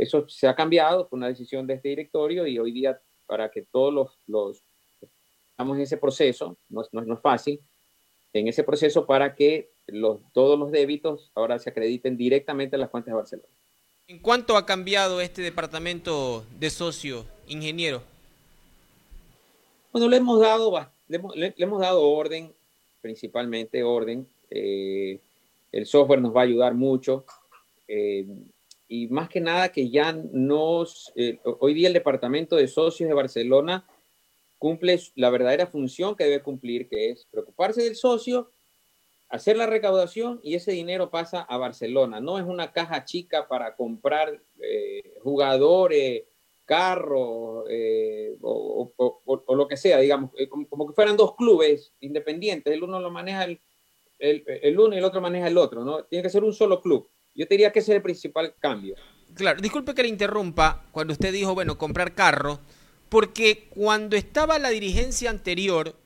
eso 0.00 0.26
se 0.28 0.48
ha 0.48 0.54
cambiado 0.54 1.08
por 1.08 1.18
una 1.18 1.28
decisión 1.28 1.66
de 1.66 1.74
este 1.74 1.90
directorio 1.90 2.46
y 2.46 2.58
hoy 2.58 2.72
día 2.72 3.00
para 3.26 3.50
que 3.50 3.62
todos 3.62 3.92
los, 3.92 4.18
los 4.26 4.62
estamos 5.50 5.76
en 5.76 5.82
ese 5.82 5.98
proceso, 5.98 6.56
no, 6.70 6.82
no, 6.92 7.14
es 7.14 7.20
fácil, 7.20 7.60
en 8.32 8.48
ese 8.48 8.64
proceso 8.64 9.04
para 9.04 9.34
que 9.34 9.70
los, 9.86 10.20
todos 10.32 10.58
los 10.58 10.72
débitos 10.72 11.30
ahora 11.34 11.58
se 11.58 11.68
acrediten 11.68 12.16
directamente 12.16 12.76
en 12.76 12.80
las 12.80 12.90
cuentas 12.90 13.12
de 13.12 13.16
Barcelona. 13.16 13.48
¿En 14.08 14.18
cuánto 14.18 14.56
ha 14.56 14.64
cambiado 14.64 15.20
este 15.20 15.42
departamento 15.42 16.44
de 16.58 16.70
socio, 16.70 17.26
ingeniero? 17.46 18.02
Bueno, 19.92 20.08
le 20.08 20.16
hemos 20.16 20.40
dado, 20.40 20.72
le 21.08 21.54
hemos, 21.56 21.80
dado 21.80 22.02
orden, 22.08 22.52
principalmente 23.02 23.82
orden. 23.82 24.26
Eh, 24.50 25.20
el 25.72 25.86
software 25.86 26.20
nos 26.20 26.34
va 26.34 26.40
a 26.40 26.44
ayudar 26.44 26.74
mucho. 26.74 27.24
Eh, 27.86 28.26
y 28.90 29.06
más 29.06 29.28
que 29.28 29.40
nada 29.40 29.70
que 29.70 29.88
ya 29.88 30.12
nos, 30.12 31.12
eh, 31.14 31.38
hoy 31.60 31.74
día 31.74 31.86
el 31.86 31.94
Departamento 31.94 32.56
de 32.56 32.66
Socios 32.66 33.06
de 33.08 33.14
Barcelona 33.14 33.86
cumple 34.58 34.98
la 35.14 35.30
verdadera 35.30 35.68
función 35.68 36.16
que 36.16 36.24
debe 36.24 36.42
cumplir, 36.42 36.88
que 36.88 37.10
es 37.10 37.24
preocuparse 37.30 37.84
del 37.84 37.94
socio, 37.94 38.50
hacer 39.28 39.56
la 39.56 39.66
recaudación 39.66 40.40
y 40.42 40.56
ese 40.56 40.72
dinero 40.72 41.08
pasa 41.08 41.42
a 41.42 41.56
Barcelona. 41.56 42.20
No 42.20 42.36
es 42.36 42.44
una 42.44 42.72
caja 42.72 43.04
chica 43.04 43.46
para 43.46 43.76
comprar 43.76 44.42
eh, 44.60 45.14
jugadores, 45.22 46.24
carros 46.64 47.66
eh, 47.70 48.36
o, 48.42 48.92
lo 49.54 49.68
que 49.68 49.76
sea, 49.76 50.00
digamos, 50.00 50.32
como, 50.68 50.88
que 50.88 50.94
fueran 50.94 51.16
dos 51.16 51.36
clubes 51.36 51.92
independientes. 52.00 52.74
El 52.74 52.82
uno 52.82 52.98
lo 52.98 53.12
maneja 53.12 53.44
el, 53.44 53.60
el, 54.18 54.42
el 54.46 54.80
uno 54.80 54.96
y 54.96 54.98
el 54.98 55.04
otro 55.04 55.20
maneja 55.20 55.46
el 55.46 55.58
otro, 55.58 55.84
¿no? 55.84 56.02
Tiene 56.06 56.24
que 56.24 56.30
ser 56.30 56.42
un 56.42 56.52
solo 56.52 56.82
club. 56.82 57.08
Yo 57.34 57.46
te 57.46 57.54
diría 57.54 57.72
que 57.72 57.78
ese 57.78 57.92
es 57.92 57.96
el 57.96 58.02
principal 58.02 58.54
cambio. 58.58 58.96
Claro, 59.34 59.60
disculpe 59.60 59.94
que 59.94 60.02
le 60.02 60.08
interrumpa 60.08 60.84
cuando 60.92 61.12
usted 61.12 61.32
dijo, 61.32 61.54
bueno, 61.54 61.78
comprar 61.78 62.14
carro, 62.14 62.60
porque 63.08 63.68
cuando 63.70 64.16
estaba 64.16 64.58
la 64.58 64.70
dirigencia 64.70 65.30
anterior, 65.30 65.96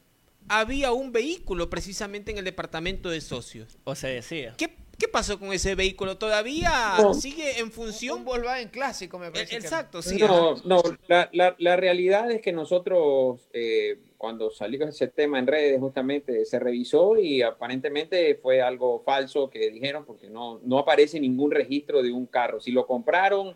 había 0.48 0.92
un 0.92 1.12
vehículo 1.12 1.70
precisamente 1.70 2.30
en 2.30 2.38
el 2.38 2.44
departamento 2.44 3.10
de 3.10 3.20
socios. 3.20 3.78
O 3.84 3.94
se 3.94 4.08
decía. 4.08 4.54
¿Qué, 4.58 4.76
qué 4.98 5.08
pasó 5.08 5.38
con 5.38 5.52
ese 5.52 5.74
vehículo? 5.74 6.18
¿Todavía 6.18 6.96
sigue 7.18 7.58
en 7.58 7.72
función? 7.72 8.26
Un 8.26 8.44
en 8.58 8.68
clásico, 8.68 9.18
me 9.18 9.30
parece. 9.30 9.56
Exacto, 9.56 10.02
sí. 10.02 10.18
No, 10.18 10.56
no, 10.64 10.82
la, 11.08 11.30
la, 11.32 11.54
la, 11.58 11.76
realidad 11.76 12.30
es 12.30 12.42
que 12.42 12.52
nosotros... 12.52 13.48
Eh, 13.52 13.98
cuando 14.24 14.50
salió 14.50 14.86
ese 14.86 15.08
tema 15.08 15.38
en 15.38 15.46
redes 15.46 15.78
justamente 15.78 16.46
se 16.46 16.58
revisó 16.58 17.18
y 17.18 17.42
aparentemente 17.42 18.36
fue 18.36 18.62
algo 18.62 19.02
falso 19.04 19.50
que 19.50 19.70
dijeron 19.70 20.06
porque 20.06 20.30
no, 20.30 20.60
no 20.64 20.78
aparece 20.78 21.20
ningún 21.20 21.50
registro 21.50 22.02
de 22.02 22.10
un 22.10 22.24
carro. 22.24 22.58
Si 22.58 22.72
lo 22.72 22.86
compraron, 22.86 23.54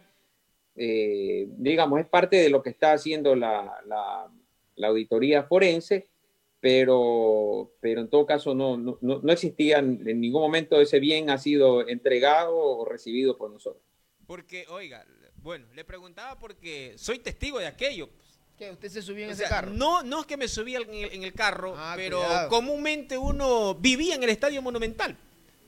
eh, 0.76 1.48
digamos, 1.56 2.00
es 2.00 2.06
parte 2.06 2.36
de 2.36 2.50
lo 2.50 2.62
que 2.62 2.68
está 2.68 2.92
haciendo 2.92 3.34
la, 3.34 3.82
la, 3.86 4.86
auditoría 4.86 5.44
forense, 5.44 6.06
pero, 6.60 7.72
pero 7.80 8.02
en 8.02 8.10
todo 8.10 8.26
caso 8.26 8.54
no, 8.54 8.76
no, 8.76 8.98
no 9.00 9.32
existía 9.32 9.78
en 9.78 10.20
ningún 10.20 10.42
momento 10.42 10.78
ese 10.82 11.00
bien 11.00 11.30
ha 11.30 11.38
sido 11.38 11.88
entregado 11.88 12.54
o 12.54 12.84
recibido 12.84 13.38
por 13.38 13.50
nosotros. 13.50 13.82
Porque, 14.26 14.66
oiga, 14.68 15.06
bueno, 15.36 15.64
le 15.74 15.82
preguntaba 15.86 16.38
porque 16.38 16.92
soy 16.98 17.20
testigo 17.20 17.58
de 17.58 17.68
aquello 17.68 18.10
¿Qué? 18.59 18.70
¿Usted 18.72 18.88
se 18.88 19.02
subió 19.02 19.24
en 19.24 19.30
O 19.30 19.32
ese 19.32 19.42
sea, 19.42 19.48
carro? 19.50 19.70
No, 19.72 20.02
no 20.02 20.20
es 20.20 20.26
que 20.26 20.36
me 20.36 20.48
subí 20.48 20.74
en 20.74 20.92
el, 20.92 21.12
en 21.12 21.22
el 21.22 21.32
carro, 21.32 21.74
Ah, 21.76 21.94
pero 21.96 22.18
cuidado. 22.20 22.48
comúnmente 22.48 23.16
uno 23.16 23.74
vivía 23.76 24.16
en 24.16 24.22
el 24.24 24.30
Estadio 24.30 24.61
Monumental, 24.62 25.16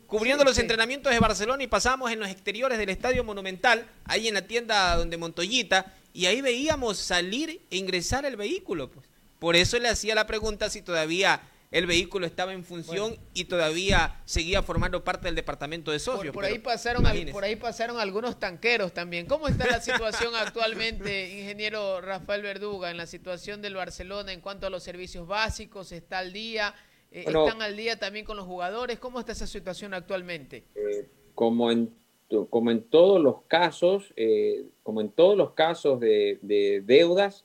cubriendo 0.09 0.43
Sí, 0.43 0.47
los 0.49 0.55
sí. 0.57 0.63
entrenamientos 0.63 1.13
de 1.13 1.21
Barcelona 1.21 1.63
y 1.63 1.69
pasábamos 1.69 2.11
en 2.11 2.19
los 2.19 2.29
exteriores 2.29 2.79
del 2.79 2.89
Estadio 2.89 3.23
Monumental, 3.23 3.87
ahí 4.07 4.27
en 4.27 4.35
la 4.35 4.43
tienda 4.43 4.97
donde 4.97 5.17
Montoyita, 5.17 5.95
y 6.13 6.27
ahí 6.27 6.41
veíamos 6.41 6.99
salir 6.99 7.61
e 7.71 7.77
ingresar 7.77 8.25
el 8.25 8.35
vehículo. 8.37 8.91
Pues. 8.91 9.07
Por 9.39 9.55
eso 9.55 9.79
le 9.79 9.89
hacía 9.89 10.17
la 10.17 10.27
pregunta 10.27 10.69
si 10.69 10.83
todavía 10.83 11.41
el 11.71 11.87
vehículo 11.87 12.27
estaba 12.27 12.53
en 12.53 12.65
función 12.65 13.17
y 13.33 13.45
todavía 13.45 14.21
seguía 14.25 14.63
formando 14.63 15.05
parte 15.05 15.27
del 15.29 15.37
departamento 15.37 15.93
de 15.93 16.01
socios. 16.01 16.35
Por, 16.35 16.45
ahí 16.45 16.59
pasaron 16.59 17.07
al- 17.07 17.27
por 17.31 17.45
ahí 17.45 17.55
pasaron 17.57 17.99
algunos 18.01 18.41
tanqueros 18.41 18.93
también. 18.93 19.27
¿Cómo 19.27 19.47
está 19.47 19.67
la 19.69 19.81
situación 19.81 20.35
actualmente, 20.35 21.31
ingeniero 21.39 22.01
Rafael 22.01 22.43
Verduga, 22.43 22.91
en 22.91 22.97
la 22.97 23.07
situación 23.07 23.63
del 23.63 23.75
Barcelona 23.77 24.33
en 24.33 24.41
cuanto 24.41 24.67
a 24.67 24.71
los 24.71 24.83
servicios 24.83 25.29
básicos? 25.29 25.93
¿Está 25.93 26.19
al 26.19 26.33
día? 26.33 26.75
Eh, 27.13 27.23
Bueno. 27.25 27.47
¿Están 27.47 27.63
al 27.63 27.77
día 27.77 27.99
también 27.99 28.25
con 28.25 28.37
los 28.37 28.47
jugadores? 28.47 28.99
¿Cómo 28.99 29.21
está 29.21 29.33
esa 29.33 29.47
situación 29.47 29.95
actualmente? 29.95 30.65
Eh, 30.75 31.09
como 31.35 31.71
en 31.71 31.95
como 32.49 32.71
en 32.71 32.85
todos 32.85 33.21
los 33.21 33.43
casos, 33.49 34.13
eh, 34.15 34.65
como 34.85 35.01
en 35.01 35.11
todos 35.11 35.37
los 35.37 35.51
casos 35.55 35.99
de, 35.99 36.39
de 36.43 36.81
deudas, 36.81 37.45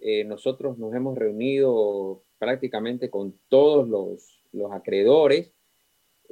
eh, 0.00 0.22
nosotros 0.22 0.78
nos 0.78 0.94
hemos 0.94 1.18
reunido 1.18 2.22
prácticamente 2.42 3.08
con 3.08 3.38
todos 3.48 3.88
los, 3.88 4.42
los 4.50 4.72
acreedores. 4.72 5.52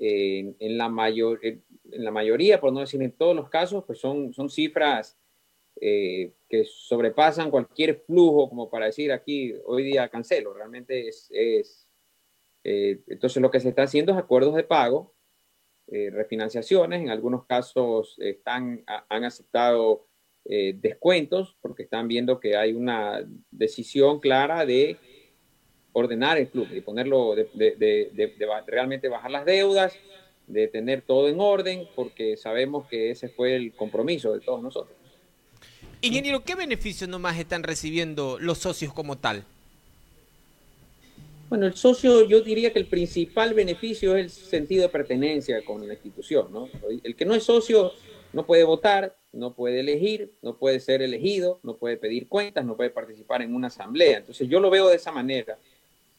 En, 0.02 0.56
la 0.78 0.88
mayor, 0.88 1.38
en 1.44 1.62
la 1.84 2.11
mayoría, 2.11 2.58
por 2.58 2.72
no 2.72 2.80
decir 2.80 3.00
en 3.02 3.12
todos 3.12 3.36
los 3.36 3.48
casos, 3.48 3.84
pues 3.86 4.00
son, 4.00 4.32
son 4.32 4.48
cifras 4.48 5.16
eh, 5.80 6.32
que 6.48 6.64
sobrepasan 6.64 7.50
cualquier 7.50 8.00
flujo, 8.06 8.48
como 8.48 8.68
para 8.70 8.86
decir 8.86 9.12
aquí, 9.12 9.54
hoy 9.66 9.84
día 9.84 10.08
cancelo. 10.08 10.54
Realmente 10.54 11.06
es, 11.06 11.28
es 11.30 11.86
eh, 12.64 13.00
entonces 13.06 13.40
lo 13.42 13.50
que 13.50 13.61
se 13.61 13.68
está 13.68 13.82
haciendo 13.82 14.11
es 14.12 14.18
acuerdos 14.18 14.54
de 14.56 14.64
pago 14.64 15.12
eh, 15.86 16.08
refinanciaciones, 16.11 17.02
en 17.02 17.11
algunos 17.11 17.44
casos 17.46 18.16
están, 18.18 18.82
ha- 18.86 19.04
han 19.08 19.24
aceptado 19.24 20.06
descuentos 20.42 21.58
porque 21.61 21.82
están 21.82 22.08
viendo 22.08 22.40
que 22.40 22.56
hay 22.56 22.72
una 22.72 23.22
decisión 23.50 24.18
clara 24.18 24.64
de 24.64 24.96
ordenar 25.93 26.38
el 26.38 26.49
club, 26.49 26.68
de 26.68 26.82
ponerlo, 26.82 27.34
de, 27.34 27.49
de- 27.55 28.34
realmente 28.66 29.09
bajar 29.09 29.30
las 29.30 29.45
deudas, 29.45 29.97
de 30.47 30.68
tener 30.68 31.03
todo 31.03 31.28
en 31.28 31.41
orden, 31.41 31.86
porque 31.95 32.36
sabemos 32.36 32.86
que 32.88 33.11
ese 33.11 33.28
fue 33.28 33.55
el 33.57 33.72
compromiso 33.72 34.32
de 34.32 34.41
todos 34.41 34.62
nosotros. 34.62 34.97
Ingeniero, 36.03 36.43
¿qué 36.45 36.55
beneficios 36.55 37.09
nomás 37.09 37.38
están 37.38 37.62
recibiendo 37.62 38.38
los 38.41 38.59
socios 38.59 38.93
como 38.93 39.18
tal? 39.18 39.45
Bueno, 41.49 41.66
el 41.66 41.74
socio, 41.74 42.24
yo 42.26 42.41
diría 42.41 42.72
que 42.72 42.78
el 42.78 42.86
principal 42.86 43.55
beneficio 43.55 44.16
es 44.16 44.24
el 44.24 44.30
sentido 44.30 44.82
de 44.82 44.88
pertenencia 44.88 45.64
con 45.64 45.86
la 45.86 45.95
institución, 45.95 46.53
¿no? 46.53 46.68
El 47.03 47.16
que 47.16 47.24
no 47.24 47.34
es 47.34 47.43
socio 47.43 47.93
no 48.32 48.47
puede 48.47 48.62
votar, 48.62 49.16
no 49.32 49.53
puede 49.53 49.80
elegir, 49.80 50.32
no 50.43 50.57
puede 50.57 50.78
ser 50.78 51.03
elegido, 51.03 51.59
no 51.64 51.76
puede 51.76 51.97
pedir 51.97 52.28
cuentas, 52.28 52.64
no 52.64 52.76
puede 52.76 52.91
participar 52.91 53.43
en 53.43 53.55
una 53.55 53.66
asamblea. 53.66 54.18
Entonces 54.18 54.49
yo 54.49 54.61
lo 54.61 54.70
veo 54.70 54.88
de 54.88 54.97
esa 54.97 55.11
manera, 55.11 55.59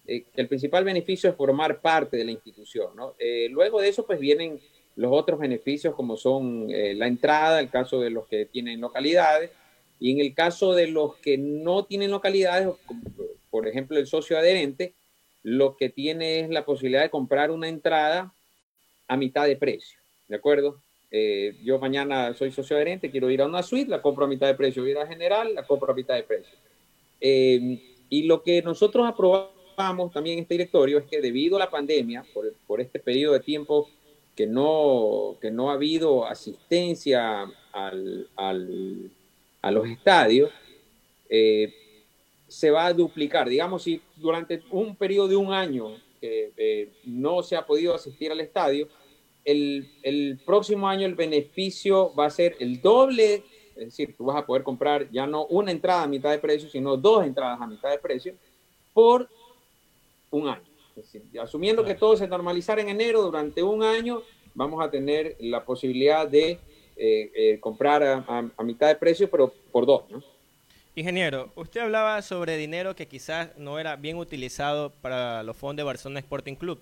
eh, 0.06 0.26
el 0.36 0.47
principal 0.47 0.84
beneficio 0.84 1.30
es 1.30 1.36
formar 1.36 1.82
parte 1.82 2.18
de 2.18 2.26
la 2.26 2.32
institución, 2.32 2.95
¿no? 2.95 3.14
Eh, 3.20 3.47
luego 3.49 3.82
de 3.82 3.89
eso, 3.89 4.06
pues 4.06 4.20
vienen 4.20 4.60
los 4.95 5.12
otros 5.12 5.39
beneficios 5.39 5.95
como 5.95 6.18
son 6.18 6.70
eh, 6.70 6.93
la 6.95 7.08
entrada, 7.08 7.60
el 7.60 7.70
caso 7.70 7.99
de 7.99 8.10
los 8.10 8.28
que 8.28 8.45
tienen 8.45 8.82
localidades, 8.82 9.52
y 9.99 10.12
en 10.12 10.20
el 10.20 10.34
caso 10.34 10.74
de 10.74 10.88
los 10.88 11.16
que 11.18 11.38
no 11.38 11.86
tienen 11.86 12.12
localidades, 12.12 12.68
por 13.49 13.68
ejemplo 13.68 13.97
el 13.97 14.08
socio 14.08 14.38
adherente, 14.38 14.93
lo 15.43 15.78
que 15.78 15.89
tiene 15.89 16.41
es 16.41 16.49
la 16.49 16.66
posibilidad 16.66 17.02
de 17.02 17.10
comprar 17.10 17.52
una 17.52 17.68
entrada 17.68 18.34
a 19.08 19.18
mitad 19.18 19.45
de 19.45 19.56
precio, 19.56 19.99
¿de 20.28 20.36
acuerdo? 20.36 20.82
Eh, 21.14 21.58
yo 21.64 21.78
mañana 21.78 22.34
soy 22.34 22.52
socio 22.52 22.76
adherente, 22.78 23.12
quiero 23.12 23.30
ir 23.30 23.41
a 23.41 23.45
una 23.45 23.64
suite, 23.64 23.89
la 23.89 24.02
compro 24.02 24.26
a 24.26 24.30
mitad 24.30 24.47
de 24.47 24.56
precio, 24.56 24.82
voy 24.82 24.91
a 24.91 24.93
ir 24.93 24.97
a 24.99 25.08
general, 25.08 25.54
la 25.54 25.68
compro 25.68 25.91
a 25.91 25.95
mitad 25.95 26.16
de 26.16 26.24
precio. 26.24 26.58
Eh, 27.20 27.80
y 28.10 28.24
lo 28.24 28.41
que 28.41 28.62
nosotros 28.62 29.08
aprobamos 29.08 29.52
también 30.13 30.38
en 30.38 30.43
este 30.43 30.53
directorio 30.55 30.97
es 30.99 31.05
que 31.05 31.21
debido 31.21 31.55
a 31.55 31.59
la 31.59 31.69
pandemia, 31.69 32.23
por, 32.34 32.53
por 32.67 32.82
este 32.82 32.99
periodo 32.99 33.34
de 33.34 33.39
tiempo 33.41 33.88
que 34.36 34.47
no, 34.47 35.38
que 35.41 35.51
no 35.51 35.69
ha 35.69 35.73
habido 35.73 36.25
asistencia 36.25 37.41
al, 37.71 38.27
al- 38.36 39.11
a 39.61 39.71
los 39.71 39.88
estadios, 39.88 40.49
eh, 41.29 41.73
se 42.47 42.71
va 42.71 42.88
a 42.88 42.93
duplicar. 42.93 43.47
Digamos, 43.47 43.84
si 43.84 44.01
durante 44.15 44.61
un 44.71 44.95
periodo 44.95 45.27
de 45.27 45.36
un 45.36 45.53
año 45.53 45.95
eh, 46.21 46.51
eh, 46.57 46.89
no 47.05 47.43
se 47.43 47.55
ha 47.55 47.65
podido 47.65 47.93
asistir 47.95 48.32
al 48.32 48.39
estadio, 48.41 48.88
el, 49.45 49.88
el 50.03 50.39
próximo 50.45 50.88
año 50.88 51.05
el 51.05 51.15
beneficio 51.15 52.13
va 52.13 52.25
a 52.25 52.29
ser 52.29 52.55
el 52.59 52.82
doble, 52.82 53.43
es 53.75 53.86
decir, 53.86 54.15
tú 54.17 54.25
vas 54.25 54.38
a 54.38 54.45
poder 54.45 54.63
comprar 54.63 55.09
ya 55.11 55.25
no 55.25 55.45
una 55.45 55.71
entrada 55.71 56.03
a 56.03 56.07
mitad 56.07 56.32
de 56.32 56.39
precio, 56.39 56.69
sino 56.69 56.97
dos 56.97 57.25
entradas 57.25 57.59
a 57.61 57.67
mitad 57.67 57.89
de 57.89 57.97
precio 57.97 58.36
por 58.93 59.29
un 60.32 60.47
año. 60.47 60.63
Es 60.95 61.05
decir, 61.11 61.23
asumiendo 61.39 61.84
que 61.84 61.95
todo 61.95 62.17
se 62.17 62.27
normalizara 62.27 62.82
en 62.82 62.89
enero, 62.89 63.21
durante 63.21 63.63
un 63.63 63.84
año 63.84 64.23
vamos 64.53 64.84
a 64.84 64.89
tener 64.89 65.38
la 65.39 65.63
posibilidad 65.63 66.27
de 66.27 66.59
eh, 66.97 67.32
eh, 67.36 67.57
comprar 67.59 68.03
a, 68.03 68.25
a- 68.27 68.49
a 68.57 68.63
mitad 68.63 68.88
de 68.88 68.95
precio, 68.95 69.29
pero 69.29 69.53
por 69.71 69.86
dos, 69.86 70.03
¿no? 70.09 70.21
Ingeniero, 70.93 71.49
usted 71.55 71.79
hablaba 71.82 72.21
sobre 72.21 72.57
dinero 72.57 72.95
que 72.97 73.07
quizás 73.07 73.49
no 73.57 73.79
era 73.79 73.95
bien 73.95 74.17
utilizado 74.17 74.89
para 75.01 75.41
los 75.43 75.55
fondos 75.55 75.77
de 75.77 75.84
Barcelona 75.84 76.19
Sporting 76.19 76.55
Club. 76.55 76.79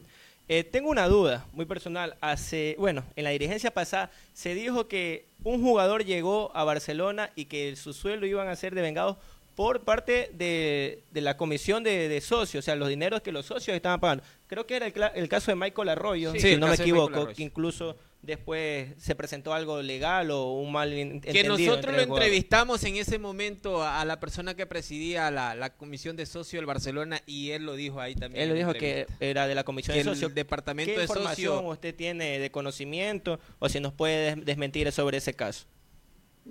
Eh, 0.48 0.64
tengo 0.64 0.90
una 0.90 1.08
duda 1.08 1.46
muy 1.54 1.66
personal. 1.66 2.16
Hace, 2.20 2.76
bueno, 2.80 3.04
en 3.16 3.24
la 3.24 3.30
dirigencia 3.30 3.70
pasada 3.70 4.10
se 4.34 4.56
dijo 4.56 4.88
que 4.88 5.26
un 5.44 5.62
jugador 5.62 6.06
llegó 6.06 6.50
a 6.56 6.64
Barcelona 6.64 7.30
y 7.36 7.46
que 7.46 7.76
su 7.76 7.94
sueldo 7.94 8.26
iban 8.26 8.48
a 8.48 8.56
ser 8.56 8.74
devengados 8.74 9.18
por 9.60 9.84
parte 9.84 10.30
de, 10.36 11.04
de 11.12 11.20
la 11.20 11.36
comisión 11.36 11.84
de, 11.84 12.08
de 12.08 12.22
socios, 12.22 12.64
o 12.64 12.66
sea, 12.66 12.78
los 12.78 12.88
dineros 12.88 13.20
que 13.22 13.34
los 13.34 13.46
socios 13.46 13.76
estaban 13.76 14.00
pagando. 14.00 14.24
Creo 14.48 14.66
que 14.66 14.78
era 14.78 14.88
el, 14.88 14.94
el 15.16 15.28
caso 15.28 15.52
de 15.52 15.56
Michael 15.58 15.90
Arroyo, 15.90 16.32
Sí, 16.32 16.40
si 16.40 16.48
el 16.52 16.62
no 16.62 16.68
me 16.68 16.76
equivoco, 16.76 17.28
que 17.28 17.44
incluso 17.44 17.98
después 18.22 18.92
se 18.98 19.16
presentó 19.16 19.54
algo 19.54 19.82
legal 19.82 20.32
o 20.32 20.54
un 20.54 20.72
mal 20.72 20.94
en- 20.94 21.20
Que 21.20 21.42
entendido 21.42 21.72
nosotros 21.74 21.94
lo 21.94 22.02
el 22.04 22.08
entrevistamos 22.10 22.82
en 22.86 22.96
ese 22.96 23.20
momento 23.20 23.84
a, 23.84 24.00
a 24.00 24.06
la 24.06 24.22
persona 24.22 24.56
que 24.56 24.66
presidía 24.66 25.30
la, 25.30 25.54
la 25.56 25.72
comisión 25.76 26.16
de 26.16 26.26
socio 26.26 26.58
del 26.60 26.66
Barcelona 26.66 27.22
y 27.26 27.50
él 27.52 27.66
lo 27.66 27.76
dijo 27.76 28.00
ahí 28.00 28.16
también. 28.16 28.44
Él 28.44 28.50
lo 28.50 28.56
dijo 28.56 28.72
que 28.74 29.08
era 29.20 29.46
de 29.46 29.56
la 29.56 29.66
comisión 29.66 29.94
Que 29.94 30.04
de 30.06 30.10
el 30.10 30.16
socios. 30.16 30.34
departamento 30.36 30.94
¿Qué 30.94 31.00
de 31.00 31.04
información 31.04 31.56
socio- 31.56 31.70
usted 31.72 31.94
tiene 31.94 32.40
de 32.40 32.50
conocimiento 32.50 33.42
o 33.60 33.68
si 33.68 33.82
nos 33.82 33.92
puede 33.92 34.36
des- 34.38 34.46
desmentir 34.46 34.90
sobre 34.94 35.18
ese 35.18 35.34
caso? 35.34 35.66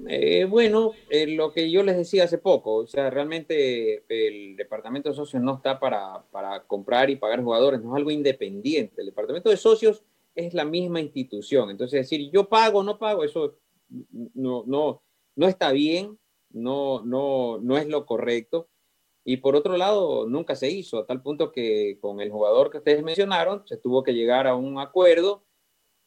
Eh, 0.07 0.45
bueno, 0.45 0.93
eh, 1.11 1.27
lo 1.27 1.53
que 1.53 1.71
yo 1.71 1.83
les 1.83 1.97
decía 1.97 2.25
hace 2.25 2.39
poco, 2.39 2.75
o 2.75 2.87
sea, 2.87 3.11
realmente 3.11 4.05
el 4.09 4.57
departamento 4.57 5.09
de 5.09 5.15
socios 5.15 5.43
no 5.43 5.57
está 5.57 5.81
para, 5.81 6.23
para 6.31 6.65
comprar 6.65 7.11
y 7.11 7.17
pagar 7.17 7.43
jugadores, 7.43 7.83
no 7.83 7.91
es 7.91 7.97
algo 7.97 8.11
independiente. 8.11 9.01
El 9.01 9.07
departamento 9.07 9.51
de 9.51 9.57
socios 9.57 10.05
es 10.35 10.55
la 10.55 10.65
misma 10.65 11.01
institución. 11.01 11.71
Entonces, 11.71 12.01
decir 12.01 12.31
yo 12.31 12.49
pago 12.49 12.81
o 12.81 12.83
no 12.83 12.99
pago, 12.99 13.25
eso 13.25 13.57
no, 14.35 14.65
no, 14.67 15.03
no 15.35 15.49
está 15.49 15.73
bien, 15.73 16.19
no, 16.51 17.03
no, 17.05 17.59
no 17.59 17.77
es 17.77 17.89
lo 17.89 18.07
correcto. 18.07 18.69
Y 19.25 19.39
por 19.39 19.57
otro 19.57 19.77
lado, 19.77 20.27
nunca 20.27 20.55
se 20.55 20.71
hizo, 20.71 20.99
a 20.99 21.07
tal 21.07 21.23
punto 21.23 21.53
que 21.53 21.99
con 22.01 22.21
el 22.21 22.31
jugador 22.31 22.71
que 22.71 22.79
ustedes 22.79 23.03
mencionaron, 23.03 23.63
se 23.67 23.77
tuvo 23.77 24.03
que 24.03 24.15
llegar 24.15 24.47
a 24.47 24.55
un 24.55 24.79
acuerdo 24.79 25.45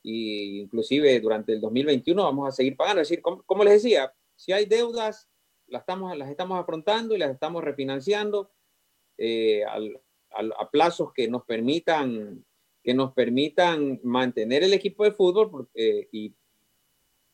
y 0.03 0.59
inclusive 0.61 1.19
durante 1.19 1.53
el 1.53 1.61
2021 1.61 2.23
vamos 2.23 2.47
a 2.47 2.51
seguir 2.51 2.75
pagando. 2.75 3.01
Es 3.01 3.09
decir, 3.09 3.21
como, 3.21 3.43
como 3.43 3.63
les 3.63 3.73
decía, 3.81 4.13
si 4.35 4.51
hay 4.51 4.65
deudas, 4.65 5.29
las 5.67 5.81
estamos, 5.81 6.17
las 6.17 6.29
estamos 6.29 6.59
afrontando 6.59 7.15
y 7.15 7.19
las 7.19 7.31
estamos 7.31 7.63
refinanciando 7.63 8.51
eh, 9.17 9.63
al- 9.65 9.99
al- 10.31 10.53
a 10.57 10.69
plazos 10.69 11.13
que 11.13 11.27
nos 11.27 11.43
permitan 11.45 12.43
que 12.83 12.95
nos 12.95 13.13
permitan 13.13 13.99
mantener 14.01 14.63
el 14.63 14.73
equipo 14.73 15.03
de 15.03 15.11
fútbol 15.11 15.69
eh, 15.75 16.07
y, 16.11 16.33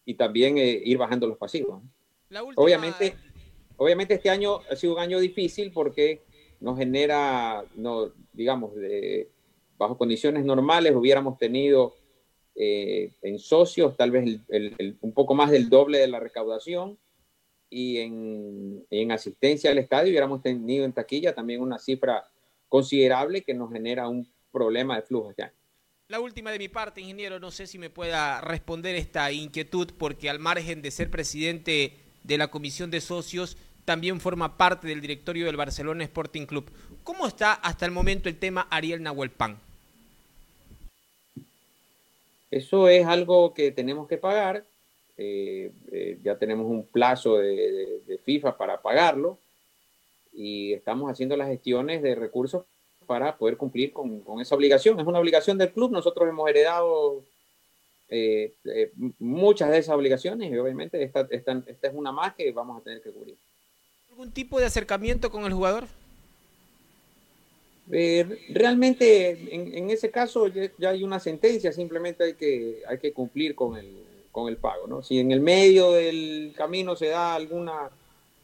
y 0.04 0.14
también 0.16 0.58
eh, 0.58 0.82
ir 0.84 0.98
bajando 0.98 1.26
los 1.26 1.38
pasivos. 1.38 1.82
La 2.28 2.44
última- 2.44 2.62
Obviamente, 2.66 3.16
obviamente 3.78 4.14
este 4.16 4.30
año 4.30 4.60
ha 4.70 4.76
sido 4.76 4.96
un 4.96 5.00
año 5.00 5.20
difícil 5.22 5.72
porque 5.72 6.22
nos 6.60 6.78
genera, 6.78 7.64
no, 7.76 8.12
digamos, 8.34 8.76
de- 8.76 9.30
bajo 9.78 9.98
condiciones 9.98 10.44
normales 10.44 10.94
hubiéramos 10.94 11.38
tenido 11.38 11.96
eh, 12.60 13.12
en 13.22 13.38
socios 13.38 13.96
tal 13.96 14.12
vez 14.12 14.40
un 15.02 15.14
poco 15.14 15.36
más 15.36 15.52
del 15.52 15.70
doble 15.70 16.00
de 16.00 16.08
la 16.08 16.20
recaudación 16.20 16.98
y 17.70 17.98
en, 17.98 18.86
en 18.90 19.12
asistencia 19.12 19.70
al 19.70 19.78
estadio 19.78 20.10
hubiéramos 20.10 20.42
tenido 20.42 20.84
en 20.84 20.94
taquilla 20.94 21.36
también 21.36 21.62
una 21.62 21.78
cifra 21.78 22.28
considerable 22.68 23.44
que 23.44 23.54
nos 23.54 23.72
genera 23.72 24.08
un 24.08 24.28
problema 24.52 24.96
de 24.96 25.04
flujo 25.04 25.30
este. 25.30 25.52
La 26.08 26.20
última 26.20 26.52
de 26.52 26.58
mi 26.58 26.70
parte, 26.70 27.02
ingeniero, 27.02 27.40
no 27.40 27.52
sé 27.52 27.68
si 27.68 27.78
me 27.78 27.90
pueda 27.90 28.40
responder 28.42 28.96
esta 28.96 29.30
inquietud, 29.32 29.92
porque 29.98 30.30
al 30.30 30.40
margen 30.40 30.82
de 30.82 30.90
ser 30.90 31.12
presidente 31.12 31.94
de 32.24 32.38
la 32.38 32.48
comisión 32.48 32.90
de 32.90 33.02
socios, 33.02 33.58
también 33.84 34.20
forma 34.20 34.58
parte 34.58 34.88
del 34.88 35.02
directorio 35.02 35.46
del 35.46 35.58
Barcelona 35.58 36.04
Sporting 36.06 36.46
Club. 36.46 36.72
¿Cómo 37.04 37.28
está 37.28 37.54
hasta 37.54 37.86
el 37.86 37.92
momento 37.92 38.30
el 38.30 38.40
tema 38.40 38.68
Ariel 38.70 39.04
Nahuelpan? 39.04 39.60
Eso 42.50 42.88
es 42.88 43.06
algo 43.06 43.54
que 43.54 43.72
tenemos 43.72 44.08
que 44.08 44.18
pagar. 44.18 44.64
Eh, 45.18 45.72
eh, 45.92 46.20
ya 46.24 46.38
tenemos 46.38 46.68
un 46.68 46.86
plazo 46.86 47.38
de, 47.38 48.20
FIFA 48.24 48.58
para 48.58 48.82
pagarlo 48.82 49.40
y 50.34 50.74
estamos 50.74 51.10
haciendo 51.10 51.36
las 51.36 51.48
gestiones 51.48 52.04
de 52.04 52.14
recursos 52.14 52.66
para 53.06 53.38
poder 53.38 53.58
cumplir 53.58 53.94
con, 53.94 54.22
esa 54.40 54.56
obligación. 54.56 55.00
Es 55.00 55.08
una 55.08 55.20
obligación 55.20 55.58
del 55.58 55.72
club. 55.72 55.92
Nosotros 55.92 56.28
hemos 56.30 56.50
heredado 56.50 57.24
eh, 58.10 58.54
muchas 59.20 59.72
de 59.72 59.80
esas 59.80 59.96
obligaciones 59.96 60.52
y 60.52 60.58
obviamente 60.58 61.02
esta 61.04 61.28
es 61.32 61.94
una 61.94 62.12
más 62.12 62.36
que 62.36 62.52
vamos 62.52 62.80
a 62.80 62.84
tener 62.84 63.02
que 63.02 63.12
cubrir. 63.12 63.38
¿Algún 64.10 64.32
tipo 64.32 64.60
de 64.60 64.66
acercamiento 64.66 65.32
con 65.32 65.46
el 65.46 65.54
jugador? 65.54 65.86
Eh, 67.92 68.26
realmente 68.50 69.30
en, 69.56 69.74
en, 69.74 69.90
ese 69.90 70.12
caso 70.12 70.48
ya, 70.48 70.70
ya, 70.78 70.90
hay 70.90 71.04
una 71.04 71.22
sentencia, 71.22 71.72
simplemente 71.72 72.24
hay 72.26 72.34
que, 72.34 72.82
hay 72.88 72.98
que 72.98 73.14
cumplir 73.14 73.56
con 73.56 73.78
el, 73.78 73.90
con 74.32 74.50
el 74.50 74.58
pago. 74.58 74.88
¿no? 74.88 75.04
Si 75.04 75.20
en 75.20 75.32
el 75.32 75.40
medio 75.40 75.94
del 75.94 76.54
camino 76.56 76.96
se 76.96 77.08
da 77.08 77.34
alguna, 77.34 77.90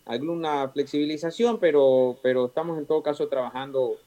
alguna 0.06 0.70
flexibilización, 0.70 1.60
pero, 1.60 2.18
pero 2.22 2.46
estamos 2.46 2.78
en 2.78 2.86
todo 2.86 3.04
caso 3.04 3.28
trabajando, 3.28 3.98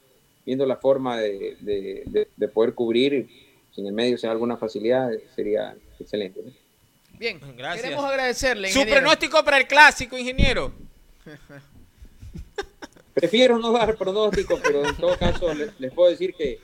viendo 0.45 0.65
la 0.65 0.77
forma 0.77 1.17
de, 1.19 1.57
de, 1.59 2.03
de, 2.05 2.27
de 2.35 2.47
poder 2.47 2.73
cubrir. 2.73 3.29
Si 3.73 3.81
en 3.81 3.87
el 3.87 3.93
medio 3.93 4.17
se 4.17 4.25
da 4.25 4.33
alguna 4.33 4.57
facilidad, 4.57 5.11
sería 5.35 5.75
excelente. 5.99 6.41
¿no? 6.43 6.51
Bien, 7.19 7.39
gracias. 7.55 7.83
Queremos 7.83 8.05
agradecerle. 8.05 8.71
Su 8.71 8.85
pronóstico 8.85 9.43
para 9.43 9.57
el 9.57 9.67
clásico, 9.67 10.17
ingeniero. 10.17 10.71
Prefiero 13.17 13.57
no 13.57 13.71
dar 13.71 13.97
pronóstico, 13.97 14.59
pero 14.61 14.87
en 14.87 14.95
todo 14.95 15.17
caso 15.17 15.51
les, 15.51 15.91
puedo 15.91 16.11
decir 16.11 16.35
que 16.35 16.59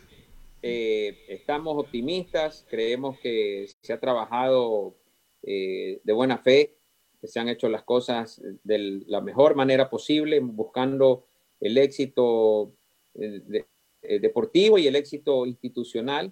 eh, 0.62 1.26
estamos 1.28 1.76
optimistas, 1.80 2.64
creemos 2.70 3.18
que 3.18 3.68
se 3.82 3.92
ha 3.92 4.00
trabajado 4.00 4.94
eh, 5.42 6.00
de 6.04 6.14
buena 6.14 6.38
fe, 6.38 6.76
que 7.20 7.28
se 7.28 7.40
han 7.40 7.50
hecho 7.50 7.70
las 7.70 7.82
cosas 7.82 8.40
de 8.64 9.02
la 9.08 9.20
mejor 9.20 9.56
manera 9.56 9.90
posible, 9.90 10.40
buscando 10.42 11.26
el 11.60 11.76
éxito 11.80 12.72
eh, 13.16 13.42
de, 13.48 14.20
deportivo 14.20 14.78
y 14.78 14.86
el 14.86 14.96
éxito 14.96 15.48
institucional. 15.48 16.32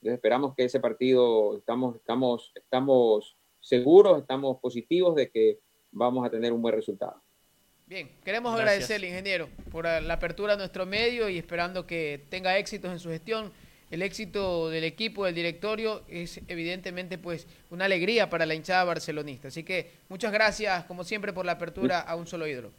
Esperamos 0.00 0.54
que 0.54 0.62
ese 0.62 0.78
partido, 0.78 1.56
estamos, 1.56 1.96
estamos, 1.96 2.52
estamos 2.54 3.36
seguros, 3.58 4.20
estamos 4.20 4.60
positivos 4.60 5.16
de 5.16 5.28
que 5.28 5.58
vamos 5.90 6.24
a 6.24 6.30
tener 6.30 6.52
un 6.52 6.62
buen 6.62 6.76
resultado. 6.76 7.25
Bien, 7.88 8.08
queremos 8.24 8.52
Gracias. 8.52 8.68
agradecerle, 8.68 9.08
ingeniero, 9.08 9.48
por 9.70 9.84
la 9.84 10.14
apertura 10.14 10.54
a 10.54 10.56
nuestro 10.56 10.86
medio 10.86 11.28
y 11.28 11.38
esperando 11.38 11.86
que 11.86 12.20
tenga 12.30 12.58
éxitos 12.58 12.90
en 12.90 12.98
su 12.98 13.10
gestión. 13.10 13.52
El 13.92 14.02
éxito 14.02 14.68
del 14.68 14.82
equipo, 14.82 15.24
del 15.24 15.36
directorio, 15.36 16.02
es 16.08 16.40
evidentemente 16.48 17.16
pues 17.16 17.46
una 17.70 17.84
alegría 17.84 18.28
para 18.28 18.44
la 18.44 18.56
hinchada 18.56 18.82
barcelonista. 18.82 19.48
Así 19.48 19.62
que 19.62 19.92
muchas 20.08 20.32
gracias, 20.32 20.84
como 20.86 21.04
siempre, 21.04 21.32
por 21.32 21.46
la 21.46 21.52
apertura 21.52 22.00
a 22.00 22.16
un 22.16 22.26
solo 22.26 22.48
ídolo. 22.48 22.72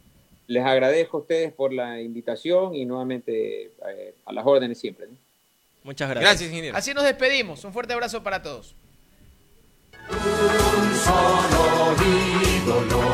Les 0.46 0.62
agradezco 0.62 1.16
a 1.16 1.20
ustedes 1.20 1.52
por 1.54 1.72
la 1.72 2.02
invitación 2.02 2.74
y 2.74 2.84
nuevamente 2.84 3.70
eh, 3.88 4.14
a 4.26 4.32
las 4.34 4.44
órdenes 4.44 4.78
siempre. 4.78 5.06
¿no? 5.06 5.16
Muchas 5.84 6.10
gracias. 6.10 6.30
Gracias, 6.30 6.50
ingeniero. 6.50 6.76
Así 6.76 6.92
nos 6.92 7.04
despedimos. 7.04 7.64
Un 7.64 7.72
fuerte 7.72 7.94
abrazo 7.94 8.22
para 8.22 8.42
todos. 8.42 8.74
Un 10.10 10.94
solo 10.94 11.96
ídolo. 12.04 13.07